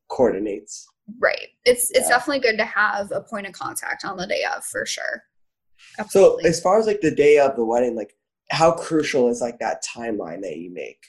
coordinates. 0.10 0.88
Right. 1.20 1.50
It's, 1.66 1.92
yeah. 1.92 2.00
it's 2.00 2.10
definitely 2.10 2.42
good 2.42 2.58
to 2.58 2.66
have 2.66 3.12
a 3.12 3.22
point 3.22 3.48
of 3.48 3.54
contact 3.54 4.06
on 4.06 4.18
the 4.18 4.28
day 4.28 4.44
of 4.56 4.64
for 4.64 4.86
sure. 4.86 5.24
Absolutely. 6.00 6.44
So 6.44 6.50
as 6.50 6.60
far 6.62 6.80
as 6.80 6.88
like 6.88 7.02
the 7.02 7.14
day 7.14 7.40
of 7.40 7.56
the 7.56 7.66
wedding, 7.66 7.96
like 7.96 8.16
how 8.52 8.72
crucial 8.72 9.30
is 9.30 9.42
like 9.42 9.60
that 9.60 9.84
timeline 9.84 10.42
that 10.42 10.58
you 10.58 10.72
make? 10.74 11.06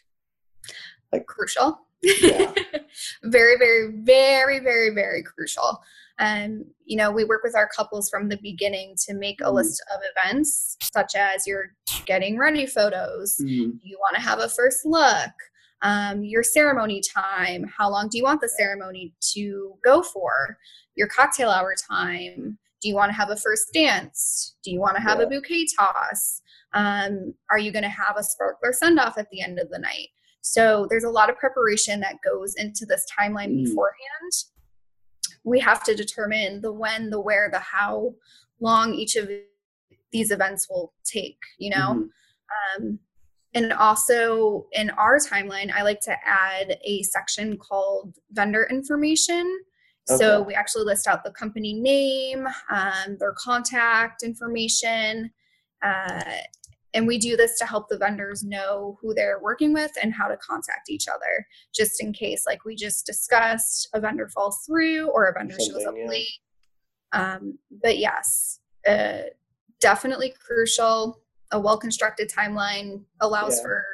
Like 1.12 1.26
crucial 1.26 1.86
yeah. 2.02 2.52
very, 3.24 3.56
very, 3.58 3.92
very, 3.92 4.58
very, 4.60 4.90
very 4.90 5.22
crucial. 5.22 5.82
And 6.18 6.62
um, 6.62 6.66
you 6.85 6.96
know, 6.96 7.11
we 7.11 7.24
work 7.24 7.42
with 7.44 7.55
our 7.55 7.68
couples 7.68 8.09
from 8.09 8.29
the 8.29 8.38
beginning 8.42 8.94
to 9.07 9.14
make 9.14 9.40
a 9.40 9.44
mm. 9.44 9.55
list 9.55 9.83
of 9.94 10.00
events, 10.14 10.76
such 10.83 11.14
as 11.14 11.46
your 11.46 11.74
getting 12.07 12.38
ready 12.38 12.66
photos. 12.66 13.37
Mm. 13.42 13.79
You 13.83 13.98
want 14.00 14.16
to 14.16 14.22
have 14.22 14.38
a 14.38 14.48
first 14.48 14.87
look, 14.87 15.33
um, 15.83 16.24
your 16.24 16.42
ceremony 16.42 17.02
time. 17.02 17.64
How 17.76 17.90
long 17.90 18.09
do 18.09 18.16
you 18.18 18.24
want 18.24 18.40
the 18.40 18.48
ceremony 18.48 19.12
to 19.35 19.74
go 19.85 20.02
for? 20.02 20.57
Your 20.94 21.09
cocktail 21.09 21.50
hour 21.50 21.74
time. 21.90 22.59
Do 22.81 22.88
you 22.88 22.94
want 22.94 23.11
to 23.11 23.16
have 23.16 23.31
a 23.31 23.37
first 23.37 23.72
dance? 23.74 24.57
Do 24.62 24.70
you 24.70 24.81
want 24.81 24.96
to 24.96 25.02
have 25.02 25.18
yeah. 25.18 25.24
a 25.24 25.29
bouquet 25.29 25.66
toss? 25.79 26.40
Um, 26.72 27.35
are 27.50 27.59
you 27.59 27.72
going 27.72 27.83
to 27.83 27.88
have 27.88 28.16
a 28.16 28.22
sparkler 28.22 28.72
send 28.72 28.98
off 28.98 29.18
at 29.18 29.29
the 29.31 29.42
end 29.42 29.59
of 29.59 29.70
the 29.70 29.79
night? 29.79 30.09
So 30.42 30.87
there's 30.88 31.05
a 31.05 31.11
lot 31.11 31.29
of 31.29 31.37
preparation 31.37 32.00
that 32.00 32.16
goes 32.24 32.55
into 32.57 32.87
this 32.87 33.05
timeline 33.18 33.52
mm. 33.52 33.64
beforehand. 33.64 34.33
We 35.46 35.61
have 35.61 35.82
to 35.85 35.94
determine 35.94 36.61
the 36.61 36.72
when, 36.72 37.09
the 37.09 37.20
where, 37.20 37.48
the 37.50 37.61
how 37.61 38.14
long 38.61 38.92
each 38.92 39.16
of 39.16 39.30
these 40.12 40.30
events 40.30 40.68
will 40.68 40.92
take, 41.04 41.38
you 41.59 41.70
know? 41.70 42.06
Mm-hmm. 42.76 42.85
Um, 42.85 42.98
and 43.54 43.72
also 43.72 44.66
in 44.72 44.90
our 44.90 45.18
timeline, 45.18 45.72
I 45.72 45.82
like 45.82 46.00
to 46.00 46.16
add 46.26 46.78
a 46.85 47.02
section 47.04 47.56
called 47.56 48.14
vendor 48.32 48.66
information. 48.68 49.61
Okay. 50.11 50.18
So 50.18 50.42
we 50.42 50.54
actually 50.54 50.85
list 50.85 51.06
out 51.06 51.24
the 51.24 51.30
company 51.30 51.72
name, 51.72 52.46
um, 52.70 53.16
their 53.18 53.35
contact 53.38 54.22
information, 54.22 55.30
uh, 55.82 56.22
and 56.94 57.07
we 57.07 57.18
do 57.18 57.37
this 57.37 57.59
to 57.59 57.66
help 57.66 57.88
the 57.88 57.99
vendors 57.99 58.42
know 58.42 58.99
who 59.01 59.12
they're 59.14 59.40
working 59.40 59.72
with 59.72 59.92
and 60.03 60.14
how 60.14 60.29
to 60.29 60.37
contact 60.38 60.88
each 60.88 61.09
other, 61.09 61.46
just 61.75 62.03
in 62.03 62.12
case, 62.12 62.44
like 62.46 62.64
we 62.64 62.75
just 62.75 63.07
discussed, 63.07 63.88
a 63.94 64.01
vendor 64.01 64.29
falls 64.29 64.62
through 64.66 65.09
or 65.11 65.27
a 65.27 65.33
vendor 65.33 65.57
Something, 65.59 65.81
shows 65.81 65.87
up 65.87 65.94
yeah. 65.96 66.09
late. 66.09 66.38
Um, 67.12 67.59
but 67.83 67.99
yes, 67.99 68.61
uh, 68.88 69.22
definitely 69.81 70.35
crucial. 70.44 71.20
A 71.53 71.61
well 71.61 71.79
constructed 71.79 72.31
timeline 72.31 73.03
allows 73.20 73.59
yeah. 73.59 73.62
for 73.62 73.85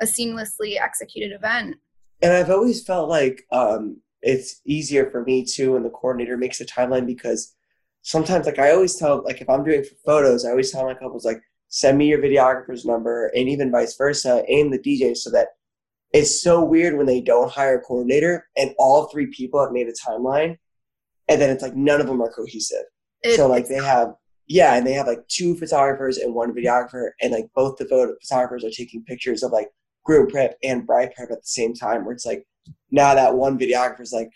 a 0.00 0.04
seamlessly 0.04 0.80
executed 0.80 1.32
event. 1.32 1.76
And 2.22 2.32
I've 2.32 2.50
always 2.50 2.82
felt 2.84 3.08
like 3.08 3.44
um, 3.50 4.00
it's 4.22 4.60
easier 4.64 5.10
for 5.10 5.24
me 5.24 5.44
too 5.44 5.72
when 5.72 5.82
the 5.82 5.90
coordinator 5.90 6.36
makes 6.36 6.60
a 6.60 6.66
timeline 6.66 7.06
because 7.06 7.54
sometimes, 8.02 8.46
like, 8.46 8.58
I 8.58 8.70
always 8.70 8.94
tell, 8.94 9.24
like, 9.24 9.40
if 9.40 9.50
I'm 9.50 9.64
doing 9.64 9.84
photos, 10.04 10.44
I 10.44 10.50
always 10.50 10.70
tell 10.70 10.84
my 10.84 10.94
couples, 10.94 11.24
like, 11.24 11.42
send 11.68 11.98
me 11.98 12.06
your 12.06 12.20
videographer's 12.20 12.84
number 12.84 13.26
and 13.34 13.48
even 13.48 13.70
vice 13.70 13.96
versa 13.96 14.42
and 14.48 14.72
the 14.72 14.78
DJ 14.78 15.16
so 15.16 15.30
that 15.30 15.48
it's 16.12 16.42
so 16.42 16.64
weird 16.64 16.96
when 16.96 17.06
they 17.06 17.20
don't 17.20 17.50
hire 17.50 17.78
a 17.78 17.80
coordinator 17.80 18.48
and 18.56 18.74
all 18.78 19.06
three 19.06 19.26
people 19.26 19.62
have 19.62 19.72
made 19.72 19.88
a 19.88 19.92
timeline 19.92 20.56
and 21.28 21.40
then 21.40 21.50
it's 21.50 21.62
like 21.62 21.74
none 21.74 22.00
of 22.00 22.06
them 22.06 22.22
are 22.22 22.32
cohesive. 22.32 22.84
It, 23.22 23.36
so 23.36 23.48
like 23.48 23.68
they 23.68 23.76
have 23.76 24.14
yeah, 24.48 24.76
and 24.76 24.86
they 24.86 24.92
have 24.92 25.08
like 25.08 25.26
two 25.26 25.56
photographers 25.56 26.18
and 26.18 26.32
one 26.32 26.54
videographer 26.54 27.10
and 27.20 27.32
like 27.32 27.48
both 27.54 27.76
the 27.78 27.84
photo- 27.84 28.14
photographers 28.22 28.64
are 28.64 28.70
taking 28.70 29.02
pictures 29.04 29.42
of 29.42 29.50
like 29.50 29.68
group 30.04 30.30
prep 30.30 30.56
and 30.62 30.86
bride 30.86 31.12
prep 31.16 31.30
at 31.32 31.42
the 31.42 31.46
same 31.46 31.74
time 31.74 32.04
where 32.04 32.14
it's 32.14 32.26
like 32.26 32.46
now 32.90 33.14
that 33.14 33.34
one 33.34 33.58
videographer 33.58 34.00
is 34.00 34.12
like 34.12 34.30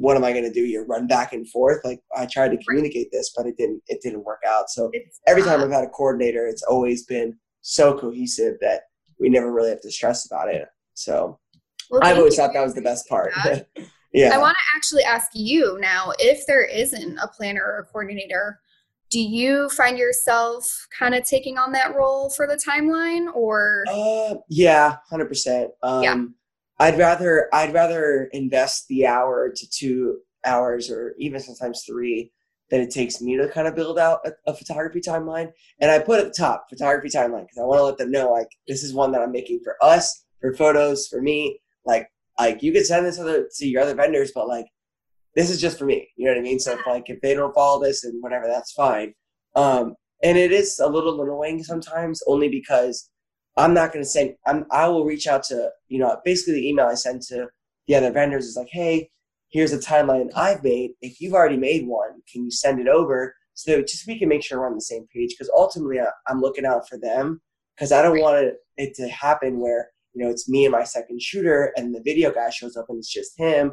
what 0.00 0.16
am 0.16 0.22
I 0.22 0.32
going 0.32 0.44
to 0.44 0.52
do 0.52 0.60
You 0.60 0.84
Run 0.84 1.06
back 1.06 1.32
and 1.32 1.48
forth. 1.48 1.84
Like 1.84 2.00
I 2.16 2.26
tried 2.26 2.50
to 2.50 2.64
communicate 2.64 3.10
this, 3.10 3.32
but 3.36 3.46
it 3.46 3.56
didn't. 3.56 3.82
It 3.88 4.00
didn't 4.00 4.24
work 4.24 4.40
out. 4.46 4.70
So 4.70 4.90
it's, 4.92 5.20
every 5.26 5.42
time 5.42 5.60
I've 5.60 5.72
had 5.72 5.84
a 5.84 5.88
coordinator, 5.88 6.46
it's 6.46 6.62
always 6.62 7.04
been 7.04 7.36
so 7.62 7.98
cohesive 7.98 8.54
that 8.60 8.82
we 9.18 9.28
never 9.28 9.52
really 9.52 9.70
have 9.70 9.80
to 9.82 9.90
stress 9.90 10.26
about 10.26 10.48
it. 10.48 10.68
So 10.94 11.38
well, 11.90 12.00
I've 12.04 12.16
always 12.16 12.36
thought 12.36 12.52
that 12.52 12.62
was 12.62 12.74
the 12.74 12.82
best 12.82 13.08
part. 13.08 13.32
yeah. 14.12 14.30
I 14.32 14.38
want 14.38 14.56
to 14.56 14.76
actually 14.76 15.02
ask 15.02 15.30
you 15.34 15.78
now 15.80 16.12
if 16.18 16.46
there 16.46 16.64
isn't 16.64 17.18
a 17.18 17.26
planner 17.28 17.62
or 17.64 17.80
a 17.80 17.84
coordinator, 17.84 18.60
do 19.10 19.18
you 19.18 19.68
find 19.70 19.98
yourself 19.98 20.86
kind 20.96 21.14
of 21.14 21.24
taking 21.24 21.58
on 21.58 21.72
that 21.72 21.96
role 21.96 22.30
for 22.30 22.46
the 22.46 22.56
timeline 22.56 23.34
or? 23.34 23.84
Uh, 23.90 24.36
yeah, 24.48 24.96
100%. 25.10 25.68
Um, 25.82 26.02
yeah 26.02 26.24
I'd 26.78 26.98
rather 26.98 27.48
I'd 27.52 27.74
rather 27.74 28.28
invest 28.32 28.88
the 28.88 29.06
hour 29.06 29.52
to 29.54 29.70
two 29.70 30.18
hours 30.44 30.90
or 30.90 31.14
even 31.18 31.40
sometimes 31.40 31.82
three 31.84 32.32
than 32.70 32.80
it 32.80 32.90
takes 32.90 33.20
me 33.20 33.36
to 33.36 33.48
kind 33.48 33.66
of 33.66 33.74
build 33.74 33.98
out 33.98 34.20
a, 34.26 34.32
a 34.46 34.54
photography 34.54 35.00
timeline. 35.00 35.50
And 35.80 35.90
I 35.90 35.98
put 35.98 36.20
at 36.20 36.26
the 36.26 36.34
top 36.38 36.66
photography 36.68 37.08
timeline 37.08 37.42
because 37.42 37.58
I 37.58 37.64
want 37.64 37.78
to 37.78 37.84
let 37.84 37.98
them 37.98 38.10
know 38.10 38.30
like 38.30 38.48
this 38.66 38.82
is 38.82 38.94
one 38.94 39.12
that 39.12 39.22
I'm 39.22 39.32
making 39.32 39.60
for 39.64 39.76
us, 39.82 40.24
for 40.40 40.54
photos, 40.54 41.08
for 41.08 41.20
me. 41.20 41.60
Like 41.84 42.10
like 42.38 42.62
you 42.62 42.72
could 42.72 42.86
send 42.86 43.06
this 43.06 43.18
other 43.18 43.48
to 43.56 43.66
your 43.66 43.82
other 43.82 43.94
vendors, 43.94 44.32
but 44.34 44.48
like 44.48 44.66
this 45.34 45.50
is 45.50 45.60
just 45.60 45.78
for 45.78 45.84
me. 45.84 46.08
You 46.16 46.26
know 46.26 46.32
what 46.32 46.38
I 46.38 46.42
mean? 46.42 46.58
So 46.58 46.72
if, 46.72 46.86
like 46.86 47.08
if 47.08 47.20
they 47.20 47.34
don't 47.34 47.54
follow 47.54 47.82
this 47.82 48.04
and 48.04 48.22
whatever, 48.22 48.46
that's 48.46 48.72
fine. 48.72 49.14
Um, 49.54 49.94
and 50.22 50.36
it 50.36 50.52
is 50.52 50.78
a 50.78 50.88
little 50.88 51.20
annoying 51.22 51.62
sometimes, 51.62 52.22
only 52.26 52.48
because 52.48 53.10
I'm 53.58 53.74
not 53.74 53.92
going 53.92 54.04
to 54.04 54.08
send. 54.08 54.36
I'm. 54.46 54.66
I 54.70 54.88
will 54.88 55.04
reach 55.04 55.26
out 55.26 55.42
to 55.44 55.70
you 55.88 55.98
know 55.98 56.16
basically 56.24 56.54
the 56.54 56.68
email 56.68 56.86
I 56.86 56.94
send 56.94 57.22
to 57.22 57.48
the 57.86 57.96
other 57.96 58.12
vendors 58.12 58.46
is 58.46 58.56
like, 58.56 58.68
hey, 58.70 59.10
here's 59.50 59.72
a 59.72 59.78
timeline 59.78 60.30
I've 60.36 60.62
made. 60.62 60.92
If 61.00 61.20
you've 61.20 61.34
already 61.34 61.56
made 61.56 61.86
one, 61.86 62.22
can 62.32 62.44
you 62.44 62.50
send 62.50 62.80
it 62.80 62.88
over 62.88 63.34
so 63.54 63.80
just 63.82 64.06
we 64.06 64.18
can 64.18 64.28
make 64.28 64.44
sure 64.44 64.60
we're 64.60 64.68
on 64.68 64.76
the 64.76 64.80
same 64.80 65.06
page? 65.12 65.30
Because 65.30 65.50
ultimately, 65.54 66.00
I, 66.00 66.06
I'm 66.28 66.40
looking 66.40 66.64
out 66.64 66.88
for 66.88 66.98
them 66.98 67.40
because 67.76 67.90
I 67.90 68.00
don't 68.00 68.20
want 68.20 68.54
it 68.76 68.94
to 68.94 69.08
happen 69.08 69.58
where 69.58 69.90
you 70.14 70.24
know 70.24 70.30
it's 70.30 70.48
me 70.48 70.64
and 70.64 70.72
my 70.72 70.84
second 70.84 71.20
shooter, 71.20 71.72
and 71.76 71.94
the 71.94 72.02
video 72.02 72.30
guy 72.32 72.50
shows 72.50 72.76
up 72.76 72.86
and 72.88 72.98
it's 72.98 73.12
just 73.12 73.36
him, 73.36 73.72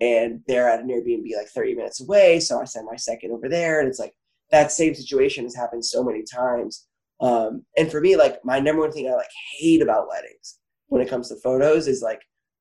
and 0.00 0.42
they're 0.46 0.68
at 0.68 0.80
an 0.80 0.88
Airbnb 0.88 1.36
like 1.36 1.48
30 1.48 1.74
minutes 1.74 2.00
away. 2.00 2.38
So 2.38 2.60
I 2.60 2.64
send 2.64 2.86
my 2.86 2.96
second 2.96 3.32
over 3.32 3.48
there, 3.48 3.80
and 3.80 3.88
it's 3.88 3.98
like 3.98 4.14
that 4.52 4.70
same 4.70 4.94
situation 4.94 5.44
has 5.44 5.56
happened 5.56 5.84
so 5.84 6.04
many 6.04 6.22
times. 6.22 6.86
Um, 7.20 7.64
and 7.76 7.90
for 7.90 8.00
me, 8.00 8.16
like 8.16 8.44
my 8.44 8.60
number 8.60 8.82
one 8.82 8.92
thing 8.92 9.08
I 9.08 9.14
like 9.14 9.30
hate 9.58 9.82
about 9.82 10.08
weddings 10.08 10.58
when 10.88 11.00
it 11.00 11.08
comes 11.08 11.28
to 11.28 11.36
photos 11.36 11.86
is 11.86 12.02
like 12.02 12.20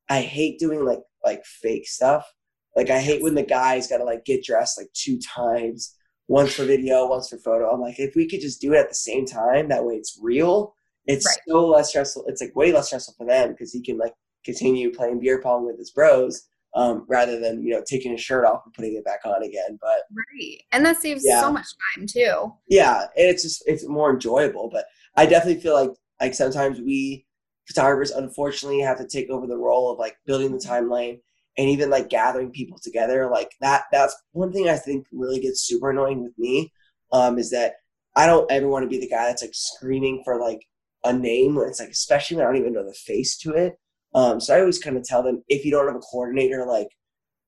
I 0.10 0.22
hate 0.22 0.60
doing 0.60 0.86
like 0.86 1.02
like 1.24 1.44
fake 1.46 1.88
stuff. 1.88 2.32
Like 2.76 2.90
I 2.90 3.00
hate 3.00 3.22
when 3.22 3.36
the 3.36 3.44
guy's 3.44 3.88
got 3.88 3.98
to 3.98 4.04
like 4.04 4.26
get 4.26 4.44
dressed 4.44 4.80
like 4.80 4.92
two 4.94 5.20
times, 5.20 5.96
once 6.28 6.54
for 6.54 6.66
video, 6.66 7.08
once 7.08 7.30
for 7.30 7.38
photo. 7.38 7.70
I'm 7.72 7.82
like, 7.82 8.00
if 8.00 8.16
we 8.16 8.28
could 8.28 8.42
just 8.42 8.62
do 8.62 8.74
it 8.74 8.80
at 8.80 8.90
the 8.90 8.96
same 8.96 9.26
time, 9.26 9.70
that 9.70 9.86
way 9.86 9.96
it's 9.96 10.20
real. 10.22 10.76
It's 11.06 11.26
right. 11.26 11.38
so 11.48 11.68
less 11.68 11.90
stressful. 11.90 12.26
It's 12.28 12.42
like 12.42 12.56
way 12.56 12.72
less 12.72 12.88
stressful 12.88 13.16
for 13.18 13.28
them 13.28 13.52
because 13.52 13.72
he 13.74 13.84
can 13.84 13.98
like 13.98 14.14
continue 14.46 14.92
playing 14.92 15.20
beer 15.20 15.42
pong 15.42 15.66
with 15.66 15.78
his 15.78 15.92
bros 15.92 16.48
um, 16.76 17.06
rather 17.08 17.40
than 17.40 17.64
you 17.64 17.74
know 17.74 17.84
taking 17.88 18.12
his 18.12 18.22
shirt 18.22 18.46
off 18.46 18.62
and 18.66 18.74
putting 18.74 18.96
it 18.96 19.06
back 19.06 19.22
on 19.26 19.44
again. 19.44 19.78
But 19.82 20.02
right, 20.12 20.62
and 20.72 20.86
that 20.86 21.02
saves 21.02 21.24
yeah. 21.26 21.42
so 21.42 21.52
much 21.52 21.68
time 21.96 22.08
too. 22.08 22.54
Yeah, 22.68 23.02
and 23.02 23.30
it's 23.30 23.44
just 23.44 23.64
it's 23.66 23.88
more 23.88 24.12
enjoyable. 24.12 24.70
But 24.72 24.86
I 25.16 25.26
definitely 25.26 25.62
feel 25.62 25.74
like 25.74 25.92
like 26.22 26.34
sometimes 26.34 26.80
we 26.80 27.26
photographers 27.68 28.12
unfortunately 28.12 28.82
have 28.82 28.98
to 28.98 29.08
take 29.08 29.30
over 29.30 29.48
the 29.48 29.58
role 29.58 29.92
of 29.92 30.00
like 30.00 30.18
building 30.26 30.52
the 30.52 30.58
timeline 30.58 31.20
and 31.58 31.70
even 31.70 31.90
like 31.90 32.10
gathering 32.10 32.52
people 32.52 32.78
together 32.82 33.30
like 33.32 33.52
that 33.62 33.84
that's 33.92 34.16
one 34.32 34.52
thing 34.52 34.68
i 34.68 34.76
think 34.76 35.06
really 35.12 35.40
gets 35.40 35.62
super 35.62 35.92
annoying 35.92 36.22
with 36.22 36.38
me 36.38 36.72
um 37.14 37.38
is 37.38 37.50
that 37.52 37.76
i 38.18 38.26
don't 38.26 38.52
ever 38.52 38.68
want 38.68 38.84
to 38.84 38.90
be 38.90 39.00
the 39.00 39.08
guy 39.08 39.26
that's 39.26 39.42
like 39.42 39.54
screaming 39.54 40.22
for 40.26 40.42
like 40.42 40.60
a 41.06 41.14
name 41.14 41.56
when 41.56 41.68
it's 41.68 41.80
like 41.80 41.90
especially 41.90 42.36
when 42.36 42.46
i 42.46 42.50
don't 42.50 42.60
even 42.60 42.74
know 42.74 42.86
the 42.86 42.94
face 42.94 43.38
to 43.38 43.54
it 43.54 43.76
um 44.16 44.40
so 44.40 44.56
i 44.56 44.60
always 44.60 44.80
kind 44.80 44.98
of 44.98 45.04
tell 45.04 45.24
them 45.24 45.44
if 45.48 45.66
you 45.66 45.72
don't 45.72 45.88
have 45.88 45.96
a 45.96 46.00
coordinator 46.00 46.66
like 46.66 46.90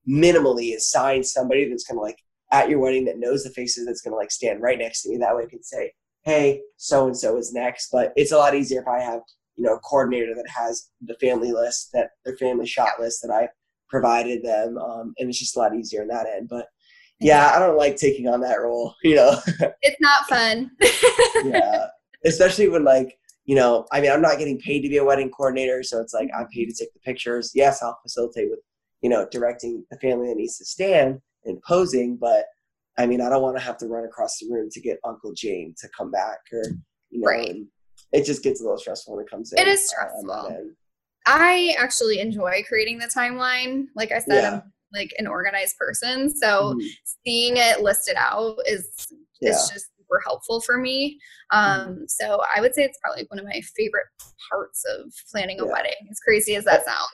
minimally 0.08 0.76
assign 0.76 1.24
somebody 1.24 1.68
that's 1.68 1.84
gonna 1.84 2.00
like 2.00 2.18
at 2.52 2.70
your 2.70 2.80
wedding 2.80 3.06
that 3.06 3.18
knows 3.18 3.44
the 3.44 3.50
faces 3.50 3.86
that's 3.86 4.02
gonna 4.02 4.16
like 4.16 4.32
stand 4.32 4.62
right 4.62 4.80
next 4.80 5.02
to 5.02 5.10
me 5.10 5.18
that 5.18 5.36
way 5.36 5.44
i 5.44 5.50
can 5.50 5.64
say 5.64 5.92
hey 6.24 6.62
so 6.78 7.08
and 7.08 7.18
so 7.18 7.38
is 7.38 7.54
next 7.54 7.90
but 7.92 8.14
it's 8.16 8.32
a 8.32 8.38
lot 8.38 8.56
easier 8.56 8.82
if 8.82 8.88
i 8.88 9.00
have 9.00 9.22
you 9.56 9.64
know, 9.64 9.76
a 9.76 9.80
coordinator 9.80 10.36
that 10.36 10.50
has 10.50 10.90
the 11.02 11.16
family 11.16 11.52
list 11.52 11.90
that 11.94 12.12
their 12.24 12.36
family 12.38 12.66
shot 12.66 13.00
list 13.00 13.22
that 13.22 13.32
I 13.32 13.50
provided 13.90 14.44
them. 14.44 14.78
Um, 14.78 15.14
and 15.18 15.30
it's 15.30 15.40
just 15.40 15.56
a 15.56 15.60
lot 15.60 15.76
easier 15.76 16.02
in 16.02 16.08
that 16.10 16.28
end. 16.28 16.50
But 16.50 16.68
yeah, 17.20 17.54
I 17.56 17.60
don't 17.60 17.78
like 17.78 17.96
taking 17.96 18.28
on 18.28 18.42
that 18.42 18.60
role, 18.60 18.96
you 19.04 19.16
know. 19.16 19.40
it's 19.82 20.02
not 20.02 20.28
fun. 20.28 20.72
yeah. 21.46 21.88
Especially 22.26 22.68
when 22.68 22.84
like, 22.84 23.18
you 23.46 23.56
know, 23.56 23.86
I 23.92 24.02
mean, 24.02 24.12
I'm 24.12 24.22
not 24.22 24.40
getting 24.40 24.60
paid 24.60 24.82
to 24.82 24.90
be 24.90 24.98
a 24.98 25.04
wedding 25.04 25.30
coordinator, 25.30 25.84
so 25.84 26.02
it's 26.02 26.14
like 26.14 26.30
I'm 26.38 26.48
paid 26.48 26.66
to 26.66 26.74
take 26.74 26.94
the 26.94 27.00
pictures. 27.00 27.52
Yes, 27.54 27.82
I'll 27.82 28.00
facilitate 28.02 28.50
with, 28.50 28.60
you 29.02 29.10
know, 29.10 29.28
directing 29.32 29.86
the 29.92 29.98
family 30.00 30.28
that 30.28 30.38
needs 30.38 30.58
to 30.58 30.66
stand 30.66 31.20
and 31.46 31.62
posing, 31.62 32.18
but 32.18 32.46
I 32.98 33.06
mean, 33.06 33.22
I 33.22 33.30
don't 33.30 33.42
want 33.42 33.58
to 33.58 33.64
have 33.64 33.78
to 33.80 33.88
run 33.88 34.06
across 34.06 34.38
the 34.40 34.48
room 34.50 34.70
to 34.72 34.82
get 34.82 35.00
Uncle 35.06 35.34
Jane 35.36 35.76
to 35.80 35.90
come 35.96 36.12
back 36.12 36.40
or, 36.52 36.64
you 37.10 37.20
know, 37.20 37.28
right. 37.28 37.56
it 38.14 38.26
just 38.26 38.42
gets 38.42 38.62
a 38.62 38.64
little 38.64 38.78
stressful 38.78 39.16
when 39.16 39.26
it 39.26 39.30
comes 39.30 39.52
in. 39.52 39.60
It 39.60 39.68
is 39.68 39.90
stressful. 39.90 40.32
Um, 40.32 40.76
I 41.26 41.76
actually 41.78 42.20
enjoy 42.20 42.64
creating 42.68 43.00
the 43.00 43.12
timeline. 43.16 43.86
Like 43.96 44.12
I 44.12 44.20
said, 44.20 44.42
yeah. 44.42 44.54
I'm 44.54 44.74
like 44.94 45.14
an 45.18 45.28
organized 45.28 45.78
person, 45.78 46.36
so 46.36 46.74
mm-hmm. 46.74 46.88
seeing 47.26 47.58
it 47.58 47.82
listed 47.82 48.16
out 48.18 48.58
is 48.68 49.08
yeah. 49.42 49.52
is 49.52 49.70
just 49.74 49.88
super 50.06 50.22
helpful 50.26 50.62
for 50.62 50.78
me. 50.78 51.20
Um, 51.52 51.80
mm-hmm. 51.80 52.04
so 52.08 52.42
I 52.56 52.62
would 52.62 52.74
say 52.74 52.84
it's 52.84 53.00
probably 53.02 53.26
one 53.30 53.40
of 53.40 53.46
my 53.46 53.62
favorite 53.76 54.06
parts 54.50 54.84
of 54.86 55.12
planning 55.32 55.60
a 55.60 55.66
yeah. 55.66 55.72
wedding. 55.72 56.08
As 56.10 56.20
crazy 56.20 56.56
as 56.56 56.66
that 56.66 56.86
sounds. 56.86 57.10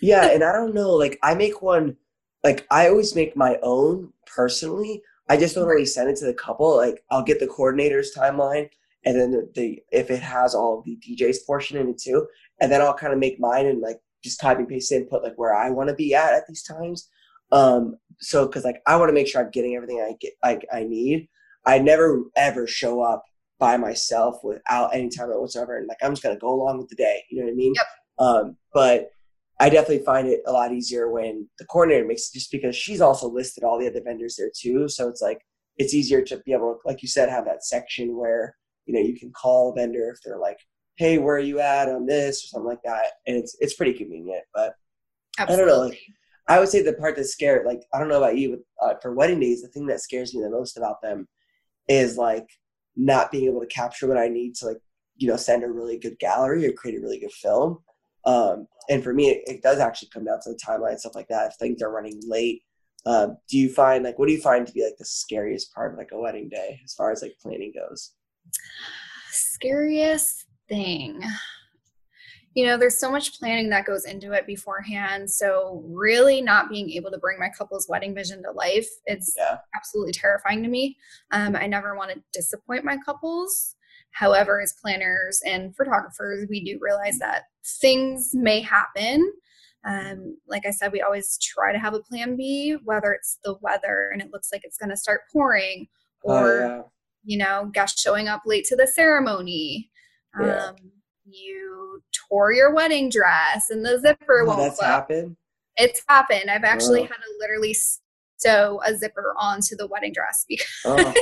yeah, 0.00 0.30
and 0.32 0.44
I 0.44 0.52
don't 0.52 0.74
know, 0.74 0.90
like 0.90 1.18
I 1.22 1.34
make 1.34 1.62
one. 1.62 1.96
Like 2.44 2.66
I 2.70 2.88
always 2.88 3.16
make 3.16 3.36
my 3.36 3.58
own 3.62 4.12
personally. 4.26 5.02
I 5.28 5.36
just 5.36 5.56
don't 5.56 5.66
really 5.66 5.86
send 5.86 6.08
it 6.08 6.16
to 6.16 6.26
the 6.26 6.34
couple. 6.34 6.76
Like 6.76 7.02
I'll 7.10 7.24
get 7.24 7.40
the 7.40 7.48
coordinator's 7.48 8.14
timeline 8.14 8.68
and 9.06 9.18
then 9.18 9.30
the, 9.30 9.50
the 9.54 9.82
if 9.92 10.10
it 10.10 10.20
has 10.20 10.54
all 10.54 10.82
the 10.84 10.98
DJ's 10.98 11.38
portion 11.40 11.78
in 11.78 11.88
it 11.88 11.98
too, 11.98 12.26
and 12.60 12.70
then 12.70 12.82
I'll 12.82 12.94
kind 12.94 13.12
of 13.12 13.18
make 13.18 13.40
mine 13.40 13.66
and 13.66 13.80
like 13.80 14.00
just 14.22 14.40
copy 14.40 14.60
and 14.60 14.68
paste 14.68 14.92
and 14.92 15.08
put 15.08 15.22
like 15.22 15.36
where 15.36 15.54
I 15.54 15.70
want 15.70 15.88
to 15.88 15.94
be 15.94 16.14
at 16.14 16.34
at 16.34 16.46
these 16.46 16.62
times. 16.64 17.08
Um, 17.52 17.96
so 18.20 18.46
because 18.46 18.64
like 18.64 18.82
I 18.86 18.96
want 18.96 19.08
to 19.08 19.14
make 19.14 19.28
sure 19.28 19.40
I'm 19.42 19.50
getting 19.50 19.76
everything 19.76 20.00
I 20.00 20.14
get 20.20 20.32
like 20.42 20.66
I 20.72 20.82
need. 20.82 21.28
I 21.66 21.78
never 21.78 22.24
ever 22.36 22.66
show 22.66 23.02
up 23.02 23.24
by 23.58 23.76
myself 23.76 24.36
without 24.44 24.94
any 24.94 25.08
time 25.08 25.28
whatsoever, 25.28 25.78
and 25.78 25.86
like 25.86 25.98
I'm 26.02 26.12
just 26.12 26.22
gonna 26.22 26.38
go 26.38 26.52
along 26.52 26.78
with 26.78 26.88
the 26.88 26.96
day. 26.96 27.24
You 27.30 27.40
know 27.40 27.46
what 27.46 27.52
I 27.52 27.56
mean? 27.56 27.74
Yep. 27.74 27.86
Um, 28.18 28.56
but 28.72 29.10
I 29.58 29.70
definitely 29.70 30.04
find 30.04 30.28
it 30.28 30.42
a 30.46 30.52
lot 30.52 30.72
easier 30.72 31.10
when 31.10 31.48
the 31.58 31.64
coordinator 31.66 32.06
makes 32.06 32.28
it 32.28 32.34
just 32.34 32.52
because 32.52 32.76
she's 32.76 33.00
also 33.00 33.28
listed 33.28 33.64
all 33.64 33.78
the 33.78 33.88
other 33.88 34.02
vendors 34.02 34.36
there 34.36 34.50
too. 34.54 34.88
So 34.88 35.08
it's 35.08 35.22
like 35.22 35.40
it's 35.78 35.94
easier 35.94 36.22
to 36.22 36.38
be 36.44 36.52
able 36.52 36.74
to, 36.74 36.80
like 36.88 37.02
you 37.02 37.08
said, 37.08 37.28
have 37.28 37.46
that 37.46 37.64
section 37.64 38.16
where 38.16 38.54
you 38.86 38.94
know 38.94 39.00
you 39.00 39.18
can 39.18 39.30
call 39.32 39.70
a 39.70 39.74
vendor 39.74 40.10
if 40.10 40.20
they're 40.24 40.38
like 40.38 40.58
hey 40.96 41.18
where 41.18 41.36
are 41.36 41.40
you 41.40 41.60
at 41.60 41.88
on 41.88 42.06
this 42.06 42.44
or 42.44 42.46
something 42.48 42.68
like 42.68 42.82
that 42.84 43.12
and 43.26 43.36
it's 43.36 43.56
it's 43.60 43.74
pretty 43.74 43.92
convenient 43.92 44.42
but 44.54 44.74
Absolutely. 45.38 45.64
i 45.64 45.66
don't 45.66 45.76
know 45.76 45.84
like 45.84 46.00
i 46.48 46.58
would 46.58 46.68
say 46.68 46.82
the 46.82 46.94
part 46.94 47.16
that's 47.16 47.32
scary 47.32 47.64
like 47.66 47.82
i 47.92 47.98
don't 47.98 48.08
know 48.08 48.18
about 48.18 48.38
you 48.38 48.58
but 48.80 48.86
uh, 48.86 48.94
for 49.02 49.14
wedding 49.14 49.40
days 49.40 49.62
the 49.62 49.68
thing 49.68 49.86
that 49.86 50.00
scares 50.00 50.34
me 50.34 50.42
the 50.42 50.50
most 50.50 50.76
about 50.76 51.02
them 51.02 51.28
is 51.88 52.16
like 52.16 52.48
not 52.96 53.30
being 53.30 53.46
able 53.46 53.60
to 53.60 53.66
capture 53.66 54.06
what 54.06 54.18
i 54.18 54.28
need 54.28 54.54
to 54.54 54.66
like 54.66 54.78
you 55.16 55.28
know 55.28 55.36
send 55.36 55.64
a 55.64 55.68
really 55.68 55.98
good 55.98 56.18
gallery 56.18 56.66
or 56.66 56.72
create 56.72 56.98
a 56.98 57.00
really 57.00 57.18
good 57.18 57.32
film. 57.32 57.78
Um, 58.24 58.66
and 58.90 59.04
for 59.04 59.14
me 59.14 59.28
it, 59.28 59.42
it, 59.46 59.62
does 59.62 59.78
actually 59.78 60.08
come 60.12 60.24
down 60.24 60.40
to 60.42 60.50
the 60.50 60.58
timeline 60.58 60.98
stuff 60.98 61.14
like 61.14 61.28
that. 61.28 61.52
If 61.52 61.56
things 61.58 61.80
are 61.80 61.92
running 61.92 62.20
late 62.26 62.62
um, 63.06 63.38
do 63.48 63.56
you 63.56 63.72
find 63.72 64.02
like 64.02 64.18
what 64.18 64.26
do 64.26 64.32
you 64.32 64.40
find 64.40 64.66
to 64.66 64.72
be 64.72 64.84
like 64.84 64.96
the 64.98 65.04
scariest 65.04 65.72
part 65.72 65.92
of 65.92 65.98
like 65.98 66.10
a 66.12 66.18
wedding 66.18 66.48
day 66.48 66.80
as 66.84 66.92
far 66.92 67.12
as 67.12 67.22
like 67.22 67.36
planning 67.40 67.72
goes? 67.72 68.12
Scariest 69.30 70.44
thing. 70.68 71.22
You 72.56 72.66
know, 72.66 72.76
there's 72.76 72.98
so 72.98 73.10
much 73.10 73.38
planning 73.38 73.70
that 73.70 73.86
goes 73.86 74.04
into 74.04 74.32
it 74.32 74.46
beforehand. 74.46 75.30
So, 75.30 75.84
really, 75.86 76.40
not 76.40 76.68
being 76.68 76.90
able 76.90 77.10
to 77.10 77.18
bring 77.18 77.38
my 77.38 77.50
couple's 77.50 77.86
wedding 77.88 78.14
vision 78.14 78.42
to 78.42 78.50
life, 78.50 78.88
it's 79.04 79.34
yeah. 79.36 79.58
absolutely 79.76 80.12
terrifying 80.12 80.62
to 80.62 80.68
me. 80.68 80.96
Um, 81.30 81.54
I 81.54 81.66
never 81.66 81.96
want 81.96 82.12
to 82.12 82.22
disappoint 82.32 82.84
my 82.84 82.96
couples. 83.04 83.76
However, 84.10 84.60
as 84.60 84.74
planners 84.82 85.40
and 85.46 85.76
photographers, 85.76 86.46
we 86.48 86.64
do 86.64 86.78
realize 86.80 87.18
that 87.18 87.44
things 87.80 88.30
may 88.32 88.60
happen. 88.60 89.32
Um, 89.86 90.38
like 90.48 90.66
I 90.66 90.70
said, 90.70 90.90
we 90.90 91.02
always 91.02 91.38
try 91.38 91.72
to 91.72 91.78
have 91.78 91.94
a 91.94 92.00
plan 92.00 92.36
B, 92.36 92.76
whether 92.82 93.12
it's 93.12 93.38
the 93.44 93.54
weather 93.60 94.10
and 94.12 94.20
it 94.20 94.32
looks 94.32 94.48
like 94.50 94.62
it's 94.64 94.78
going 94.78 94.90
to 94.90 94.96
start 94.96 95.20
pouring, 95.32 95.86
oh, 96.26 96.32
or 96.32 96.62
oh, 96.62 96.76
yeah 96.76 96.82
you 97.26 97.36
know, 97.36 97.68
guests 97.74 98.00
showing 98.00 98.28
up 98.28 98.42
late 98.46 98.64
to 98.64 98.76
the 98.76 98.86
ceremony. 98.86 99.90
Yeah. 100.40 100.68
Um, 100.68 100.76
you 101.24 102.02
tore 102.28 102.52
your 102.52 102.74
wedding 102.74 103.08
dress 103.10 103.70
and 103.70 103.84
the 103.84 103.98
zipper 104.00 104.42
oh, 104.42 104.46
won't 104.46 104.58
that's 104.60 104.78
flip. 104.78 104.88
happened 104.88 105.36
it's 105.76 106.02
happened 106.08 106.50
i've 106.50 106.64
actually 106.64 107.00
oh. 107.00 107.04
had 107.04 107.14
to 107.14 107.34
literally 107.40 107.74
sew 108.38 108.80
a 108.86 108.94
zipper 108.94 109.34
onto 109.38 109.76
the 109.76 109.86
wedding 109.86 110.12
dress 110.12 110.44
because 110.48 110.66
oh. 110.84 111.14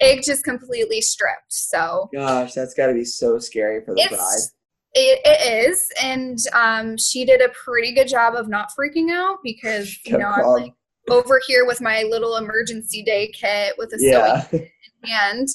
it 0.00 0.24
just 0.24 0.44
completely 0.44 1.00
stripped 1.00 1.52
so 1.52 2.08
gosh 2.14 2.52
that's 2.54 2.74
got 2.74 2.86
to 2.86 2.94
be 2.94 3.04
so 3.04 3.38
scary 3.38 3.84
for 3.84 3.94
the 3.94 4.06
bride 4.08 4.38
it, 4.94 5.20
it 5.24 5.68
is 5.68 5.88
and 6.02 6.38
um, 6.52 6.98
she 6.98 7.24
did 7.24 7.40
a 7.40 7.48
pretty 7.50 7.94
good 7.94 8.08
job 8.08 8.34
of 8.34 8.48
not 8.48 8.70
freaking 8.78 9.10
out 9.10 9.38
because 9.42 9.98
you 10.04 10.18
know 10.18 10.28
i'm 10.28 10.46
like 10.46 10.72
over 11.10 11.40
here 11.46 11.66
with 11.66 11.80
my 11.80 12.02
little 12.04 12.36
emergency 12.36 13.02
day 13.02 13.32
kit 13.34 13.74
with 13.78 13.92
a 13.92 13.98
sewing 13.98 14.12
yeah. 14.12 14.40
sewing 14.42 14.68
hand 15.04 15.48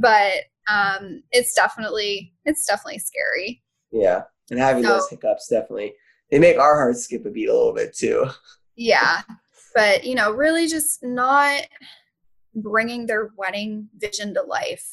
but 0.00 0.34
um 0.68 1.20
it's 1.32 1.52
definitely 1.54 2.32
it's 2.44 2.64
definitely 2.64 2.98
scary 2.98 3.63
yeah 3.94 4.22
and 4.50 4.58
having 4.58 4.82
so, 4.82 4.90
those 4.90 5.08
hiccups 5.08 5.48
definitely 5.48 5.94
they 6.30 6.38
make 6.38 6.58
our 6.58 6.74
hearts 6.74 7.04
skip 7.04 7.24
a 7.24 7.30
beat 7.30 7.48
a 7.48 7.52
little 7.52 7.72
bit 7.72 7.94
too 7.96 8.26
yeah 8.76 9.22
but 9.74 10.04
you 10.04 10.14
know 10.14 10.32
really 10.32 10.66
just 10.66 11.02
not 11.02 11.62
bringing 12.56 13.06
their 13.06 13.30
wedding 13.36 13.88
vision 13.96 14.34
to 14.34 14.42
life 14.42 14.84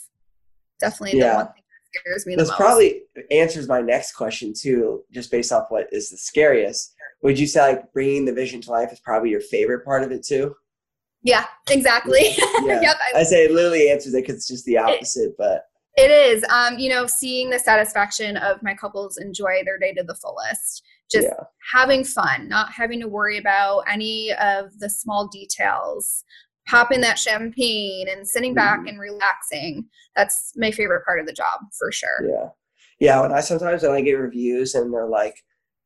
definitely 0.80 1.20
yeah. 1.20 1.32
the 1.32 1.36
one 1.38 1.46
thing 1.48 1.64
that 1.64 2.00
scares 2.00 2.26
me 2.26 2.36
this 2.36 2.56
probably 2.56 3.02
answers 3.32 3.68
my 3.68 3.82
next 3.82 4.14
question 4.14 4.54
too 4.54 5.04
just 5.12 5.32
based 5.32 5.52
off 5.52 5.66
what 5.70 5.88
is 5.92 6.10
the 6.10 6.18
scariest 6.18 6.94
would 7.24 7.38
you 7.38 7.48
say 7.48 7.62
like 7.62 7.92
bringing 7.94 8.26
the 8.26 8.34
vision 8.34 8.62
to 8.62 8.72
life 8.72 8.92
is 8.92 9.00
probably 9.00 9.30
your 9.30 9.42
favorite 9.42 9.84
part 9.84 10.04
of 10.04 10.12
it 10.12 10.24
too 10.24 10.56
yeah, 11.24 11.46
exactly. 11.70 12.36
Yeah. 12.64 12.82
yep. 12.82 12.98
I, 13.14 13.20
I, 13.20 13.24
say 13.24 13.46
it 13.46 13.52
literally 13.52 13.90
answers 13.92 14.14
it 14.14 14.24
because 14.24 14.38
it's 14.38 14.48
just 14.48 14.66
the 14.66 14.78
opposite, 14.78 15.30
it, 15.30 15.36
but 15.38 15.66
It 15.96 16.10
is. 16.10 16.44
Um, 16.50 16.80
you 16.80 16.90
know, 16.90 17.06
seeing 17.06 17.50
the 17.50 17.60
satisfaction 17.60 18.38
of 18.38 18.64
my 18.64 18.74
couples 18.74 19.18
enjoy 19.18 19.62
their 19.66 19.78
day 19.78 19.94
to 19.94 20.04
the 20.04 20.16
fullest. 20.16 20.84
Just 21.12 21.28
yeah. 21.28 21.44
having 21.74 22.06
fun, 22.06 22.48
not 22.48 22.72
having 22.72 23.02
to 23.02 23.08
worry 23.08 23.38
about 23.38 23.84
any 23.90 24.32
of 24.34 24.80
the 24.80 24.90
small 24.90 25.28
details. 25.28 26.24
Popping 26.68 27.02
that 27.02 27.20
champagne 27.20 28.08
and 28.08 28.26
sitting 28.26 28.54
back 28.54 28.82
mm. 28.82 28.90
and 28.90 29.00
relaxing. 29.00 29.86
That's 30.16 30.54
my 30.56 30.72
favorite 30.72 31.04
part 31.04 31.20
of 31.20 31.26
the 31.26 31.34
job 31.34 31.60
for 31.78 31.92
sure. 31.92 32.30
Yeah. 32.30 32.50
Yeah. 33.00 33.22
When 33.22 33.34
I 33.34 33.42
sometimes 33.42 33.84
when 33.84 33.92
I 33.92 34.02
get 34.02 34.14
reviews 34.14 34.76
and 34.76 34.94
they're 34.94 35.10
like, 35.10 35.36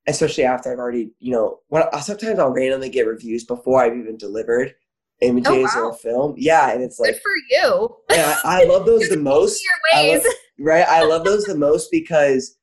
especially 0.06 0.44
after 0.44 0.72
I've 0.72 0.78
already, 0.78 1.12
you 1.20 1.32
know, 1.32 1.60
when 1.70 1.84
I, 1.92 2.02
sometimes 2.02 2.38
I'll 2.38 2.52
randomly 2.52 2.90
get 2.90 3.08
reviews 3.08 3.46
before 3.46 3.84
I've 3.84 3.98
even 3.98 4.18
delivered 4.18 4.76
images 5.22 5.72
oh, 5.76 5.84
wow. 5.84 5.90
or 5.90 5.94
film. 5.94 6.34
Yeah, 6.38 6.72
and 6.72 6.84
it's 6.84 7.00
like 7.00 7.14
good 7.14 7.22
for 7.22 7.32
you. 7.50 7.96
Yeah, 8.12 8.36
I, 8.44 8.66
love 8.66 8.86
those 8.86 9.10
the 9.10 9.18
most. 9.18 9.62
I 9.94 10.16
love, 10.16 10.26
right, 10.60 10.86
I 10.88 11.04
love 11.04 11.26
those 11.26 11.46
the 11.46 11.58
most 11.58 11.90
because 11.92 12.58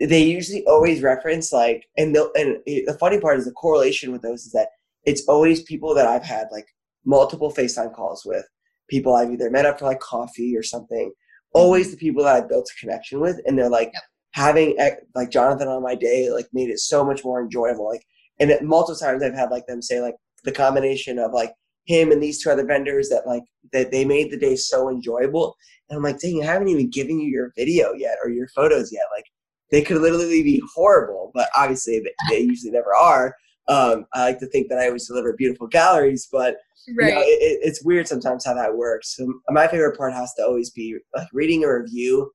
they 0.00 0.22
usually 0.22 0.64
always 0.66 1.02
reference 1.02 1.52
like, 1.52 1.86
and 1.96 2.14
the 2.14 2.30
and 2.34 2.58
the 2.66 2.96
funny 2.98 3.20
part 3.20 3.38
is 3.38 3.44
the 3.44 3.52
correlation 3.52 4.12
with 4.12 4.22
those 4.22 4.46
is 4.46 4.52
that 4.52 4.68
it's 5.04 5.26
always 5.28 5.62
people 5.62 5.94
that 5.94 6.06
I've 6.06 6.24
had 6.24 6.48
like 6.52 6.66
multiple 7.04 7.52
FaceTime 7.52 7.94
calls 7.94 8.24
with, 8.24 8.46
people 8.88 9.14
I've 9.14 9.30
either 9.30 9.50
met 9.50 9.66
up 9.66 9.78
for 9.78 9.86
like 9.86 10.00
coffee 10.00 10.56
or 10.56 10.62
something. 10.62 11.12
Always 11.54 11.86
mm-hmm. 11.86 11.92
the 11.92 11.98
people 11.98 12.24
that 12.24 12.44
I 12.44 12.46
built 12.46 12.70
a 12.70 12.80
connection 12.80 13.20
with, 13.20 13.40
and 13.46 13.58
they're 13.58 13.68
like 13.68 13.90
yep. 13.92 14.02
having 14.32 14.76
like 15.14 15.30
Jonathan 15.30 15.68
on 15.68 15.82
my 15.82 15.94
day 15.94 16.30
like 16.30 16.46
made 16.52 16.70
it 16.70 16.78
so 16.78 17.04
much 17.04 17.24
more 17.24 17.42
enjoyable. 17.42 17.88
Like, 17.88 18.04
and 18.40 18.50
it, 18.50 18.62
multiple 18.62 18.96
times 18.98 19.22
I've 19.22 19.34
had 19.34 19.50
like 19.50 19.66
them 19.66 19.82
say 19.82 20.00
like 20.00 20.14
the 20.44 20.52
combination 20.52 21.18
of 21.18 21.32
like 21.32 21.52
him 21.84 22.12
and 22.12 22.22
these 22.22 22.42
two 22.42 22.50
other 22.50 22.64
vendors 22.64 23.08
that 23.08 23.26
like 23.26 23.42
that 23.72 23.90
they 23.90 24.04
made 24.04 24.30
the 24.30 24.38
day 24.38 24.56
so 24.56 24.88
enjoyable. 24.88 25.56
And 25.88 25.96
I'm 25.96 26.02
like, 26.02 26.20
dang, 26.20 26.42
I 26.42 26.46
haven't 26.46 26.68
even 26.68 26.90
given 26.90 27.20
you 27.20 27.28
your 27.28 27.52
video 27.56 27.92
yet 27.92 28.18
or 28.22 28.30
your 28.30 28.48
photos 28.48 28.92
yet. 28.92 29.04
Like 29.14 29.24
they 29.70 29.82
could 29.82 30.00
literally 30.00 30.42
be 30.42 30.62
horrible, 30.74 31.30
but 31.34 31.48
obviously 31.56 32.00
they, 32.00 32.14
they 32.28 32.40
usually 32.40 32.70
never 32.70 32.94
are. 32.94 33.34
Um, 33.68 34.06
I 34.12 34.24
like 34.24 34.38
to 34.40 34.46
think 34.46 34.68
that 34.68 34.78
I 34.78 34.86
always 34.86 35.06
deliver 35.06 35.34
beautiful 35.34 35.66
galleries, 35.66 36.28
but 36.30 36.56
right. 36.96 37.08
you 37.08 37.14
know, 37.14 37.20
it, 37.20 37.60
it's 37.62 37.84
weird 37.84 38.08
sometimes 38.08 38.44
how 38.44 38.54
that 38.54 38.76
works. 38.76 39.16
So 39.16 39.32
my 39.50 39.68
favorite 39.68 39.96
part 39.96 40.12
has 40.12 40.34
to 40.34 40.44
always 40.44 40.70
be 40.70 40.98
like 41.16 41.28
reading 41.32 41.64
a 41.64 41.72
review 41.72 42.30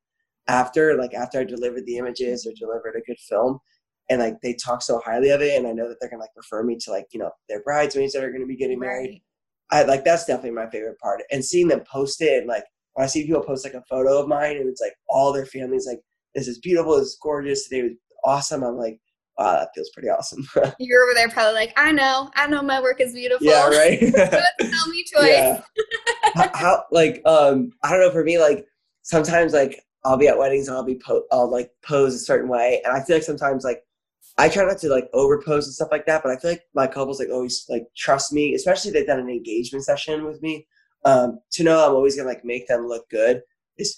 after, 0.48 0.98
like 0.98 1.14
after 1.14 1.40
I 1.40 1.44
delivered 1.44 1.86
the 1.86 1.98
images 1.98 2.48
or 2.48 2.54
delivered 2.58 2.96
a 2.96 3.06
good 3.06 3.20
film, 3.20 3.60
and 4.10 4.22
like 4.22 4.40
they 4.42 4.54
talk 4.54 4.82
so 4.82 5.02
highly 5.04 5.30
of 5.30 5.42
it, 5.42 5.58
and 5.58 5.68
I 5.68 5.74
know 5.74 5.90
that 5.90 5.98
they're 6.00 6.10
gonna 6.10 6.22
like 6.22 6.30
refer 6.36 6.64
me 6.64 6.78
to 6.78 6.92
like 6.92 7.08
you 7.12 7.20
know 7.20 7.32
their 7.50 7.62
bridesmaids 7.64 8.14
that 8.14 8.24
are 8.24 8.32
gonna 8.32 8.46
be 8.46 8.56
getting 8.56 8.80
married, 8.80 9.22
I 9.72 9.84
like 9.84 10.04
that's 10.04 10.26
definitely 10.26 10.52
my 10.52 10.70
favorite 10.70 11.00
part. 11.00 11.22
And 11.32 11.44
seeing 11.44 11.68
them 11.68 11.84
post 11.92 12.22
it 12.22 12.40
and 12.40 12.48
like 12.48 12.64
when 12.94 13.04
I 13.04 13.08
see 13.08 13.26
people 13.26 13.44
post 13.44 13.66
like 13.66 13.74
a 13.74 13.84
photo 13.90 14.20
of 14.20 14.28
mine 14.28 14.58
and 14.58 14.70
it's 14.70 14.82
like 14.82 14.94
all 15.10 15.34
their 15.34 15.46
families 15.46 15.86
like 15.88 16.00
this 16.36 16.48
is 16.48 16.60
beautiful, 16.60 16.98
this 16.98 17.08
is 17.08 17.18
gorgeous, 17.22 17.68
today 17.68 17.84
was 17.84 17.94
awesome. 18.24 18.64
I'm 18.64 18.78
like, 18.78 19.00
wow, 19.38 19.54
that 19.54 19.70
feels 19.76 19.90
pretty 19.94 20.10
awesome. 20.10 20.48
You're 20.80 21.04
over 21.04 21.14
there 21.14 21.30
probably 21.30 21.54
like, 21.54 21.74
I 21.78 21.92
know, 21.92 22.30
I 22.36 22.48
know 22.48 22.62
my 22.62 22.82
work 22.82 23.02
is 23.02 23.14
beautiful. 23.14 23.46
Yeah, 23.46 23.68
right. 23.68 24.00
tell 24.00 24.88
me 24.90 25.06
twice. 25.12 25.28
Yeah. 25.28 25.62
how, 26.36 26.50
how, 26.54 26.84
like 26.92 27.22
um 27.26 27.72
I 27.84 27.92
don't 27.92 28.02
know 28.02 28.12
for 28.12 28.24
me 28.24 28.40
like 28.40 28.66
sometimes 29.04 29.54
like 29.54 29.82
I'll 30.06 30.18
be 30.18 30.28
at 30.28 30.38
weddings 30.38 30.68
and 30.68 30.78
I'll 30.78 30.84
be 30.84 31.00
po- 31.04 31.26
I'll 31.32 31.52
like 31.52 31.72
pose 31.86 32.16
a 32.16 32.20
certain 32.20 32.50
way 32.50 32.82
and 32.86 32.96
I 32.96 33.04
feel 33.04 33.18
like 33.18 33.24
sometimes 33.24 33.64
like 33.64 33.84
I 34.38 34.50
try 34.50 34.66
not 34.66 34.78
to 34.80 34.90
like 34.90 35.10
overpose 35.14 35.66
and 35.66 35.74
stuff 35.74 35.90
like 35.92 36.06
that, 36.06 36.22
but 36.24 36.32
I 36.32 36.38
feel 36.38 36.52
like 36.52 36.64
my 36.76 36.86
couples 36.88 37.20
like 37.20 37.30
always 37.30 37.66
like 37.70 37.84
trust 37.96 38.32
me, 38.32 38.54
especially 38.54 38.90
if 38.90 38.94
they've 38.94 39.08
done 39.08 39.20
an 39.20 39.30
engagement 39.30 39.84
session 39.84 40.26
with 40.26 40.42
me, 40.42 40.68
um, 41.06 41.40
to 41.52 41.64
know 41.64 41.86
I'm 41.86 41.96
always 41.96 42.16
gonna 42.16 42.30
like 42.30 42.46
make 42.46 42.68
them 42.68 42.88
look 42.88 43.10
good 43.10 43.42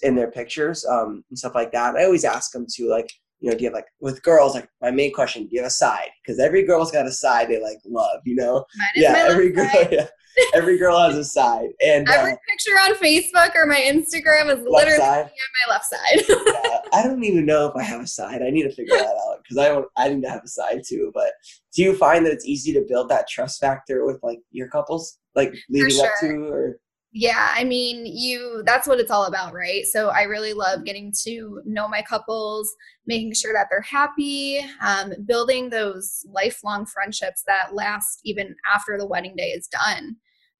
in 0.02 0.14
their 0.14 0.30
pictures 0.30 0.84
um, 0.86 1.24
and 1.30 1.38
stuff 1.38 1.54
like 1.54 1.72
that. 1.72 1.96
I 1.96 2.04
always 2.04 2.24
ask 2.24 2.52
them 2.52 2.66
to 2.76 2.88
like, 2.88 3.12
you 3.40 3.50
know, 3.50 3.56
do 3.56 3.64
you 3.64 3.68
have 3.68 3.74
like 3.74 3.86
with 4.00 4.22
girls 4.22 4.54
like 4.54 4.68
my 4.80 4.90
main 4.90 5.12
question, 5.12 5.44
do 5.44 5.48
you 5.52 5.60
have 5.60 5.68
a 5.68 5.70
side? 5.70 6.08
Because 6.22 6.38
every 6.38 6.64
girl's 6.64 6.90
got 6.90 7.06
a 7.06 7.12
side 7.12 7.48
they 7.48 7.60
like 7.60 7.78
love, 7.86 8.20
you 8.24 8.36
know. 8.36 8.64
yeah, 8.94 9.26
every 9.28 9.50
girl. 9.50 9.70
Yeah, 9.90 10.06
every 10.54 10.78
girl 10.78 10.98
has 10.98 11.16
a 11.16 11.24
side, 11.24 11.70
and 11.84 12.08
every 12.08 12.32
uh, 12.32 12.36
picture 12.48 12.78
on 12.80 12.94
Facebook 12.94 13.54
or 13.54 13.66
my 13.66 13.80
Instagram 13.80 14.50
is 14.50 14.64
literally 14.66 15.02
on 15.02 15.28
my 15.28 15.72
left 15.72 15.86
side. 15.86 16.24
yeah, 16.28 16.78
I 16.92 17.02
don't 17.02 17.22
even 17.24 17.46
know 17.46 17.66
if 17.66 17.76
I 17.76 17.82
have 17.82 18.00
a 18.00 18.06
side. 18.06 18.42
I 18.42 18.50
need 18.50 18.64
to 18.64 18.72
figure 18.72 18.96
that 18.96 19.06
out 19.06 19.38
because 19.42 19.58
I 19.58 19.68
don't. 19.68 19.86
I 19.96 20.08
need 20.08 20.22
to 20.22 20.30
have 20.30 20.44
a 20.44 20.48
side 20.48 20.82
too. 20.86 21.10
But 21.14 21.32
do 21.74 21.82
you 21.82 21.96
find 21.96 22.24
that 22.26 22.32
it's 22.32 22.46
easy 22.46 22.72
to 22.72 22.84
build 22.88 23.08
that 23.10 23.28
trust 23.28 23.60
factor 23.60 24.04
with 24.04 24.18
like 24.22 24.40
your 24.50 24.68
couples, 24.68 25.18
like 25.34 25.54
leading 25.68 25.90
sure. 25.90 26.06
up 26.06 26.12
to, 26.20 26.52
or? 26.52 26.76
Yeah, 27.12 27.48
I 27.52 27.64
mean, 27.64 28.06
you 28.06 28.62
that's 28.64 28.86
what 28.86 29.00
it's 29.00 29.10
all 29.10 29.24
about, 29.24 29.52
right? 29.52 29.84
So 29.84 30.10
I 30.10 30.22
really 30.22 30.52
love 30.52 30.84
getting 30.84 31.12
to 31.24 31.60
know 31.64 31.88
my 31.88 32.02
couples, 32.02 32.72
making 33.04 33.34
sure 33.34 33.52
that 33.52 33.66
they're 33.68 33.80
happy, 33.80 34.60
um, 34.80 35.12
building 35.26 35.70
those 35.70 36.24
lifelong 36.32 36.86
friendships 36.86 37.42
that 37.48 37.74
last 37.74 38.20
even 38.24 38.54
after 38.72 38.96
the 38.96 39.06
wedding 39.06 39.34
day 39.36 39.48
is 39.48 39.66
done. 39.66 40.16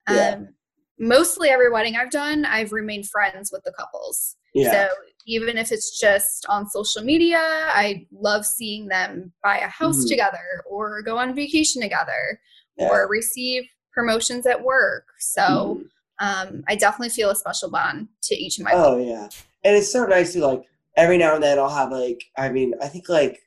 Yeah. 0.09 0.35
Um, 0.37 0.49
mostly 0.99 1.49
every 1.49 1.71
wedding 1.71 1.95
I've 1.95 2.11
done, 2.11 2.45
I've 2.45 2.71
remained 2.71 3.09
friends 3.09 3.51
with 3.51 3.63
the 3.63 3.73
couples. 3.77 4.35
Yeah. 4.53 4.71
So 4.71 4.87
even 5.27 5.57
if 5.57 5.71
it's 5.71 5.99
just 5.99 6.45
on 6.49 6.67
social 6.69 7.03
media, 7.03 7.39
I 7.39 8.07
love 8.11 8.45
seeing 8.45 8.87
them 8.87 9.31
buy 9.43 9.57
a 9.59 9.67
house 9.67 9.99
mm-hmm. 9.99 10.09
together 10.09 10.63
or 10.69 11.01
go 11.01 11.17
on 11.17 11.35
vacation 11.35 11.81
together 11.81 12.39
yeah. 12.77 12.89
or 12.89 13.07
receive 13.07 13.63
promotions 13.93 14.45
at 14.45 14.63
work. 14.63 15.05
So 15.19 15.41
mm-hmm 15.41 15.81
um, 16.21 16.63
I 16.67 16.75
definitely 16.75 17.09
feel 17.09 17.31
a 17.31 17.35
special 17.35 17.69
bond 17.69 18.07
to 18.23 18.35
each 18.35 18.59
of 18.59 18.65
my. 18.65 18.71
Oh 18.73 18.97
yeah, 18.97 19.27
and 19.63 19.75
it's 19.75 19.91
so 19.91 20.05
nice 20.05 20.33
to 20.33 20.45
like 20.45 20.63
every 20.95 21.17
now 21.17 21.33
and 21.33 21.43
then 21.43 21.57
I'll 21.57 21.69
have 21.69 21.91
like 21.91 22.23
I 22.37 22.49
mean 22.49 22.73
I 22.81 22.87
think 22.87 23.09
like 23.09 23.39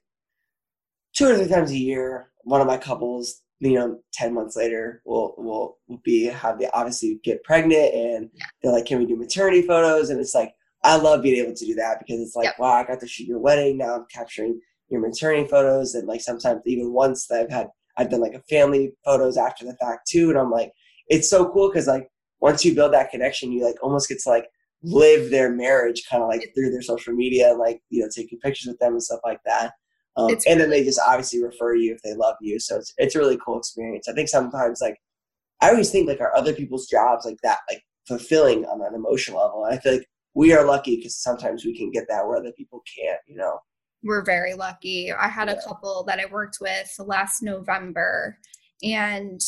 two 1.15 1.27
or 1.27 1.37
three 1.37 1.49
times 1.49 1.71
a 1.71 1.77
year 1.77 2.31
one 2.43 2.61
of 2.61 2.67
my 2.67 2.77
couples 2.77 3.43
you 3.65 3.79
know 3.79 3.99
10 4.13 4.35
months 4.35 4.57
later 4.57 5.03
we'll, 5.05 5.35
will 5.39 5.79
be 6.05 6.25
have 6.25 6.59
the 6.59 6.73
obviously 6.77 7.21
get 7.25 7.43
pregnant 7.45 7.95
and 7.95 8.31
they're 8.63 8.73
like 8.73 8.87
can 8.87 8.99
we 8.99 9.07
do 9.07 9.17
maternity 9.17 9.63
photos 9.63 10.11
and 10.11 10.21
it's 10.21 10.35
like 10.35 10.53
i 10.83 10.97
love 10.97 11.23
being 11.23 11.43
able 11.43 11.55
to 11.55 11.67
do 11.67 11.75
that 11.75 11.99
because 11.99 12.21
it's 12.21 12.37
like 12.37 12.47
yep. 12.47 12.59
wow 12.59 12.73
i 12.73 12.85
got 12.85 13.01
to 13.01 13.09
shoot 13.09 13.27
your 13.27 13.39
wedding 13.39 13.79
now 13.79 13.95
i'm 13.95 14.07
capturing 14.13 14.61
your 14.89 15.01
maternity 15.01 15.49
photos 15.49 15.95
and 15.95 16.07
like 16.07 16.21
sometimes 16.21 16.61
even 16.67 16.93
once 16.93 17.27
that 17.27 17.41
i've 17.41 17.51
had 17.51 17.69
i've 17.97 18.11
done 18.11 18.21
like 18.21 18.35
a 18.35 18.43
family 18.43 18.93
photos 19.05 19.37
after 19.37 19.65
the 19.65 19.77
fact 19.77 20.07
too 20.07 20.31
and 20.31 20.39
i'm 20.39 20.51
like 20.51 20.73
it's 21.09 21.29
so 21.29 21.51
cool 21.51 21.69
because 21.69 21.87
like 21.87 22.09
once 22.45 22.63
you 22.63 22.75
build 22.75 22.93
that 22.93 23.11
connection, 23.11 23.51
you 23.51 23.65
like 23.65 23.83
almost 23.83 24.07
get 24.07 24.19
to 24.19 24.29
like 24.29 24.47
live 24.83 25.31
their 25.31 25.51
marriage 25.51 26.03
kind 26.11 26.23
of 26.23 26.29
like 26.29 26.53
through 26.55 26.71
their 26.71 26.83
social 26.83 27.15
media 27.15 27.55
like, 27.55 27.81
you 27.89 28.03
know, 28.03 28.09
taking 28.15 28.39
pictures 28.39 28.67
with 28.67 28.79
them 28.81 28.93
and 28.93 29.03
stuff 29.03 29.21
like 29.25 29.41
that. 29.47 29.73
Um, 30.17 30.31
and 30.31 30.39
really 30.47 30.61
then 30.61 30.71
they 30.71 30.85
just 30.85 31.01
obviously 31.05 31.43
refer 31.43 31.75
you 31.75 31.93
if 31.93 32.03
they 32.03 32.15
love 32.15 32.37
you. 32.41 32.61
So 32.61 32.77
it's, 32.77 32.95
it's 32.99 33.15
a 33.15 33.19
really 33.19 33.39
cool 33.45 33.59
experience. 33.59 34.09
I 34.09 34.13
think 34.13 34.29
sometimes 34.29 34.81
like, 34.81 34.97
I 35.61 35.71
always 35.71 35.91
think 35.91 36.09
like 36.09 36.21
our 36.21 36.35
other 36.37 36.53
people's 36.53 36.87
jobs 36.87 37.25
like 37.25 37.39
that, 37.43 37.59
like 37.69 37.83
fulfilling 38.07 38.65
on 38.67 38.81
an 38.81 38.95
emotional 38.95 39.41
level. 39.41 39.65
And 39.65 39.75
I 39.75 39.79
feel 39.81 39.95
like 39.95 40.07
we 40.35 40.53
are 40.53 40.65
lucky 40.65 40.97
because 40.97 41.17
sometimes 41.17 41.65
we 41.65 41.77
can 41.77 41.91
get 41.91 42.05
that 42.09 42.27
where 42.27 42.37
other 42.37 42.53
people 42.53 42.83
can't, 42.97 43.21
you 43.27 43.37
know? 43.37 43.59
We're 44.03 44.25
very 44.25 44.55
lucky. 44.55 45.13
I 45.13 45.29
had 45.29 45.49
yeah. 45.49 45.55
a 45.55 45.63
couple 45.63 46.05
that 46.07 46.21
I 46.21 46.27
worked 46.27 46.59
with 46.61 46.95
last 46.99 47.43
November 47.43 48.39
and 48.83 49.41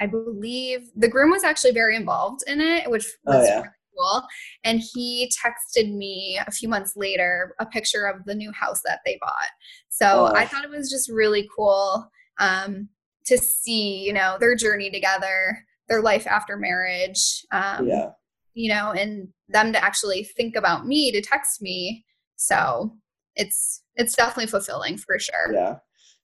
I 0.00 0.06
believe 0.06 0.90
the 0.94 1.08
groom 1.08 1.30
was 1.30 1.42
actually 1.42 1.72
very 1.72 1.96
involved 1.96 2.42
in 2.46 2.60
it, 2.60 2.88
which 2.90 3.06
oh, 3.26 3.38
was 3.38 3.48
oh, 3.48 3.48
yeah. 3.48 3.56
really 3.56 3.68
cool. 3.96 4.22
And 4.64 4.80
he 4.92 5.30
texted 5.44 5.94
me 5.94 6.38
a 6.46 6.50
few 6.50 6.68
months 6.68 6.94
later 6.96 7.54
a 7.60 7.66
picture 7.66 8.06
of 8.06 8.24
the 8.24 8.34
new 8.34 8.52
house 8.52 8.80
that 8.84 9.00
they 9.04 9.18
bought. 9.20 9.50
So 9.88 10.30
oh. 10.30 10.36
I 10.36 10.46
thought 10.46 10.64
it 10.64 10.70
was 10.70 10.90
just 10.90 11.10
really 11.10 11.48
cool 11.56 12.10
um, 12.38 12.88
to 13.26 13.38
see, 13.38 14.04
you 14.04 14.12
know, 14.12 14.36
their 14.38 14.54
journey 14.54 14.90
together, 14.90 15.58
their 15.88 16.02
life 16.02 16.26
after 16.26 16.56
marriage. 16.56 17.44
Um, 17.52 17.88
yeah. 17.88 18.10
You 18.54 18.70
know, 18.70 18.92
and 18.92 19.28
them 19.48 19.72
to 19.72 19.84
actually 19.84 20.24
think 20.24 20.56
about 20.56 20.86
me 20.86 21.12
to 21.12 21.20
text 21.20 21.60
me. 21.60 22.04
So 22.36 22.96
it's 23.36 23.82
it's 23.96 24.14
definitely 24.14 24.46
fulfilling 24.46 24.96
for 24.96 25.18
sure. 25.18 25.52
Yeah, 25.52 25.76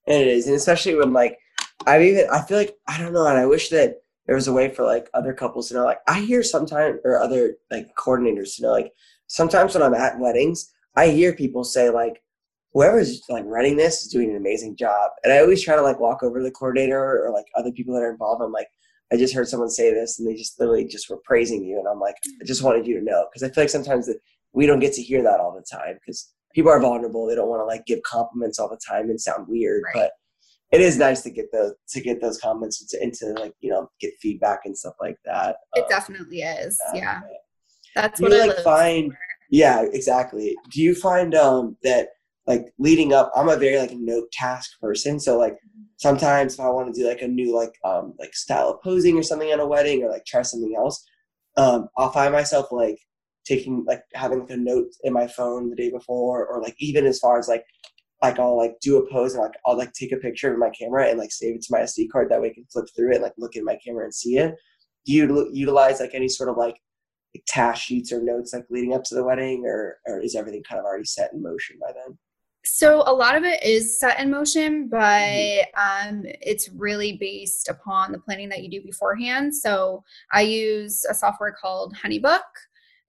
and 0.07 0.23
it 0.23 0.29
is, 0.29 0.47
and 0.47 0.57
especially 0.57 0.97
when 0.97 1.13
like 1.13 1.39
I've 1.87 2.03
even 2.03 2.27
I 2.33 2.43
feel 2.43 2.59
like 2.59 2.75
I 2.89 2.99
don't 2.99 3.13
know, 3.13 3.27
and 3.27 3.39
I 3.39 3.47
wish 3.47 3.69
that 3.71 4.02
there 4.27 4.37
was 4.37 4.49
a 4.49 4.53
way 4.53 4.69
for 4.69 4.85
like 4.85 5.09
other 5.15 5.33
couples 5.33 5.69
to 5.69 5.75
know. 5.75 5.85
Like 5.85 6.01
I 6.07 6.21
hear 6.21 6.43
sometimes 6.43 6.99
or 7.05 7.21
other 7.21 7.57
like 7.71 7.95
coordinators 7.97 8.57
to 8.57 8.63
know. 8.63 8.73
Like 8.73 8.93
sometimes 9.27 9.75
when 9.75 9.83
I'm 9.83 9.95
at 9.95 10.19
weddings, 10.19 10.73
I 10.97 11.09
hear 11.09 11.35
people 11.35 11.65
say 11.65 11.91
like 11.91 12.23
whoever's 12.73 13.23
like 13.29 13.45
running 13.47 13.77
this 13.77 14.03
is 14.03 14.13
doing 14.13 14.31
an 14.31 14.37
amazing 14.37 14.77
job, 14.77 15.11
and 15.25 15.33
I 15.33 15.41
always 15.41 15.63
try 15.63 15.77
to 15.77 15.83
like 15.83 16.01
walk 16.01 16.23
over 16.23 16.39
to 16.39 16.45
the 16.45 16.51
coordinator 16.51 17.25
or, 17.25 17.31
like 17.33 17.47
other 17.57 17.73
people 17.73 17.95
that 17.95 18.03
are 18.03 18.13
involved. 18.13 18.43
I'm 18.43 18.53
like. 18.53 18.69
I 19.13 19.19
just 19.19 19.35
heard 19.35 19.47
someone 19.47 19.69
say 19.69 19.93
this, 19.93 20.19
and 20.19 20.27
they 20.27 20.35
just 20.35 20.59
literally 20.59 20.87
just 20.87 21.11
were 21.11 21.21
praising 21.23 21.63
you, 21.63 21.79
and 21.79 21.87
I'm 21.87 22.01
like, 22.01 22.15
I 22.41 22.47
just 22.47 22.63
wanted 22.63 22.87
you 22.87 22.99
to 22.99 23.05
know 23.05 23.27
because 23.31 23.43
I 23.43 23.53
feel 23.53 23.65
like 23.65 23.69
sometimes 23.69 24.07
that 24.07 24.17
we 24.55 24.65
don't 24.65 24.81
get 24.81 24.95
to 24.95 25.03
hear 25.03 25.23
that 25.23 25.39
all 25.39 25.53
the 25.53 25.67
time 25.71 25.95
because 25.95 26.33
people 26.55 26.71
are 26.71 26.81
vulnerable. 26.81 27.27
They 27.27 27.35
don't 27.35 27.49
want 27.49 27.61
to 27.61 27.67
like 27.67 27.87
give 27.87 28.03
compliments 28.03 28.59
all 28.59 28.69
the 28.69 28.81
time 28.89 29.11
and 29.11 29.21
sound 29.21 29.49
weird, 29.49 29.83
right. 29.85 29.95
but 29.95 30.13
it 30.73 30.81
is 30.81 30.97
nice 30.97 31.23
to 31.23 31.31
get 31.31 31.53
those 31.53 31.75
to 31.91 32.01
get 32.01 32.21
those 32.21 32.41
comments 32.41 32.81
into, 32.81 33.05
into 33.05 33.41
like 33.41 33.55
you 33.61 33.71
know 33.71 33.91
get 34.01 34.15
feedback 34.21 34.61
and 34.65 34.77
stuff 34.77 34.95
like 35.01 35.19
that. 35.25 35.57
It 35.75 35.85
um, 35.85 35.89
definitely 35.89 36.41
is. 36.41 36.81
Yeah, 36.95 37.01
yeah. 37.01 37.21
that's 37.95 38.21
what 38.21 38.33
you 38.33 38.43
I 38.43 38.47
like 38.47 38.65
find. 38.65 39.13
Yeah, 39.51 39.85
exactly. 39.93 40.57
Do 40.71 40.81
you 40.81 40.95
find 40.95 41.35
um 41.35 41.77
that 41.83 42.09
like 42.47 42.73
leading 42.79 43.13
up? 43.13 43.31
I'm 43.37 43.51
a 43.51 43.57
very 43.57 43.79
like 43.79 43.93
note 43.93 44.33
task 44.33 44.81
person, 44.81 45.21
so 45.21 45.39
like 45.39 45.59
sometimes 45.99 46.55
if 46.55 46.61
I 46.61 46.71
want 46.71 46.93
to 46.93 47.01
do 47.01 47.07
like 47.07 47.23
a 47.23 47.29
new 47.29 47.55
like 47.55 47.75
um 47.85 48.15
like 48.19 48.35
style 48.35 48.71
of 48.71 48.83
posing 48.83 49.17
or 49.19 49.23
something 49.23 49.51
at 49.51 49.61
a 49.61 49.67
wedding 49.67 50.03
or 50.03 50.11
like 50.11 50.25
try 50.25 50.41
something 50.41 50.75
else, 50.75 51.05
um 51.59 51.89
I'll 51.99 52.13
find 52.13 52.33
myself 52.33 52.73
like 52.73 52.99
taking 53.45 53.85
like 53.87 54.03
having 54.15 54.41
like 54.41 54.51
a 54.51 54.57
note 54.57 54.89
in 55.05 55.13
my 55.13 55.27
phone 55.27 55.69
the 55.69 55.77
day 55.77 55.91
before 55.91 56.47
or 56.47 56.63
like 56.63 56.77
even 56.79 57.05
as 57.05 57.19
far 57.19 57.39
as 57.39 57.49
like 57.49 57.65
like 58.23 58.39
I'll 58.39 58.57
like 58.57 58.79
do 58.81 58.99
a 58.99 59.11
pose 59.11 59.35
and 59.35 59.43
like 59.43 59.55
I'll 59.67 59.77
like 59.77 59.93
take 59.93 60.13
a 60.13 60.17
picture 60.17 60.53
of 60.53 60.59
my 60.59 60.71
camera 60.71 61.09
and 61.09 61.19
like 61.19 61.33
save 61.33 61.57
it 61.57 61.63
to 61.63 61.69
my 61.73 61.81
SD 61.81 62.09
card 62.11 62.31
that 62.31 62.41
way 62.41 62.51
I 62.51 62.55
can 62.55 62.67
flip 62.73 62.87
through 62.95 63.11
it 63.13 63.17
and 63.17 63.23
like 63.23 63.35
look 63.37 63.57
at 63.57 63.65
my 63.65 63.77
camera 63.85 64.05
and 64.05 64.15
see 64.15 64.39
it. 64.39 64.55
Do 65.05 65.13
you 65.13 65.51
utilize 65.53 66.01
like 66.01 66.15
any 66.15 66.29
sort 66.29 66.49
of 66.49 66.57
like, 66.57 66.77
like 67.35 67.45
task 67.49 67.83
sheets 67.83 68.13
or 68.13 68.23
notes 68.23 68.55
like 68.55 68.65
leading 68.71 68.95
up 68.95 69.03
to 69.05 69.15
the 69.15 69.25
wedding 69.25 69.65
or 69.67 69.99
or 70.07 70.21
is 70.21 70.37
everything 70.37 70.63
kind 70.63 70.79
of 70.79 70.85
already 70.85 71.05
set 71.05 71.33
in 71.33 71.43
motion 71.43 71.77
by 71.81 71.93
then? 71.93 72.17
So 72.65 73.03
a 73.07 73.13
lot 73.13 73.37
of 73.37 73.43
it 73.43 73.63
is 73.65 73.99
set 73.99 74.21
in 74.21 74.31
motion, 74.31 74.89
but 74.89 74.99
mm-hmm. 74.99 76.09
um, 76.09 76.23
it's 76.41 76.69
really 76.69 77.17
based 77.17 77.69
upon 77.69 78.13
the 78.13 78.21
planning 78.21 78.49
that 78.51 78.63
you 78.63 78.71
do 78.71 78.83
beforehand. 78.83 79.55
So 79.55 80.05
I 80.33 80.43
use 80.43 81.05
a 81.11 81.15
software 81.15 81.53
called 81.61 81.97
Honeybook. 81.97 82.41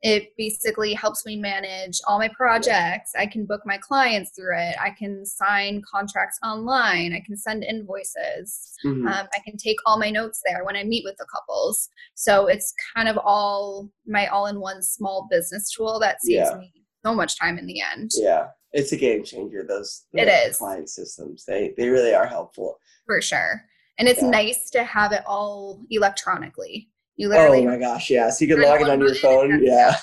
It 0.03 0.33
basically 0.37 0.93
helps 0.93 1.25
me 1.25 1.37
manage 1.37 1.99
all 2.07 2.19
my 2.19 2.29
projects. 2.29 3.13
I 3.17 3.25
can 3.25 3.45
book 3.45 3.61
my 3.65 3.77
clients 3.77 4.31
through 4.35 4.57
it. 4.57 4.75
I 4.79 4.91
can 4.91 5.25
sign 5.25 5.81
contracts 5.89 6.37
online. 6.43 7.13
I 7.13 7.23
can 7.25 7.37
send 7.37 7.63
invoices. 7.63 8.73
Mm-hmm. 8.85 9.07
Um, 9.07 9.27
I 9.33 9.39
can 9.45 9.57
take 9.57 9.77
all 9.85 9.97
my 9.97 10.11
notes 10.11 10.41
there 10.45 10.65
when 10.65 10.75
I 10.75 10.83
meet 10.83 11.05
with 11.05 11.15
the 11.17 11.25
couples. 11.33 11.89
So 12.15 12.47
it's 12.47 12.73
kind 12.95 13.07
of 13.07 13.17
all 13.17 13.89
my 14.05 14.27
all 14.27 14.47
in 14.47 14.59
one 14.59 14.83
small 14.83 15.27
business 15.31 15.71
tool 15.71 15.99
that 16.01 16.21
saves 16.21 16.49
yeah. 16.51 16.57
me 16.57 16.71
so 17.05 17.15
much 17.15 17.39
time 17.39 17.57
in 17.57 17.65
the 17.65 17.81
end. 17.81 18.11
Yeah 18.15 18.47
it's 18.73 18.91
a 18.91 18.97
game 18.97 19.23
changer. 19.23 19.63
Those 19.63 20.05
it 20.13 20.27
is 20.27 20.57
client 20.57 20.89
systems. 20.89 21.45
They 21.45 21.73
they 21.77 21.89
really 21.89 22.13
are 22.13 22.25
helpful 22.25 22.79
for 23.05 23.21
sure. 23.21 23.61
And 23.99 24.07
it's 24.07 24.21
yeah. 24.21 24.29
nice 24.29 24.69
to 24.71 24.83
have 24.83 25.11
it 25.11 25.21
all 25.27 25.85
electronically. 25.91 26.89
You 27.17 27.27
oh 27.27 27.29
literally. 27.31 27.67
Oh 27.67 27.71
my 27.71 27.77
gosh, 27.77 28.09
yeah. 28.09 28.29
So 28.29 28.45
you 28.45 28.55
can 28.55 28.63
log 28.63 28.81
it 28.81 28.89
on 28.89 28.99
your 28.99 29.15
phone. 29.15 29.63
Yeah. 29.63 29.95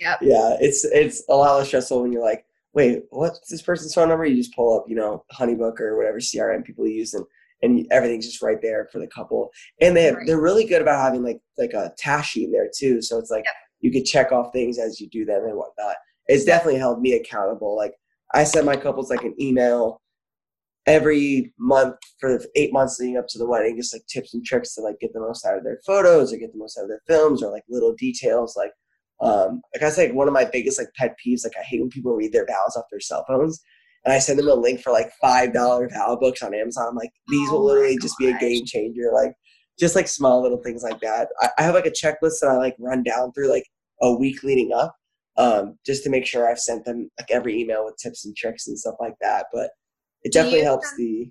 Yep. 0.00 0.18
Yeah. 0.22 0.56
It's 0.60 0.84
it's 0.84 1.22
a 1.28 1.34
lot 1.34 1.56
less 1.56 1.68
stressful 1.68 2.02
when 2.02 2.12
you're 2.12 2.24
like, 2.24 2.44
wait, 2.74 3.04
what's 3.10 3.48
this 3.48 3.62
person's 3.62 3.94
phone 3.94 4.08
number? 4.08 4.26
You 4.26 4.36
just 4.36 4.54
pull 4.54 4.78
up, 4.78 4.84
you 4.88 4.96
know, 4.96 5.24
Honeybook 5.32 5.80
or 5.80 5.96
whatever 5.96 6.18
CRM 6.18 6.64
people 6.64 6.86
use, 6.86 7.14
and 7.14 7.24
and 7.62 7.86
everything's 7.90 8.26
just 8.26 8.42
right 8.42 8.60
there 8.60 8.88
for 8.92 8.98
the 8.98 9.06
couple. 9.06 9.50
And 9.80 9.96
they 9.96 10.04
have, 10.04 10.16
right. 10.16 10.26
they're 10.26 10.40
really 10.40 10.66
good 10.66 10.82
about 10.82 11.00
having 11.00 11.22
like 11.22 11.40
like 11.56 11.72
a 11.72 11.92
task 11.98 12.30
sheet 12.30 12.44
in 12.44 12.52
there 12.52 12.70
too. 12.76 13.00
So 13.00 13.18
it's 13.18 13.30
like 13.30 13.44
yep. 13.44 13.54
you 13.80 13.90
could 13.92 14.04
check 14.04 14.32
off 14.32 14.52
things 14.52 14.78
as 14.78 15.00
you 15.00 15.08
do 15.08 15.24
them 15.24 15.44
and 15.44 15.56
whatnot. 15.56 15.96
It's 16.26 16.44
definitely 16.44 16.78
held 16.78 17.00
me 17.00 17.14
accountable. 17.14 17.76
Like 17.76 17.94
I 18.34 18.44
send 18.44 18.66
my 18.66 18.76
couples 18.76 19.10
like 19.10 19.22
an 19.22 19.34
email 19.40 20.00
every 20.86 21.52
month 21.58 21.96
for 22.20 22.38
the 22.38 22.48
eight 22.54 22.72
months 22.72 22.98
leading 22.98 23.16
up 23.16 23.26
to 23.28 23.38
the 23.38 23.46
wedding, 23.46 23.76
just 23.76 23.94
like 23.94 24.06
tips 24.06 24.34
and 24.34 24.44
tricks 24.44 24.74
to 24.74 24.80
like 24.80 24.98
get 25.00 25.12
the 25.12 25.20
most 25.20 25.44
out 25.44 25.58
of 25.58 25.64
their 25.64 25.80
photos 25.86 26.32
or 26.32 26.36
get 26.36 26.52
the 26.52 26.58
most 26.58 26.78
out 26.78 26.84
of 26.84 26.88
their 26.88 27.02
films 27.06 27.42
or 27.42 27.50
like 27.50 27.64
little 27.68 27.94
details. 27.94 28.54
Like, 28.56 28.72
um, 29.20 29.62
like 29.74 29.82
I 29.82 29.90
said, 29.90 30.14
one 30.14 30.28
of 30.28 30.34
my 30.34 30.44
biggest 30.44 30.78
like 30.78 30.88
pet 30.96 31.16
peeves, 31.24 31.44
like 31.44 31.56
I 31.58 31.64
hate 31.64 31.80
when 31.80 31.90
people 31.90 32.14
read 32.14 32.32
their 32.32 32.46
vows 32.46 32.76
off 32.76 32.84
their 32.90 33.00
cell 33.00 33.24
phones. 33.26 33.60
And 34.04 34.12
I 34.12 34.20
send 34.20 34.38
them 34.38 34.48
a 34.48 34.54
link 34.54 34.80
for 34.80 34.92
like 34.92 35.10
five 35.20 35.52
dollar 35.52 35.88
vow 35.88 36.16
books 36.20 36.40
on 36.40 36.54
Amazon. 36.54 36.86
I'm 36.90 36.94
like, 36.94 37.10
these 37.26 37.48
oh 37.50 37.54
will 37.54 37.64
literally 37.64 37.98
just 37.98 38.16
be 38.18 38.30
a 38.30 38.38
game 38.38 38.64
changer. 38.64 39.10
Like, 39.12 39.32
just 39.80 39.96
like 39.96 40.06
small 40.06 40.40
little 40.42 40.62
things 40.62 40.84
like 40.84 41.00
that. 41.00 41.28
I, 41.40 41.48
I 41.58 41.62
have 41.62 41.74
like 41.74 41.86
a 41.86 41.90
checklist 41.90 42.40
that 42.40 42.50
I 42.50 42.56
like 42.56 42.76
run 42.78 43.02
down 43.02 43.32
through 43.32 43.50
like 43.50 43.66
a 44.02 44.14
week 44.14 44.44
leading 44.44 44.72
up 44.72 44.94
um, 45.36 45.78
just 45.84 46.04
to 46.04 46.10
make 46.10 46.26
sure 46.26 46.48
I've 46.48 46.60
sent 46.60 46.84
them 46.84 47.10
like 47.18 47.30
every 47.30 47.60
email 47.60 47.84
with 47.84 47.96
tips 47.96 48.24
and 48.24 48.36
tricks 48.36 48.68
and 48.68 48.78
stuff 48.78 48.94
like 49.00 49.14
that. 49.20 49.46
But 49.52 49.70
it 50.26 50.32
definitely 50.32 50.62
helps 50.62 50.88
send, 50.88 50.98
the. 50.98 51.30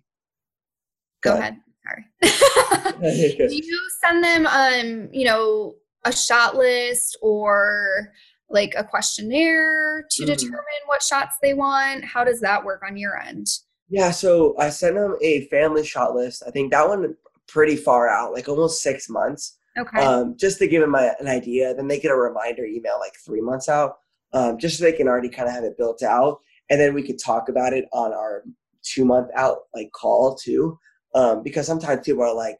Go, 1.21 1.33
go 1.33 1.39
ahead. 1.39 1.53
ahead. 1.53 2.05
Sorry. 2.21 3.47
Do 3.49 3.55
you 3.55 3.89
send 4.03 4.23
them, 4.23 4.47
um, 4.47 5.09
you 5.11 5.25
know, 5.25 5.75
a 6.05 6.11
shot 6.11 6.55
list 6.55 7.17
or 7.21 8.13
like 8.49 8.73
a 8.77 8.83
questionnaire 8.83 10.05
to 10.09 10.23
mm-hmm. 10.23 10.31
determine 10.31 10.63
what 10.85 11.01
shots 11.01 11.35
they 11.41 11.53
want? 11.53 12.05
How 12.05 12.23
does 12.23 12.39
that 12.41 12.63
work 12.63 12.83
on 12.87 12.97
your 12.97 13.19
end? 13.19 13.47
Yeah, 13.89 14.11
so 14.11 14.55
I 14.59 14.69
sent 14.69 14.95
them 14.95 15.15
a 15.21 15.45
family 15.47 15.85
shot 15.85 16.15
list. 16.15 16.43
I 16.47 16.51
think 16.51 16.71
that 16.71 16.87
one 16.87 17.15
pretty 17.47 17.75
far 17.75 18.09
out, 18.09 18.33
like 18.33 18.47
almost 18.47 18.81
six 18.81 19.09
months. 19.09 19.57
Okay. 19.77 19.99
Um, 19.99 20.35
just 20.37 20.57
to 20.59 20.67
give 20.67 20.81
them 20.81 20.95
a, 20.95 21.13
an 21.19 21.27
idea. 21.27 21.73
Then 21.73 21.87
they 21.87 21.99
get 21.99 22.11
a 22.11 22.15
reminder 22.15 22.63
email 22.63 22.97
like 22.99 23.13
three 23.23 23.41
months 23.41 23.67
out, 23.67 23.97
um, 24.33 24.57
just 24.57 24.77
so 24.77 24.85
they 24.85 24.93
can 24.93 25.07
already 25.07 25.29
kind 25.29 25.49
of 25.49 25.53
have 25.53 25.65
it 25.65 25.77
built 25.77 26.01
out. 26.01 26.39
And 26.69 26.79
then 26.79 26.93
we 26.93 27.03
could 27.03 27.19
talk 27.19 27.49
about 27.49 27.73
it 27.73 27.85
on 27.91 28.13
our 28.13 28.43
two 28.93 29.05
month 29.05 29.29
out 29.35 29.59
like 29.73 29.91
call 29.91 30.35
too. 30.35 30.77
Um, 31.13 31.43
because 31.43 31.65
sometimes 31.65 32.05
people 32.05 32.23
are 32.23 32.35
like, 32.35 32.57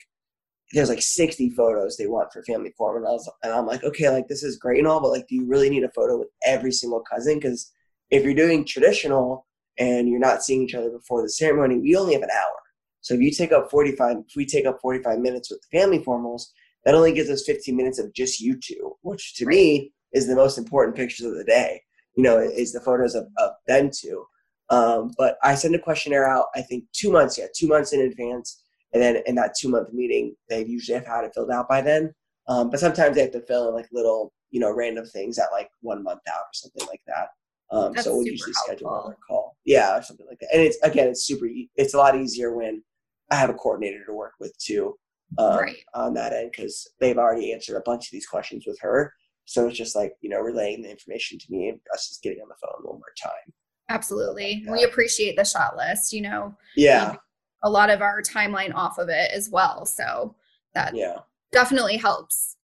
there's 0.72 0.90
like 0.90 1.02
60 1.02 1.52
photos 1.52 1.98
they 1.98 2.08
want 2.08 2.32
for 2.32 2.44
family 2.44 2.74
form. 2.78 2.98
And 2.98 3.08
I 3.08 3.12
was, 3.12 3.32
and 3.44 3.54
I'm 3.54 3.68
like, 3.68 3.84
okay, 3.84 4.10
like 4.10 4.28
this 4.28 4.44
is 4.44 4.58
great 4.58 4.80
and 4.80 4.88
all, 4.88 5.02
but 5.02 5.12
like, 5.12 5.28
do 5.28 5.36
you 5.36 5.46
really 5.46 5.70
need 5.70 5.84
a 5.84 5.92
photo 5.92 6.18
with 6.18 6.30
every 6.46 6.72
single 6.72 7.02
cousin? 7.02 7.36
Because 7.36 7.72
if 8.10 8.24
you're 8.24 8.34
doing 8.34 8.66
traditional 8.66 9.46
and 9.78 10.10
you're 10.10 10.20
not 10.20 10.44
seeing 10.44 10.64
each 10.64 10.74
other 10.74 10.90
before 10.90 11.22
the 11.22 11.30
ceremony, 11.30 11.78
we 11.80 11.96
only 11.96 12.14
have 12.14 12.24
an 12.24 12.30
hour. 12.32 12.60
So 13.02 13.14
if 13.14 13.22
you 13.22 13.32
take 13.32 13.52
up 13.52 13.70
45, 13.70 14.18
if 14.28 14.36
we 14.36 14.46
take 14.46 14.66
up 14.66 14.80
45 14.82 15.20
minutes 15.20 15.52
with 15.52 15.62
the 15.62 15.78
family 15.78 16.00
formals, 16.00 16.46
that 16.86 16.96
only 16.96 17.14
gives 17.14 17.30
us 17.30 17.44
15 17.46 17.76
minutes 17.76 18.00
of 18.00 18.14
just 18.14 18.40
you 18.40 18.58
two, 18.60 18.96
which 19.02 19.36
to 19.36 19.46
me 19.46 19.92
is 20.14 20.28
the 20.28 20.36
most 20.36 20.58
important 20.58 20.96
pictures 20.96 21.26
of 21.26 21.36
the 21.36 21.44
day. 21.44 21.82
You 22.16 22.24
know, 22.24 22.40
is 22.40 22.72
the 22.72 22.80
photos 22.80 23.14
of, 23.14 23.28
of 23.38 23.52
them 23.68 23.92
two. 23.94 24.26
Um, 24.70 25.12
but 25.18 25.38
I 25.44 25.56
send 25.56 25.76
a 25.76 25.80
questionnaire 25.80 26.28
out, 26.28 26.48
I 26.56 26.62
think 26.62 26.86
two 26.94 27.12
months, 27.12 27.38
yeah, 27.38 27.46
two 27.56 27.68
months 27.68 27.94
in 27.94 28.02
advance. 28.02 28.64
And 28.94 29.02
then 29.02 29.22
in 29.26 29.36
that 29.36 29.56
two 29.60 29.70
month 29.70 29.94
meeting, 29.94 30.36
they 30.50 30.66
usually 30.66 30.98
have 30.98 31.08
had 31.08 31.24
it 31.24 31.32
filled 31.34 31.52
out 31.52 31.68
by 31.68 31.82
then. 31.82 32.14
Um, 32.48 32.70
but 32.70 32.80
sometimes 32.80 33.16
they 33.16 33.22
have 33.22 33.32
to 33.32 33.42
fill 33.42 33.70
in 33.70 33.76
like 33.76 33.88
little, 33.92 34.34
you 34.52 34.60
know, 34.60 34.74
random 34.74 35.06
things 35.06 35.38
at 35.38 35.52
like 35.52 35.70
one 35.82 36.04
month 36.04 36.22
out 36.28 36.42
or 36.42 36.54
something 36.54 36.88
like 36.88 37.02
that. 37.08 37.28
Um, 37.72 37.96
so 37.98 38.16
we'll 38.16 38.26
usually 38.26 38.54
helpful. 38.56 38.64
schedule 38.66 39.00
another 39.00 39.18
call. 39.28 39.58
Yeah, 39.66 39.98
or 39.98 40.02
something 40.04 40.28
like 40.28 40.40
that. 40.40 40.50
And 40.54 40.62
it's 40.62 40.78
again, 40.84 41.08
it's 41.08 41.24
super. 41.24 41.48
It's 41.76 41.94
a 41.94 41.98
lot 41.98 42.16
easier 42.16 42.56
when 42.56 42.84
I 43.32 43.36
have 43.36 43.50
a 43.50 43.56
coordinator 43.56 44.06
to 44.06 44.14
work 44.14 44.34
with 44.40 44.56
too 44.60 44.96
um, 45.38 45.58
right. 45.58 45.78
on 45.94 46.14
that 46.14 46.34
end 46.34 46.52
because 46.52 46.88
they've 47.00 47.18
already 47.18 47.54
answered 47.54 47.78
a 47.78 47.82
bunch 47.82 48.08
of 48.08 48.12
these 48.12 48.28
questions 48.28 48.66
with 48.68 48.80
her. 48.82 49.14
So 49.46 49.68
it's 49.68 49.78
just 49.78 49.96
like, 49.96 50.14
you 50.22 50.30
know, 50.30 50.40
relaying 50.40 50.82
the 50.82 50.90
information 50.90 51.38
to 51.40 51.46
me 51.50 51.70
and 51.70 51.80
us 51.94 52.10
just 52.10 52.24
getting 52.24 52.42
on 52.42 52.50
the 52.50 52.56
phone 52.62 52.84
one 52.84 53.00
more 53.00 53.14
time. 53.22 53.54
Absolutely. 53.90 54.64
Like 54.66 54.80
we 54.80 54.84
appreciate 54.84 55.36
the 55.36 55.46
shot 55.46 55.78
list, 55.78 56.14
you 56.14 56.22
know. 56.22 56.56
Yeah. 56.76 57.16
A 57.64 57.70
lot 57.70 57.90
of 57.90 58.02
our 58.02 58.22
timeline 58.22 58.74
off 58.74 58.98
of 58.98 59.10
it 59.10 59.32
as 59.32 59.50
well. 59.50 59.86
So 59.86 60.36
that 60.74 60.96
yeah. 60.96 61.18
definitely 61.52 61.98
helps. 61.98 62.58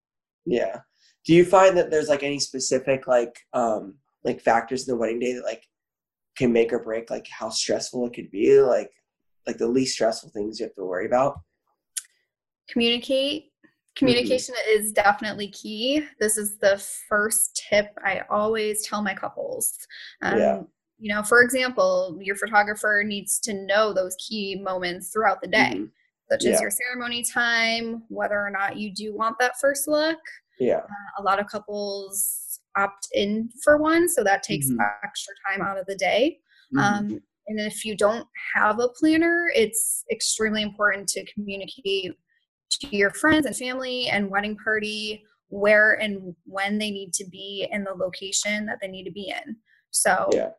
Yeah. 0.47 0.81
Do 1.25 1.35
you 1.35 1.45
find 1.45 1.77
that 1.77 1.91
there's 1.91 2.09
like 2.09 2.23
any 2.23 2.39
specific 2.39 3.07
like 3.07 3.39
um 3.53 3.95
like 4.25 4.41
factors 4.41 4.87
in 4.87 4.95
the 4.95 4.99
wedding 4.99 5.19
day 5.19 5.35
that 5.35 5.45
like 5.45 5.65
can 6.37 6.53
make 6.53 6.73
or 6.73 6.79
break 6.79 7.11
like 7.11 7.27
how 7.29 7.51
stressful 7.51 8.07
it 8.07 8.15
could 8.15 8.31
be? 8.31 8.61
Like 8.61 8.91
like 9.47 9.59
the 9.59 9.69
least 9.69 9.95
stressful 9.95 10.31
things 10.31 10.61
you 10.61 10.67
have 10.67 10.75
to 10.75 10.85
worry 10.85 11.07
about? 11.07 11.39
communicate 12.69 13.51
communication 13.97 14.55
mm-hmm. 14.55 14.81
is 14.81 14.93
definitely 14.93 15.49
key 15.49 16.05
this 16.21 16.37
is 16.37 16.57
the 16.59 16.79
first 17.09 17.65
tip 17.69 17.89
i 18.05 18.23
always 18.31 18.87
tell 18.87 19.03
my 19.03 19.15
couples 19.15 19.87
um, 20.23 20.39
yeah. 20.39 20.61
You 20.99 21.13
know 21.13 21.23
for 21.23 21.43
example 21.43 22.19
your 22.21 22.37
photographer 22.37 23.03
needs 23.05 23.39
to 23.39 23.55
know 23.67 23.93
those 23.93 24.17
key 24.17 24.61
moments 24.63 25.11
throughout 25.11 25.41
the 25.41 25.49
day 25.49 25.73
mm-hmm. 25.75 25.85
such 26.31 26.45
yeah. 26.45 26.53
as 26.53 26.61
your 26.61 26.71
ceremony 26.71 27.23
time 27.23 28.03
whether 28.09 28.39
or 28.39 28.51
not 28.51 28.77
you 28.77 28.93
do 28.93 29.15
want 29.15 29.37
that 29.39 29.59
first 29.61 29.89
look 29.89 30.19
yeah 30.59 30.79
uh, 30.79 31.21
a 31.21 31.23
lot 31.23 31.41
of 31.41 31.47
couples 31.47 32.61
opt 32.77 33.09
in 33.13 33.49
for 33.63 33.79
one 33.79 34.09
so 34.09 34.23
that 34.23 34.43
takes 34.43 34.67
mm-hmm. 34.67 34.81
extra 35.05 35.35
time 35.49 35.63
out 35.67 35.79
of 35.79 35.87
the 35.87 35.97
day 35.97 36.39
mm-hmm. 36.75 36.79
um, 36.79 37.21
and 37.47 37.61
if 37.61 37.85
you 37.85 37.97
don't 37.97 38.27
have 38.55 38.79
a 38.79 38.89
planner 38.89 39.47
it's 39.55 40.05
extremely 40.11 40.63
important 40.63 41.09
to 41.09 41.25
communicate 41.33 42.13
to 42.71 42.97
your 42.97 43.11
friends 43.11 43.47
and 43.47 43.57
family 43.57 44.09
and 44.09 44.31
wedding 44.31 44.57
party 44.63 45.23
where 45.49 45.95
and 45.95 46.35
when 46.45 46.79
they 46.79 46.91
need 46.91 47.13
to 47.15 47.25
be 47.29 47.67
in 47.71 47.85
the 47.85 47.93
location 47.93 48.67
that 48.67 48.79
they 48.81 48.89
need 48.89 49.05
to 49.05 49.13
be 49.13 49.31
in. 49.31 49.57
So, 49.91 50.29
yeah. 50.33 50.51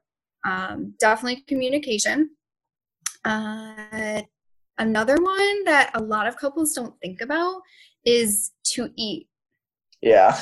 Um, 0.45 0.93
definitely 0.99 1.43
communication. 1.47 2.31
Uh, 3.25 4.21
another 4.77 5.17
one 5.21 5.63
that 5.65 5.91
a 5.93 6.01
lot 6.01 6.27
of 6.27 6.37
couples 6.37 6.73
don't 6.73 6.95
think 7.01 7.21
about 7.21 7.61
is 8.05 8.51
to 8.63 8.89
eat. 8.95 9.27
Yeah. 10.01 10.39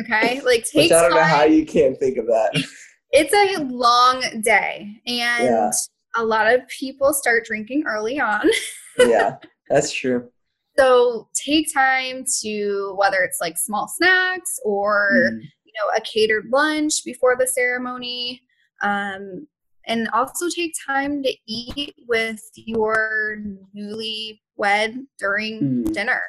Okay. 0.00 0.40
Like 0.44 0.64
take. 0.64 0.92
I 0.92 1.02
don't 1.02 1.14
know 1.14 1.22
how 1.22 1.44
you 1.44 1.64
can't 1.64 1.98
think 1.98 2.18
of 2.18 2.26
that. 2.26 2.62
It's 3.12 3.32
a 3.32 3.62
long 3.62 4.20
day, 4.42 5.00
and 5.06 5.44
yeah. 5.44 5.70
a 6.16 6.24
lot 6.24 6.52
of 6.52 6.66
people 6.68 7.14
start 7.14 7.46
drinking 7.46 7.84
early 7.86 8.20
on. 8.20 8.42
yeah, 8.98 9.36
that's 9.70 9.92
true. 9.92 10.28
So 10.76 11.28
take 11.32 11.72
time 11.72 12.24
to 12.42 12.94
whether 12.98 13.22
it's 13.22 13.38
like 13.40 13.56
small 13.56 13.88
snacks 13.88 14.58
or 14.64 15.30
mm. 15.32 15.40
you 15.40 15.72
know, 15.76 15.96
a 15.96 16.00
catered 16.00 16.50
lunch 16.50 17.04
before 17.04 17.36
the 17.38 17.46
ceremony. 17.46 18.42
Um, 18.82 19.46
and 19.86 20.08
also 20.08 20.48
take 20.48 20.74
time 20.84 21.22
to 21.22 21.32
eat 21.46 21.94
with 22.08 22.42
your 22.56 23.40
newly 23.72 24.42
wed 24.56 25.06
during 25.18 25.60
mm. 25.60 25.92
dinner. 25.92 26.22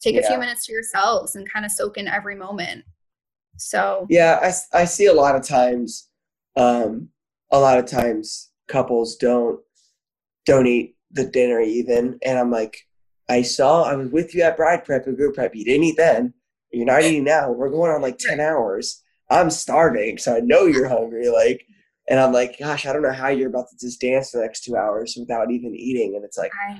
Take 0.00 0.16
yeah. 0.16 0.22
a 0.22 0.26
few 0.26 0.38
minutes 0.38 0.66
to 0.66 0.72
yourselves 0.72 1.36
and 1.36 1.50
kind 1.50 1.64
of 1.64 1.70
soak 1.70 1.96
in 1.96 2.08
every 2.08 2.34
moment. 2.34 2.84
So 3.58 4.06
yeah, 4.10 4.38
I, 4.42 4.80
I 4.80 4.84
see 4.84 5.06
a 5.06 5.12
lot 5.12 5.36
of 5.36 5.42
times, 5.42 6.08
um, 6.56 7.08
a 7.50 7.58
lot 7.58 7.78
of 7.78 7.86
times 7.86 8.50
couples 8.68 9.16
don't 9.16 9.60
don't 10.44 10.66
eat 10.66 10.96
the 11.12 11.24
dinner 11.24 11.60
even, 11.60 12.18
and 12.24 12.38
I'm 12.38 12.50
like, 12.50 12.76
I 13.28 13.42
saw 13.42 13.84
I 13.84 13.94
was 13.94 14.10
with 14.10 14.34
you 14.34 14.42
at 14.42 14.56
bride 14.56 14.84
prep 14.84 15.06
and 15.06 15.16
group 15.16 15.36
prep. 15.36 15.54
You 15.54 15.64
didn't 15.64 15.84
eat 15.84 15.96
then. 15.96 16.34
You're 16.72 16.86
not 16.86 17.02
eating 17.02 17.24
now. 17.24 17.50
We're 17.50 17.70
going 17.70 17.90
on 17.90 18.02
like 18.02 18.18
ten 18.18 18.40
hours. 18.40 19.02
I'm 19.30 19.50
starving, 19.50 20.18
so 20.18 20.36
I 20.36 20.40
know 20.40 20.66
you're 20.66 20.88
hungry. 20.88 21.28
Like, 21.28 21.66
and 22.08 22.20
I'm 22.20 22.32
like, 22.32 22.58
gosh, 22.58 22.86
I 22.86 22.92
don't 22.92 23.02
know 23.02 23.12
how 23.12 23.28
you're 23.28 23.48
about 23.48 23.68
to 23.70 23.76
just 23.78 24.00
dance 24.00 24.30
for 24.30 24.38
the 24.38 24.44
next 24.44 24.64
two 24.64 24.76
hours 24.76 25.16
without 25.18 25.50
even 25.50 25.74
eating. 25.74 26.14
And 26.14 26.24
it's 26.24 26.38
like, 26.38 26.52
I, 26.68 26.78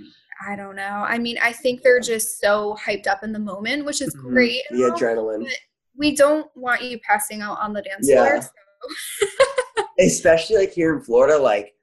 I 0.53 0.57
don't 0.57 0.77
know. 0.77 0.83
I 1.07 1.19
mean, 1.19 1.37
I 1.43 1.53
think 1.53 1.83
they're 1.83 2.01
just 2.01 2.41
so 2.41 2.77
hyped 2.85 3.07
up 3.07 3.25
in 3.25 3.33
the 3.33 3.39
moment, 3.39 3.85
which 3.85 4.01
is 4.01 4.15
mm-hmm. 4.15 4.29
great. 4.29 4.63
The 4.71 4.93
adrenaline. 4.93 5.49
we 5.97 6.15
don't 6.15 6.49
want 6.55 6.83
you 6.83 6.99
passing 7.01 7.41
out 7.41 7.59
on 7.61 7.73
the 7.73 7.83
dance 7.83 8.09
yeah. 8.09 8.29
floor. 8.29 8.43
So. 8.43 9.85
Especially 9.99 10.57
like 10.57 10.73
here 10.73 10.95
in 10.95 11.03
Florida, 11.03 11.39
like 11.39 11.75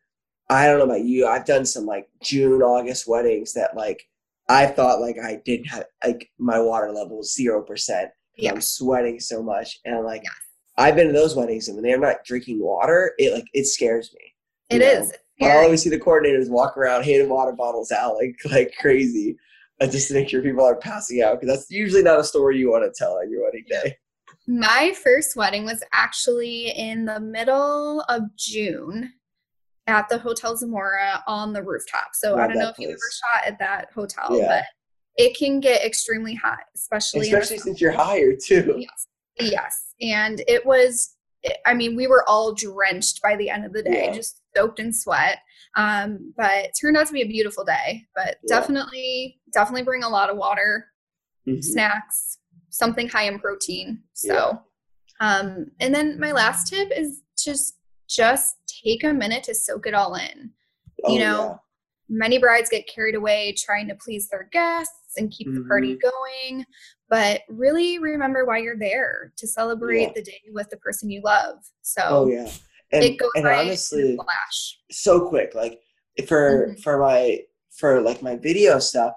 I 0.49 0.67
don't 0.67 0.77
know 0.77 0.85
about 0.85 1.03
you. 1.03 1.27
I've 1.27 1.45
done 1.45 1.65
some 1.65 1.85
like 1.85 2.07
June, 2.21 2.61
August 2.61 3.07
weddings 3.07 3.53
that 3.53 3.75
like 3.75 4.07
I 4.47 4.67
thought 4.67 5.01
like 5.01 5.17
I 5.23 5.41
didn't 5.43 5.65
have 5.67 5.85
like 6.03 6.29
my 6.37 6.59
water 6.59 6.91
level 6.91 7.17
was 7.17 7.33
zero 7.33 7.61
percent. 7.63 8.11
Yeah. 8.37 8.51
I'm 8.51 8.61
sweating 8.61 9.19
so 9.19 9.43
much, 9.43 9.79
and 9.85 9.95
I'm 9.95 10.03
like, 10.03 10.23
yes. 10.23 10.33
I've 10.77 10.95
been 10.95 11.07
to 11.07 11.13
those 11.13 11.35
weddings, 11.35 11.67
and 11.67 11.75
when 11.75 11.83
they're 11.83 11.99
not 11.99 12.23
drinking 12.25 12.61
water, 12.61 13.13
it 13.17 13.33
like 13.33 13.45
it 13.53 13.65
scares 13.65 14.13
me. 14.13 14.33
It 14.69 14.81
is. 14.81 15.13
I 15.41 15.63
always 15.63 15.83
see 15.83 15.89
the 15.89 15.99
coordinators 15.99 16.49
walk 16.49 16.77
around 16.77 17.03
handing 17.03 17.29
water 17.29 17.51
bottles 17.51 17.91
out 17.91 18.15
like 18.15 18.35
like 18.51 18.73
crazy, 18.79 19.37
uh, 19.81 19.87
just 19.87 20.07
to 20.07 20.13
make 20.13 20.29
sure 20.29 20.41
people 20.41 20.65
are 20.65 20.75
passing 20.75 21.21
out 21.21 21.39
because 21.39 21.55
that's 21.55 21.71
usually 21.71 22.03
not 22.03 22.19
a 22.19 22.23
story 22.23 22.57
you 22.57 22.71
want 22.71 22.83
to 22.83 22.97
tell 22.97 23.17
on 23.17 23.29
your 23.29 23.43
wedding 23.43 23.65
day. 23.69 23.97
My 24.47 24.93
first 25.03 25.35
wedding 25.35 25.65
was 25.65 25.83
actually 25.93 26.69
in 26.71 27.05
the 27.05 27.19
middle 27.19 28.01
of 28.09 28.23
June 28.35 29.13
at 29.87 30.07
the 30.09 30.17
Hotel 30.17 30.55
Zamora 30.55 31.23
on 31.27 31.53
the 31.53 31.63
rooftop. 31.63 32.09
So 32.13 32.31
Love 32.31 32.39
I 32.39 32.47
don't 32.47 32.57
know 32.57 32.69
if 32.69 32.75
place. 32.75 32.87
you 32.87 32.91
ever 32.91 32.99
shot 32.99 33.47
at 33.47 33.59
that 33.59 33.89
hotel, 33.93 34.37
yeah. 34.37 34.47
but 34.47 34.63
it 35.15 35.37
can 35.37 35.59
get 35.59 35.85
extremely 35.85 36.35
hot, 36.35 36.63
especially 36.75 37.21
especially 37.21 37.59
since 37.59 37.79
you're 37.79 37.91
higher 37.91 38.35
too. 38.35 38.75
Yes, 38.77 39.07
yes, 39.39 39.92
and 40.03 40.41
it 40.47 40.65
was. 40.65 41.15
I 41.65 41.73
mean, 41.73 41.97
we 41.97 42.07
were 42.07 42.23
all 42.25 42.53
drenched 42.53 43.21
by 43.21 43.35
the 43.35 43.49
end 43.49 43.65
of 43.65 43.73
the 43.73 43.83
day, 43.83 44.05
yeah. 44.05 44.13
just 44.13 44.39
soaked 44.55 44.79
in 44.79 44.93
sweat. 44.93 45.39
Um, 45.75 46.33
but 46.37 46.65
it 46.65 46.71
turned 46.79 46.95
out 46.95 47.07
to 47.07 47.13
be 47.13 47.21
a 47.21 47.27
beautiful 47.27 47.65
day. 47.65 48.05
But 48.15 48.37
yeah. 48.43 48.59
definitely, 48.59 49.41
definitely 49.51 49.83
bring 49.83 50.03
a 50.03 50.09
lot 50.09 50.29
of 50.29 50.37
water, 50.37 50.87
mm-hmm. 51.45 51.59
snacks, 51.59 52.37
something 52.69 53.09
high 53.09 53.25
in 53.25 53.39
protein. 53.39 54.03
So, 54.13 54.61
um, 55.19 55.67
and 55.81 55.93
then 55.93 56.17
my 56.19 56.31
last 56.31 56.69
tip 56.69 56.89
is 56.95 57.23
just 57.37 57.75
just 58.09 58.55
take 58.83 59.03
a 59.03 59.13
minute 59.13 59.43
to 59.43 59.55
soak 59.55 59.87
it 59.87 59.93
all 59.93 60.15
in. 60.15 60.51
Oh, 61.03 61.11
you 61.11 61.19
know, 61.19 61.49
yeah. 61.49 61.55
many 62.09 62.37
brides 62.37 62.69
get 62.69 62.87
carried 62.87 63.15
away 63.15 63.53
trying 63.57 63.87
to 63.89 63.95
please 63.95 64.29
their 64.29 64.47
guests 64.51 65.17
and 65.17 65.31
keep 65.31 65.47
mm-hmm. 65.47 65.63
the 65.63 65.67
party 65.67 65.95
mm-hmm. 65.95 66.53
going, 66.53 66.65
but 67.13 67.41
really 67.47 67.99
remember 67.99 68.43
why 68.43 68.57
you're 68.57 68.75
there 68.75 69.33
to 69.37 69.45
celebrate 69.45 70.01
yeah. 70.01 70.11
the 70.15 70.23
day 70.23 70.41
with 70.51 70.67
the 70.71 70.77
person 70.77 71.11
you 71.11 71.21
love. 71.23 71.57
So, 71.83 72.01
oh 72.03 72.27
yeah, 72.27 72.49
and, 72.91 73.03
it 73.03 73.19
goes 73.19 73.29
and 73.35 73.45
honestly, 73.45 74.15
flash 74.15 74.79
so 74.89 75.29
quick. 75.29 75.53
Like 75.53 75.79
for 76.27 76.69
mm-hmm. 76.69 76.81
for 76.81 76.97
my 76.97 77.41
for 77.69 78.01
like 78.01 78.23
my 78.23 78.35
video 78.35 78.79
stuff, 78.79 79.13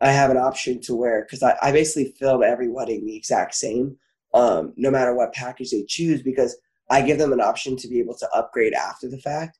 I 0.00 0.12
have 0.12 0.30
an 0.30 0.36
option 0.36 0.80
to 0.82 0.94
wear 0.94 1.24
because 1.24 1.42
I, 1.42 1.56
I 1.60 1.72
basically 1.72 2.14
film 2.20 2.44
every 2.44 2.68
wedding 2.68 3.04
the 3.04 3.16
exact 3.16 3.56
same, 3.56 3.96
um, 4.32 4.72
no 4.76 4.92
matter 4.92 5.12
what 5.12 5.32
package 5.32 5.72
they 5.72 5.84
choose 5.88 6.22
because 6.22 6.56
I 6.88 7.02
give 7.02 7.18
them 7.18 7.32
an 7.32 7.40
option 7.40 7.76
to 7.78 7.88
be 7.88 7.98
able 7.98 8.14
to 8.18 8.28
upgrade 8.32 8.74
after 8.74 9.08
the 9.08 9.18
fact. 9.18 9.58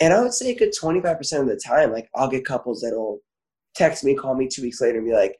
And 0.00 0.12
I 0.12 0.20
would 0.20 0.34
say 0.34 0.50
a 0.50 0.54
good 0.54 0.74
25% 0.78 1.40
of 1.40 1.46
the 1.46 1.56
time, 1.56 1.92
like 1.92 2.10
I'll 2.14 2.28
get 2.28 2.44
couples 2.44 2.82
that'll 2.82 3.20
text 3.74 4.04
me, 4.04 4.14
call 4.14 4.34
me 4.34 4.48
two 4.48 4.60
weeks 4.60 4.82
later 4.82 4.98
and 4.98 5.06
be 5.06 5.14
like, 5.14 5.38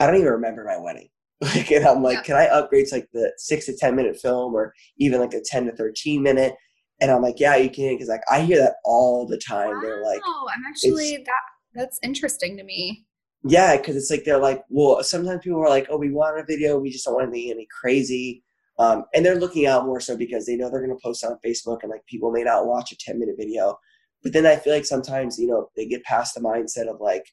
I 0.00 0.06
don't 0.06 0.16
even 0.16 0.32
remember 0.32 0.64
my 0.64 0.78
wedding. 0.78 1.08
Like, 1.42 1.72
and 1.72 1.84
I'm 1.84 2.02
like, 2.02 2.18
yeah. 2.18 2.22
can 2.22 2.36
I 2.36 2.46
upgrade 2.46 2.86
to 2.86 2.94
like 2.94 3.08
the 3.12 3.32
six 3.36 3.66
to 3.66 3.76
10 3.76 3.96
minute 3.96 4.16
film 4.16 4.54
or 4.54 4.72
even 4.98 5.20
like 5.20 5.34
a 5.34 5.40
10 5.40 5.66
to 5.66 5.72
13 5.72 6.22
minute? 6.22 6.54
And 7.00 7.10
I'm 7.10 7.20
like, 7.20 7.40
yeah, 7.40 7.56
you 7.56 7.68
can. 7.68 7.98
Cause 7.98 8.06
like, 8.06 8.22
I 8.30 8.42
hear 8.42 8.58
that 8.58 8.74
all 8.84 9.26
the 9.26 9.38
time. 9.38 9.74
Wow, 9.74 9.80
they're 9.82 10.04
like, 10.04 10.20
oh, 10.24 10.48
I'm 10.54 10.62
actually 10.68 11.16
that 11.16 11.42
that's 11.74 11.98
interesting 12.04 12.56
to 12.58 12.62
me. 12.62 13.04
Yeah. 13.42 13.76
Cause 13.78 13.96
it's 13.96 14.10
like, 14.10 14.22
they're 14.24 14.38
like, 14.38 14.62
well, 14.68 15.02
sometimes 15.02 15.40
people 15.42 15.60
are 15.60 15.68
like, 15.68 15.88
oh, 15.90 15.96
we 15.96 16.12
want 16.12 16.38
a 16.38 16.44
video. 16.44 16.78
We 16.78 16.90
just 16.90 17.04
don't 17.04 17.14
want 17.14 17.28
anything 17.28 17.50
any 17.50 17.66
crazy. 17.80 18.44
Um, 18.78 19.04
and 19.12 19.26
they're 19.26 19.40
looking 19.40 19.66
out 19.66 19.84
more 19.84 20.00
so 20.00 20.16
because 20.16 20.46
they 20.46 20.54
know 20.54 20.70
they're 20.70 20.84
going 20.84 20.96
to 20.96 21.02
post 21.02 21.24
on 21.24 21.38
Facebook 21.44 21.78
and 21.82 21.90
like 21.90 22.06
people 22.06 22.30
may 22.30 22.44
not 22.44 22.66
watch 22.66 22.92
a 22.92 22.96
10 22.96 23.18
minute 23.18 23.34
video. 23.36 23.76
But 24.22 24.32
then 24.32 24.46
I 24.46 24.56
feel 24.56 24.72
like 24.72 24.84
sometimes, 24.84 25.38
you 25.38 25.48
know, 25.48 25.70
they 25.76 25.86
get 25.86 26.04
past 26.04 26.34
the 26.34 26.40
mindset 26.40 26.86
of 26.86 27.00
like, 27.00 27.24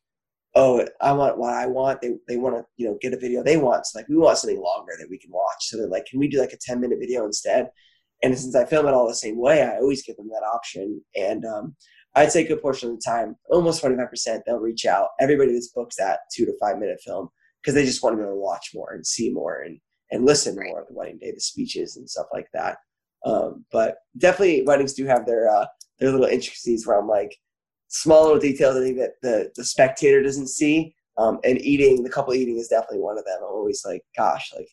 oh, 0.56 0.86
I 1.02 1.12
want 1.14 1.38
what 1.38 1.54
I 1.54 1.68
want. 1.68 2.02
They, 2.02 2.16
they 2.28 2.38
want 2.38 2.56
to, 2.56 2.66
you 2.78 2.88
know, 2.88 2.98
get 3.02 3.14
a 3.14 3.18
video 3.18 3.44
they 3.44 3.58
want. 3.58 3.86
So 3.86 4.00
like, 4.00 4.10
we 4.10 4.16
want 4.16 4.38
something 4.38 4.60
longer 4.60 4.94
that 5.00 5.10
we 5.10 5.20
can 5.20 5.32
watch. 5.32 5.62
So 5.62 5.78
they're 5.78 5.88
like, 5.88 6.06
can 6.06 6.20
we 6.20 6.28
do 6.28 6.40
like 6.40 6.54
a 6.54 6.58
10 6.58 6.80
minute 6.80 7.00
video 7.00 7.26
instead? 7.26 7.70
And 8.24 8.38
since 8.38 8.56
I 8.56 8.66
film 8.66 8.88
it 8.88 8.94
all 8.94 9.08
the 9.08 9.16
same 9.16 9.40
way, 9.40 9.64
I 9.64 9.78
always 9.78 10.04
give 10.04 10.18
them 10.18 10.30
that 10.30 10.46
option. 10.46 11.02
And 11.16 11.46
um, 11.46 11.76
I'd 12.16 12.32
say 12.32 12.44
a 12.44 12.48
good 12.48 12.62
portion 12.62 12.90
of 12.90 12.96
the 12.96 13.02
time, 13.06 13.36
almost 13.50 13.84
25%, 13.84 14.42
they'll 14.46 14.58
reach 14.58 14.86
out. 14.86 15.10
Everybody 15.20 15.54
that's 15.54 15.70
books 15.70 15.96
that 15.98 16.20
two 16.36 16.46
to 16.46 16.54
five 16.60 16.80
minute 16.80 17.00
film 17.06 17.30
because 17.62 17.76
they 17.76 17.86
just 17.86 18.04
want 18.04 18.14
to 18.14 18.18
be 18.18 18.24
able 18.24 18.36
to 18.36 18.42
watch 18.42 18.72
more 18.74 18.94
and 18.94 19.06
see 19.06 19.32
more 19.32 19.62
and 19.62 19.80
and 20.12 20.26
listen 20.26 20.56
right. 20.56 20.68
more 20.68 20.82
at 20.82 20.88
the 20.88 20.94
wedding 20.94 21.20
day, 21.20 21.32
the 21.32 21.40
speeches 21.40 21.98
and 21.98 22.10
stuff 22.10 22.26
like 22.34 22.48
that. 22.54 22.78
Um, 23.26 23.66
but 23.72 23.98
definitely 24.18 24.64
weddings 24.64 24.94
do 24.94 25.06
have 25.06 25.26
their 25.26 25.50
uh, 25.50 25.68
their 26.00 26.12
little 26.12 26.26
intricacies 26.26 26.88
where 26.88 27.00
I'm 27.00 27.08
like 27.08 27.36
small 27.90 28.24
little 28.24 28.40
details 28.40 28.78
I 28.78 28.82
think 28.82 28.98
that 28.98 29.22
the 29.22 29.52
the 29.56 29.64
spectator 29.64 30.24
doesn't 30.24 30.48
see. 30.48 30.96
Um, 31.18 31.40
and 31.44 31.60
eating, 31.60 32.02
the 32.02 32.10
couple 32.10 32.34
eating 32.34 32.58
is 32.58 32.70
definitely 32.70 33.00
one 33.00 33.18
of 33.18 33.26
them. 33.26 33.40
I'm 33.40 33.54
always 33.54 33.84
like, 33.86 34.04
gosh, 34.16 34.54
like 34.56 34.70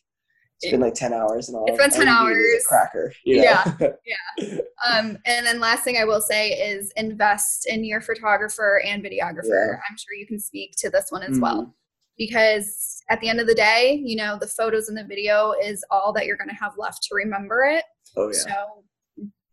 it's 0.61 0.71
been 0.71 0.79
like 0.79 0.95
10 0.95 1.13
hours 1.13 1.49
and 1.49 1.57
all. 1.57 1.65
It's 1.67 1.77
been 1.77 1.91
10 1.91 2.07
hours. 2.07 2.65
cracker. 2.67 3.13
You 3.25 3.37
know? 3.37 3.43
Yeah. 3.43 3.73
Yeah. 4.05 4.57
um, 4.89 5.17
and 5.25 5.45
then 5.45 5.59
last 5.59 5.83
thing 5.83 5.97
I 5.97 6.05
will 6.05 6.21
say 6.21 6.51
is 6.51 6.91
invest 6.95 7.67
in 7.67 7.83
your 7.83 8.01
photographer 8.01 8.81
and 8.83 9.03
videographer. 9.03 9.73
Yeah. 9.73 9.79
I'm 9.89 9.97
sure 9.97 10.15
you 10.17 10.25
can 10.25 10.39
speak 10.39 10.73
to 10.77 10.89
this 10.89 11.07
one 11.09 11.21
as 11.21 11.31
mm-hmm. 11.31 11.41
well 11.41 11.75
because 12.17 13.03
at 13.09 13.21
the 13.21 13.29
end 13.29 13.39
of 13.39 13.45
the 13.45 13.53
day, 13.53 14.01
you 14.03 14.15
know, 14.15 14.37
the 14.39 14.47
photos 14.47 14.89
and 14.89 14.97
the 14.97 15.03
video 15.03 15.53
is 15.61 15.85
all 15.91 16.11
that 16.13 16.25
you're 16.25 16.37
going 16.37 16.49
to 16.49 16.55
have 16.55 16.73
left 16.77 17.03
to 17.03 17.15
remember 17.15 17.63
it. 17.63 17.83
Oh, 18.15 18.27
yeah. 18.27 18.39
So, 18.39 18.83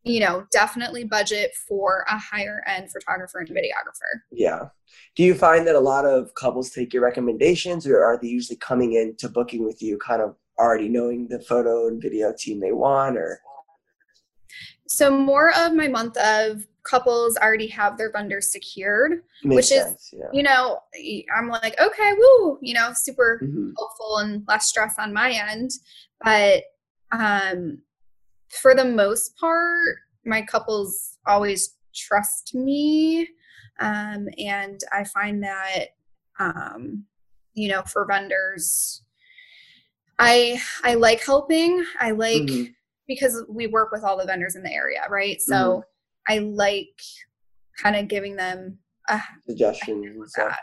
you 0.04 0.20
know, 0.20 0.46
definitely 0.52 1.04
budget 1.04 1.52
for 1.66 2.04
a 2.08 2.18
higher 2.18 2.62
end 2.66 2.90
photographer 2.92 3.40
and 3.40 3.48
videographer. 3.48 4.20
Yeah. 4.30 4.68
Do 5.16 5.22
you 5.22 5.34
find 5.34 5.66
that 5.66 5.74
a 5.74 5.80
lot 5.80 6.04
of 6.04 6.34
couples 6.34 6.70
take 6.70 6.92
your 6.92 7.02
recommendations 7.02 7.86
or 7.86 8.04
are 8.04 8.18
they 8.20 8.28
usually 8.28 8.58
coming 8.58 8.94
in 8.94 9.16
to 9.16 9.28
booking 9.28 9.64
with 9.64 9.82
you 9.82 9.98
kind 9.98 10.20
of 10.20 10.36
already 10.58 10.88
knowing 10.88 11.26
the 11.28 11.40
photo 11.40 11.88
and 11.88 12.00
video 12.02 12.32
team 12.38 12.60
they 12.60 12.72
want 12.72 13.16
or? 13.16 13.40
So, 14.86 15.10
more 15.10 15.52
of 15.56 15.72
my 15.72 15.88
month 15.88 16.16
of 16.18 16.66
couples 16.84 17.38
already 17.38 17.66
have 17.68 17.96
their 17.96 18.12
vendors 18.12 18.52
secured, 18.52 19.22
Makes 19.42 19.56
which 19.56 19.64
sense, 19.66 20.12
is, 20.12 20.14
yeah. 20.18 20.26
you 20.32 20.42
know, 20.42 20.80
I'm 21.34 21.48
like, 21.48 21.80
okay, 21.80 22.12
woo, 22.18 22.58
you 22.60 22.74
know, 22.74 22.90
super 22.94 23.40
mm-hmm. 23.42 23.70
helpful 23.78 24.18
and 24.18 24.44
less 24.46 24.66
stress 24.66 24.96
on 24.98 25.14
my 25.14 25.32
end. 25.32 25.70
But 26.22 26.64
um, 27.10 27.78
for 28.60 28.74
the 28.74 28.84
most 28.84 29.36
part, 29.36 29.96
my 30.24 30.42
couples 30.42 31.18
always 31.26 31.76
trust 31.94 32.54
me. 32.54 33.28
Um, 33.80 34.28
and 34.38 34.80
I 34.92 35.04
find 35.04 35.42
that, 35.42 35.86
um, 36.38 37.04
you 37.54 37.68
know, 37.68 37.82
for 37.82 38.06
vendors, 38.06 39.02
I 40.18 40.60
I 40.82 40.94
like 40.94 41.24
helping. 41.24 41.84
I 42.00 42.12
like 42.12 42.42
mm-hmm. 42.42 42.72
because 43.08 43.42
we 43.48 43.66
work 43.66 43.90
with 43.90 44.04
all 44.04 44.16
the 44.16 44.24
vendors 44.24 44.54
in 44.56 44.62
the 44.62 44.72
area, 44.72 45.02
right? 45.10 45.40
So 45.40 45.54
mm-hmm. 45.54 46.32
I 46.32 46.38
like 46.38 47.00
kind 47.82 47.96
of 47.96 48.08
giving 48.08 48.36
them 48.36 48.78
a 49.08 49.20
suggestions. 49.46 50.32
Yeah, 50.38 50.54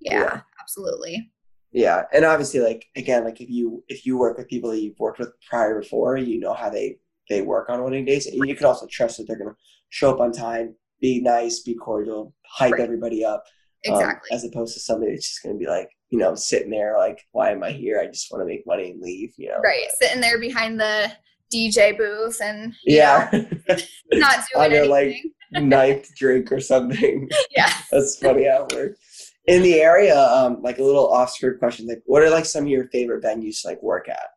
yeah, 0.00 0.40
absolutely. 0.60 1.32
Yeah, 1.72 2.04
and 2.12 2.24
obviously, 2.24 2.60
like 2.60 2.86
again, 2.96 3.24
like 3.24 3.40
if 3.40 3.50
you 3.50 3.84
if 3.88 4.06
you 4.06 4.16
work 4.16 4.38
with 4.38 4.48
people 4.48 4.70
that 4.70 4.80
you've 4.80 4.98
worked 4.98 5.18
with 5.18 5.32
prior 5.48 5.80
before, 5.80 6.16
you 6.16 6.38
know 6.38 6.54
how 6.54 6.70
they 6.70 6.98
they 7.30 7.40
work 7.40 7.70
on 7.70 7.82
wedding 7.82 8.04
days, 8.04 8.26
and 8.26 8.46
you 8.46 8.54
can 8.54 8.66
also 8.66 8.86
trust 8.86 9.16
that 9.16 9.26
they're 9.26 9.38
going 9.38 9.50
to 9.50 9.56
show 9.88 10.12
up 10.12 10.20
on 10.20 10.32
time, 10.32 10.74
be 11.00 11.20
nice, 11.22 11.60
be 11.60 11.74
cordial, 11.74 12.34
hype 12.44 12.72
right. 12.72 12.82
everybody 12.82 13.24
up. 13.24 13.44
Um, 13.88 13.94
exactly. 13.94 14.30
Um, 14.30 14.36
as 14.36 14.44
opposed 14.44 14.74
to 14.74 14.80
somebody 14.80 15.12
that's 15.12 15.30
just 15.30 15.42
going 15.42 15.54
to 15.54 15.58
be 15.58 15.70
like, 15.70 15.88
you 16.10 16.18
know, 16.18 16.34
sitting 16.34 16.70
there 16.70 16.98
like, 16.98 17.24
why 17.32 17.52
am 17.52 17.62
I 17.62 17.70
here? 17.70 17.98
I 17.98 18.06
just 18.06 18.30
want 18.30 18.42
to 18.42 18.46
make 18.46 18.66
money 18.66 18.90
and 18.90 19.00
leave. 19.00 19.32
You 19.38 19.48
know. 19.48 19.60
Right, 19.64 19.86
but, 19.88 20.06
sitting 20.06 20.20
there 20.20 20.38
behind 20.38 20.78
the 20.78 21.10
DJ 21.54 21.96
booth 21.96 22.42
and 22.42 22.74
you 22.84 22.96
Yeah. 22.96 23.30
know, 23.32 23.76
not 24.12 24.38
On 24.56 24.68
doing 24.68 24.70
their, 24.70 24.86
like. 24.86 25.16
Ninth 25.52 26.14
drink 26.14 26.52
or 26.52 26.60
something. 26.60 27.28
yeah. 27.56 27.72
That's 27.90 28.18
funny 28.18 28.44
how 28.44 28.66
it 28.66 28.74
works. 28.74 29.32
In 29.46 29.62
the 29.62 29.80
area, 29.80 30.16
um, 30.16 30.62
like 30.62 30.78
a 30.78 30.84
little 30.84 31.08
off 31.12 31.32
script 31.32 31.58
question, 31.58 31.88
like 31.88 32.02
what 32.06 32.22
are 32.22 32.30
like 32.30 32.44
some 32.44 32.64
of 32.64 32.70
your 32.70 32.86
favorite 32.88 33.24
venues 33.24 33.62
to 33.62 33.68
like 33.68 33.82
work 33.82 34.08
at? 34.08 34.28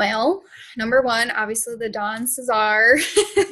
Well, 0.00 0.42
number 0.78 1.02
one, 1.02 1.30
obviously 1.30 1.76
the 1.76 1.90
Don 1.90 2.26
Cesar. 2.26 2.96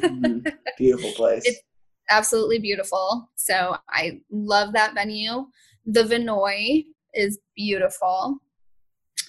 Mhm. 0.00 0.50
Beautiful 0.78 1.10
place. 1.12 1.46
It's- 1.46 1.62
Absolutely 2.10 2.58
beautiful. 2.58 3.28
So 3.36 3.76
I 3.90 4.22
love 4.30 4.72
that 4.72 4.94
venue. 4.94 5.44
The 5.84 6.04
Vinoy 6.04 6.86
is 7.12 7.38
beautiful. 7.54 8.38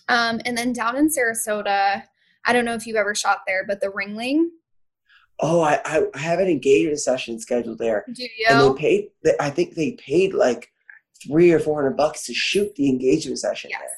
Um, 0.07 0.39
and 0.45 0.57
then 0.57 0.71
down 0.71 0.95
in 0.95 1.09
Sarasota, 1.09 2.03
I 2.45 2.53
don't 2.53 2.63
know 2.63 2.75
if 2.75 2.87
you've 2.87 2.95
ever 2.95 3.13
shot 3.13 3.39
there, 3.45 3.65
but 3.67 3.81
the 3.81 3.87
Ringling. 3.87 4.45
oh, 5.41 5.59
I, 5.59 5.81
I 5.83 6.03
I 6.15 6.19
have 6.19 6.39
an 6.39 6.47
engagement 6.47 7.01
session 7.01 7.37
scheduled 7.37 7.79
there. 7.79 8.05
Do 8.13 8.25
And 8.49 8.73
they 8.77 8.79
paid 8.79 9.09
I 9.41 9.49
think 9.49 9.75
they 9.75 9.91
paid 9.93 10.33
like 10.33 10.71
three 11.21 11.51
or 11.51 11.59
four 11.59 11.75
hundred 11.81 11.97
bucks 11.97 12.25
to 12.27 12.33
shoot 12.33 12.73
the 12.75 12.87
engagement 12.87 13.39
session 13.39 13.71
Yes. 13.71 13.81
there. 13.81 13.89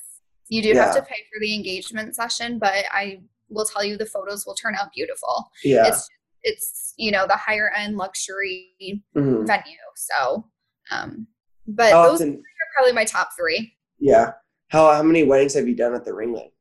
You 0.51 0.61
do 0.61 0.73
have 0.73 0.93
to 0.95 1.01
pay 1.01 1.15
for 1.33 1.39
the 1.39 1.55
engagement 1.55 2.13
session, 2.13 2.59
but 2.59 2.83
I 2.91 3.21
will 3.49 3.63
tell 3.63 3.85
you 3.85 3.95
the 3.97 4.05
photos 4.05 4.45
will 4.45 4.53
turn 4.53 4.75
out 4.75 4.89
beautiful. 4.93 5.49
Yeah. 5.63 5.87
It's 5.87 6.07
it's 6.43 6.93
you 6.97 7.09
know 7.11 7.25
the 7.25 7.37
higher 7.37 7.71
end 7.73 7.95
luxury 7.95 8.73
Mhm. 9.15 9.47
venue. 9.47 9.77
So 9.95 10.45
um 10.91 11.27
but 11.67 11.93
How 11.93 12.03
those 12.09 12.19
often 12.21 12.33
are 12.35 12.69
probably 12.75 12.91
my 12.93 13.05
top 13.05 13.29
three. 13.37 13.73
yeah. 13.97 14.33
How 14.67 14.91
how 14.91 15.03
many 15.03 15.23
weddings 15.23 15.53
have 15.53 15.69
you 15.69 15.75
done 15.75 15.95
at 15.95 16.03
the 16.03 16.11
Ringling? 16.11 16.51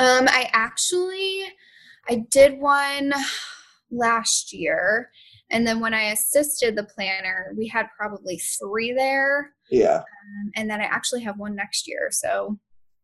Um 0.00 0.26
I 0.28 0.50
actually 0.52 1.44
I 2.08 2.24
did 2.30 2.58
one 2.58 3.12
last 3.92 4.52
year 4.52 5.10
and 5.50 5.64
then 5.64 5.78
when 5.78 5.94
I 5.94 6.10
assisted 6.10 6.74
the 6.74 6.82
planner, 6.84 7.54
we 7.56 7.68
had 7.68 7.86
probably 7.96 8.38
three 8.58 8.92
there. 8.92 9.54
Yeah. 9.70 9.98
Um, 9.98 10.50
and 10.56 10.68
then 10.68 10.80
I 10.80 10.84
actually 10.84 11.22
have 11.22 11.38
one 11.38 11.54
next 11.54 11.86
year. 11.86 12.08
So 12.10 12.58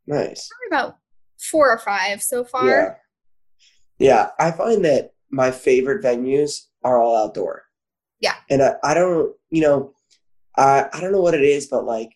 Nice. 0.06 0.48
about 0.68 0.96
four 1.38 1.70
or 1.70 1.78
five 1.78 2.22
so 2.22 2.44
far. 2.44 2.66
Yeah. 2.66 2.94
Yeah. 3.98 4.28
I 4.38 4.50
find 4.50 4.84
that 4.84 5.12
my 5.30 5.50
favorite 5.50 6.02
venues 6.02 6.66
are 6.82 7.00
all 7.00 7.16
outdoor. 7.16 7.64
Yeah. 8.20 8.34
And 8.48 8.62
I, 8.62 8.74
I 8.82 8.94
don't, 8.94 9.34
you 9.50 9.62
know, 9.62 9.94
I 10.56 10.86
I 10.92 11.00
don't 11.00 11.12
know 11.12 11.20
what 11.20 11.34
it 11.34 11.42
is, 11.42 11.66
but 11.68 11.84
like, 11.84 12.10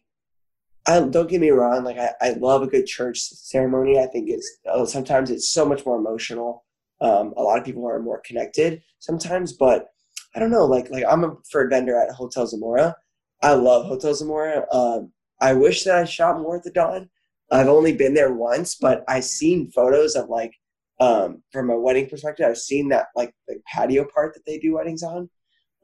I 0.86 1.00
don't 1.00 1.30
get 1.30 1.40
me 1.40 1.50
wrong. 1.50 1.82
Like, 1.84 1.98
I, 1.98 2.10
I 2.20 2.30
love 2.32 2.62
a 2.62 2.66
good 2.66 2.86
church 2.86 3.20
ceremony. 3.20 3.98
I 3.98 4.06
think 4.06 4.28
it's 4.28 4.58
uh, 4.70 4.84
sometimes 4.84 5.30
it's 5.30 5.48
so 5.48 5.64
much 5.64 5.86
more 5.86 5.96
emotional. 5.96 6.64
Um, 7.00 7.32
a 7.36 7.42
lot 7.42 7.58
of 7.58 7.64
people 7.64 7.86
are 7.88 8.00
more 8.00 8.20
connected 8.24 8.82
sometimes, 8.98 9.52
but 9.54 9.88
I 10.34 10.40
don't 10.40 10.50
know. 10.50 10.66
Like, 10.66 10.90
like 10.90 11.04
I'm 11.08 11.24
a 11.24 11.30
preferred 11.34 11.70
vendor 11.70 11.98
at 11.98 12.14
Hotel 12.14 12.46
Zamora. 12.46 12.96
I 13.42 13.54
love 13.54 13.86
Hotel 13.86 14.14
Zamora. 14.14 14.66
Um, 14.72 15.12
I 15.40 15.54
wish 15.54 15.84
that 15.84 15.96
I 15.96 16.04
shot 16.04 16.40
more 16.40 16.56
at 16.56 16.64
the 16.64 16.70
Don. 16.70 17.08
I've 17.50 17.68
only 17.68 17.92
been 17.92 18.14
there 18.14 18.32
once, 18.32 18.74
but 18.76 19.04
I've 19.08 19.24
seen 19.24 19.70
photos 19.70 20.16
of 20.16 20.28
like 20.28 20.54
um, 21.00 21.42
from 21.52 21.70
a 21.70 21.78
wedding 21.78 22.08
perspective. 22.08 22.46
I've 22.48 22.58
seen 22.58 22.88
that 22.90 23.08
like 23.14 23.34
the 23.48 23.60
patio 23.66 24.06
part 24.14 24.34
that 24.34 24.44
they 24.46 24.58
do 24.58 24.74
weddings 24.74 25.02
on. 25.02 25.28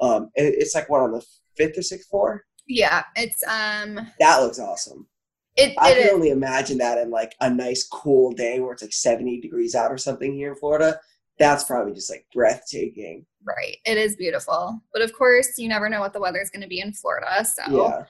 Um, 0.01 0.31
and 0.37 0.47
it's 0.47 0.75
like 0.75 0.89
what 0.89 1.03
on 1.03 1.13
the 1.13 1.25
fifth 1.57 1.77
or 1.79 1.83
sixth 1.83 2.09
floor. 2.09 2.45
Yeah, 2.67 3.05
it's 3.17 3.43
um 3.47 4.07
That 4.21 4.39
looks 4.39 4.59
awesome. 4.59 5.09
it, 5.57 5.75
I 5.79 5.91
it 5.93 5.99
can 6.03 6.15
only 6.15 6.31
imagine 6.31 6.79
that 6.79 6.99
in 6.99 7.11
like 7.11 7.35
a 7.41 7.51
nice 7.51 7.87
cool 7.87 8.33
day 8.33 8.61
where 8.61 8.73
it's 8.73 8.83
like 8.83 8.93
70 8.93 9.41
degrees 9.41 9.75
out 9.75 9.91
or 9.91 9.99
something 9.99 10.33
here 10.33 10.51
in 10.53 10.57
Florida. 10.57 10.99
That's 11.39 11.65
probably 11.65 11.93
just 11.95 12.11
like 12.11 12.27
breathtaking. 12.33 13.27
right. 13.45 13.77
It 13.85 13.99
is 13.99 14.15
beautiful. 14.17 14.81
But 14.93 15.03
of 15.03 15.13
course, 15.13 15.59
you 15.59 15.69
never 15.69 15.89
know 15.89 16.01
what 16.01 16.13
the 16.13 16.21
weather 16.21 16.41
is 16.41 16.51
going 16.51 16.63
to 16.63 16.69
be 16.69 16.81
in 16.81 16.93
Florida. 16.93 17.45
So 17.45 17.63
Yeah. 17.77 18.05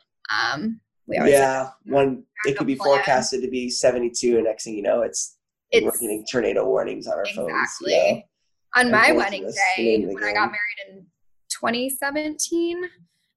um 0.52 0.80
we 1.10 1.18
always 1.18 1.32
Yeah. 1.32 1.68
When 1.84 2.24
it 2.46 2.56
could 2.56 2.66
be 2.66 2.76
plan. 2.76 2.86
forecasted 2.86 3.42
to 3.42 3.50
be 3.50 3.68
72, 3.68 4.36
and 4.36 4.44
next 4.44 4.64
thing 4.64 4.74
you 4.74 4.82
know, 4.82 5.02
it's, 5.02 5.36
we're 5.72 5.88
it's 5.88 6.00
getting 6.00 6.24
tornado 6.30 6.64
warnings 6.64 7.06
on 7.06 7.18
our 7.18 7.26
phones. 7.26 7.50
exactly 7.50 8.24
on 8.76 8.90
my 8.90 9.12
wedding 9.12 9.50
day 9.76 10.04
when 10.04 10.22
I 10.22 10.32
got 10.32 10.50
married 10.50 10.88
in 10.88 11.06
2017. 11.50 12.82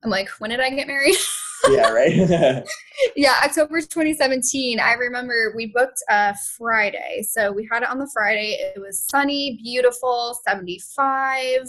I'm 0.03 0.09
like, 0.09 0.30
when 0.39 0.51
did 0.51 0.59
I 0.59 0.69
get 0.69 0.88
married? 0.88 1.15
yeah, 1.69 1.89
right? 1.89 2.63
yeah, 3.15 3.36
October 3.43 3.80
2017. 3.82 4.80
I 4.80 4.93
remember 4.93 5.53
we 5.55 5.67
booked 5.67 6.03
a 6.09 6.36
Friday. 6.57 7.26
So 7.28 7.51
we 7.51 7.67
had 7.71 7.84
it 7.84 7.89
on 7.89 7.99
the 7.99 8.09
Friday. 8.13 8.57
It 8.76 8.80
was 8.80 9.05
sunny, 9.07 9.59
beautiful, 9.63 10.38
75, 10.45 11.61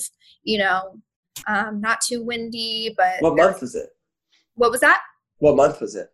you 0.43 0.59
know, 0.59 1.01
um, 1.47 1.81
not 1.81 2.01
too 2.01 2.25
windy, 2.25 2.95
but 2.97 3.15
what 3.21 3.37
month 3.37 3.61
was 3.61 3.75
it? 3.75 3.91
what 4.57 4.71
was 4.71 4.81
that? 4.81 5.01
What 5.39 5.57
month 5.57 5.81
was 5.81 5.95
it? 5.97 6.09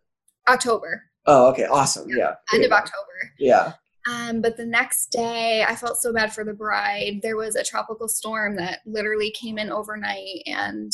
October, 0.49 1.03
Oh, 1.27 1.49
okay. 1.51 1.65
Awesome. 1.65 2.09
Yeah. 2.09 2.33
end 2.53 2.65
of. 2.65 2.71
October. 2.71 3.31
Yeah. 3.37 3.73
Um, 4.11 4.41
but 4.41 4.57
the 4.57 4.65
next 4.65 5.11
day, 5.11 5.63
I 5.63 5.75
felt 5.75 5.97
so 5.97 6.11
bad 6.11 6.33
for 6.33 6.43
the 6.43 6.53
bride. 6.53 7.19
There 7.21 7.37
was 7.37 7.55
a 7.55 7.63
tropical 7.63 8.07
storm 8.07 8.55
that 8.55 8.79
literally 8.87 9.29
came 9.31 9.59
in 9.59 9.71
overnight, 9.71 10.41
and 10.47 10.91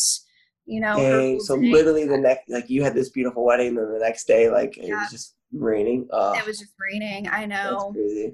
you 0.65 0.81
know, 0.81 0.97
Dang. 0.97 1.39
So 1.39 1.55
literally 1.55 2.05
the 2.05 2.17
next, 2.17 2.49
like 2.49 2.69
you 2.69 2.83
had 2.83 2.93
this 2.93 3.07
beautiful 3.09 3.45
wedding, 3.45 3.77
and 3.77 3.95
the 3.95 3.99
next 3.99 4.25
day, 4.27 4.49
like 4.49 4.77
it 4.77 4.93
was 4.93 5.09
just 5.09 5.35
raining. 5.53 6.09
Oh, 6.11 6.33
it 6.37 6.45
was 6.45 6.59
just 6.59 6.73
raining. 6.77 7.29
I 7.29 7.47
that's 7.47 7.63
know 7.71 7.91
crazy. 7.93 8.33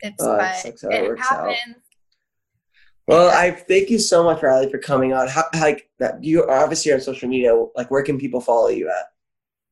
it's 0.00 0.22
Oh, 0.22 0.36
but 0.36 0.64
it 0.64 0.76
it 0.84 1.10
out. 1.10 1.18
happens. 1.18 1.76
Well, 3.08 3.30
I 3.36 3.50
thank 3.50 3.90
you 3.90 3.98
so 3.98 4.22
much, 4.22 4.40
Riley, 4.44 4.70
for 4.70 4.78
coming 4.78 5.12
on. 5.12 5.26
How, 5.26 5.42
like 5.54 5.90
that, 5.98 6.22
you 6.22 6.44
are 6.44 6.62
obviously 6.62 6.92
on 6.92 7.00
social 7.00 7.28
media. 7.28 7.52
Like, 7.74 7.90
where 7.90 8.04
can 8.04 8.16
people 8.18 8.40
follow 8.40 8.68
you 8.68 8.88
at? 8.88 9.06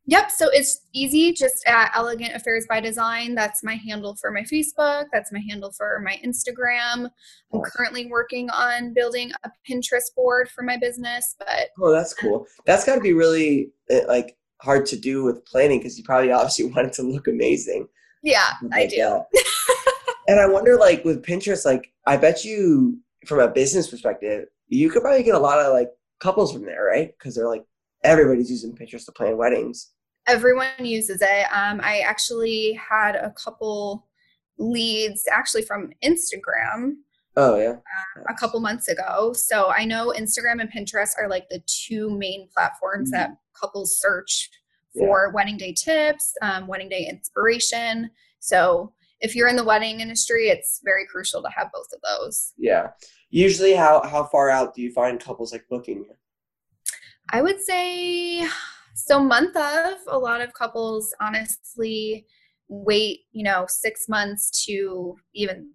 Yep. 0.07 0.31
So 0.33 0.49
it's 0.53 0.81
easy, 0.93 1.33
just 1.33 1.63
at 1.69 1.93
Elegant 1.95 2.35
Affairs 2.35 2.67
by 2.69 2.81
Design. 2.81 3.35
That's 3.35 3.63
my 3.63 3.75
handle 3.75 4.17
for 4.17 4.31
my 4.33 4.43
Facebook. 4.43 5.05
That's 5.13 5.31
my 5.31 5.41
handle 5.49 5.71
for 5.73 6.01
my 6.05 6.19
Instagram. 6.25 7.09
I'm 7.53 7.61
currently 7.63 8.07
working 8.07 8.51
on 8.51 8.93
building 8.93 9.31
a 9.45 9.51
Pinterest 9.69 10.13
board 10.17 10.49
for 10.49 10.63
my 10.63 10.77
business, 10.77 11.37
but 11.39 11.69
Oh, 11.81 11.93
that's 11.93 12.15
cool. 12.15 12.47
That's 12.67 12.85
got 12.85 12.97
to 12.97 13.01
be 13.01 13.13
really 13.13 13.71
uh, 13.91 14.01
like 14.09 14.37
hard 14.63 14.85
to 14.87 14.97
do 14.97 15.23
with 15.23 15.45
planning 15.45 15.79
because 15.79 15.97
you 15.97 16.05
probably 16.05 16.33
obviously 16.33 16.65
want 16.67 16.89
it 16.89 16.93
to 16.95 17.03
look 17.03 17.29
amazing. 17.29 17.87
yeah, 18.23 18.53
I 18.73 18.87
do. 18.87 19.23
and 20.29 20.41
I 20.41 20.47
wonder, 20.49 20.77
like 20.77 21.05
with 21.05 21.23
Pinterest, 21.25 21.65
like 21.65 21.93
I 22.07 22.17
bet 22.17 22.45
you, 22.45 22.99
from 23.27 23.39
a 23.39 23.49
business 23.49 23.89
perspective, 23.89 24.47
you 24.69 24.91
could 24.91 25.03
probably 25.03 25.23
get 25.23 25.35
a 25.35 25.39
lot 25.39 25.59
of 25.59 25.73
like 25.73 25.91
couples 26.21 26.53
from 26.53 26.65
there, 26.65 26.85
right? 26.85 27.13
Because 27.17 27.35
they're 27.35 27.49
like 27.49 27.65
everybody's 28.05 28.51
using 28.51 28.75
Pinterest 28.75 29.05
to 29.07 29.13
plan 29.13 29.37
weddings. 29.37 29.91
Everyone 30.27 30.69
uses 30.79 31.21
it. 31.23 31.47
Um, 31.53 31.81
I 31.83 32.01
actually 32.01 32.73
had 32.75 33.17
a 33.17 33.31
couple 33.33 34.07
leads 34.59 35.25
actually 35.33 35.63
from 35.63 35.91
Instagram 36.05 36.93
Oh 37.37 37.57
yeah, 37.59 37.77
a 38.29 38.35
couple 38.35 38.59
months 38.61 38.89
ago. 38.89 39.33
So 39.33 39.71
I 39.71 39.85
know 39.85 40.13
Instagram 40.17 40.61
and 40.61 40.71
Pinterest 40.71 41.13
are 41.17 41.29
like 41.29 41.49
the 41.49 41.63
two 41.67 42.11
main 42.11 42.49
platforms 42.53 43.13
that 43.13 43.31
couples 43.59 43.99
search 44.01 44.51
Yeah. 44.95 45.07
for 45.07 45.31
wedding 45.33 45.57
day 45.57 45.73
tips, 45.73 46.35
um, 46.43 46.67
wedding 46.67 46.89
day 46.89 47.07
inspiration. 47.09 48.11
So 48.41 48.93
if 49.21 49.37
you're 49.37 49.47
in 49.49 49.55
the 49.57 49.65
wedding 49.65 50.01
industry, 50.01 50.49
it's 50.49 50.81
very 50.83 51.07
crucial 51.07 51.41
to 51.43 51.49
have 51.51 51.71
both 51.73 51.87
of 51.95 52.01
those. 52.03 52.53
yeah. 52.59 52.89
Usually, 53.31 53.75
how 53.75 54.03
how 54.03 54.25
far 54.25 54.51
out 54.51 54.75
do 54.75 54.83
you 54.83 54.91
find 54.93 55.21
couples 55.21 55.53
like 55.53 55.65
booking? 55.71 56.05
I 57.31 57.43
would 57.43 57.61
say 57.61 58.47
so 58.95 59.21
month 59.23 59.57
of 59.57 59.95
a 60.09 60.19
lot 60.19 60.41
of 60.41 60.53
couples 60.53 61.15
honestly 61.21 62.27
wait, 62.69 63.21
you 63.33 63.43
know, 63.43 63.67
6 63.69 64.09
months 64.09 64.65
to 64.67 65.17
even 65.35 65.71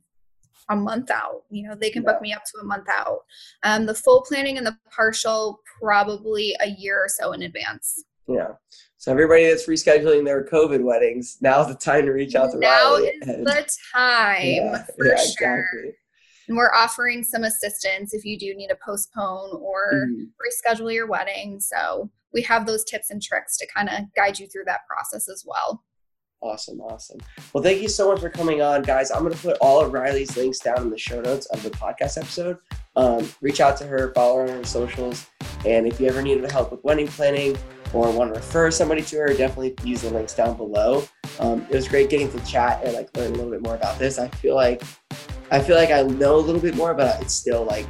a 0.70 0.76
month 0.76 1.12
out. 1.12 1.44
You 1.50 1.68
know, 1.68 1.76
they 1.76 1.90
can 1.90 2.04
book 2.04 2.22
me 2.22 2.34
up 2.34 2.44
to 2.46 2.62
a 2.62 2.64
month 2.64 2.88
out. 2.90 3.20
Um, 3.64 3.86
the 3.86 3.94
full 3.94 4.22
planning 4.22 4.58
and 4.58 4.66
the 4.66 4.78
partial 4.90 5.60
probably 5.82 6.56
a 6.62 6.68
year 6.70 7.04
or 7.04 7.10
so 7.10 7.34
in 7.34 7.44
advance. 7.44 8.04
Yeah. 8.28 8.54
So 8.98 9.12
everybody 9.12 9.48
that's 9.48 9.68
rescheduling 9.68 10.26
their 10.26 10.46
COVID 10.46 10.82
weddings, 10.84 11.38
now's 11.42 11.68
the 11.68 11.76
time 11.76 12.06
to 12.06 12.12
reach 12.12 12.34
out 12.34 12.52
to 12.54 12.58
now 12.58 12.96
Riley. 12.96 13.08
is 13.10 13.28
and- 13.28 13.46
the 13.46 13.70
time 13.94 14.42
yeah, 14.44 14.84
for 14.86 15.06
yeah, 15.06 15.16
sure. 15.18 15.58
exactly. 15.58 15.92
And 16.48 16.58
we're 16.58 16.74
offering 16.74 17.24
some 17.24 17.44
assistance 17.44 18.14
if 18.14 18.24
you 18.26 18.38
do 18.38 18.54
need 18.56 18.68
to 18.68 18.78
postpone 18.86 19.58
or 19.62 20.08
Mhm. 20.08 20.30
reschedule 20.40 20.94
your 20.94 21.08
wedding. 21.08 21.60
So 21.60 22.10
we 22.34 22.42
have 22.44 22.66
those 22.66 22.84
tips 22.84 23.10
and 23.12 23.22
tricks 23.22 23.58
to 23.58 23.68
kind 23.68 23.90
of 23.90 24.14
guide 24.16 24.40
you 24.40 24.48
through 24.48 24.66
that 24.66 24.82
process 24.88 25.28
as 25.30 25.44
well. 25.46 25.84
Awesome, 26.42 26.80
awesome. 26.82 27.18
Well, 27.54 27.64
thank 27.64 27.82
you 27.82 27.88
so 27.90 28.12
much 28.12 28.20
for 28.20 28.30
coming 28.30 28.62
on, 28.62 28.84
guys. 28.84 29.10
I'm 29.10 29.22
going 29.24 29.34
to 29.34 29.40
put 29.40 29.58
all 29.62 29.80
of 29.84 29.92
Riley's 29.94 30.36
links 30.38 30.60
down 30.60 30.80
in 30.84 30.90
the 30.92 30.98
show 30.98 31.20
notes 31.22 31.48
of 31.48 31.64
the 31.64 31.72
podcast 31.72 32.18
episode. 32.18 32.58
Um, 32.96 33.28
reach 33.42 33.62
out 33.62 33.78
to 33.78 33.88
her, 33.88 34.14
follow 34.14 34.38
her 34.38 34.44
on 34.44 34.50
her 34.50 34.64
socials, 34.64 35.26
and 35.66 35.88
if 35.88 36.00
you 36.00 36.08
ever 36.08 36.22
need 36.22 36.44
help 36.52 36.72
with 36.72 36.84
wedding 36.84 37.08
planning 37.08 37.58
or 37.94 38.12
want 38.12 38.34
to 38.34 38.40
refer 38.40 38.70
somebody 38.70 39.02
to 39.02 39.18
her, 39.18 39.28
definitely 39.34 39.74
use 39.84 40.02
the 40.02 40.10
links 40.12 40.36
down 40.36 40.56
below. 40.56 41.04
Um, 41.40 41.66
it 41.70 41.76
was 41.76 41.88
great 41.88 42.10
getting 42.10 42.32
to 42.32 42.40
chat 42.46 42.84
and 42.84 42.94
like 42.94 43.16
learn 43.18 43.32
a 43.32 43.36
little 43.36 43.52
bit 43.52 43.62
more 43.64 43.76
about 43.76 43.98
this. 43.98 44.20
I 44.20 44.28
feel 44.28 44.56
like 44.56 44.84
I 45.52 45.60
feel 45.60 45.76
like 45.76 45.92
I 45.92 46.02
know 46.04 46.36
a 46.36 46.42
little 46.42 46.62
bit 46.62 46.76
more, 46.76 46.94
but 46.94 47.22
it's 47.22 47.34
still 47.34 47.64
like 47.64 47.88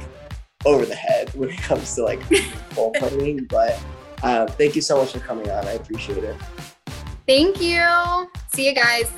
over 0.64 0.84
the 0.84 0.94
head 0.94 1.30
when 1.34 1.50
it 1.50 1.58
comes 1.58 1.94
to 1.94 2.02
like 2.02 2.20
pole 2.70 2.92
putting. 2.98 3.46
But 3.50 3.80
uh, 4.22 4.46
thank 4.46 4.74
you 4.74 4.82
so 4.82 4.98
much 4.98 5.12
for 5.12 5.20
coming 5.20 5.50
on. 5.50 5.66
I 5.66 5.72
appreciate 5.72 6.24
it. 6.24 6.36
Thank 7.26 7.60
you. 7.60 8.30
See 8.54 8.66
you 8.66 8.74
guys. 8.74 9.10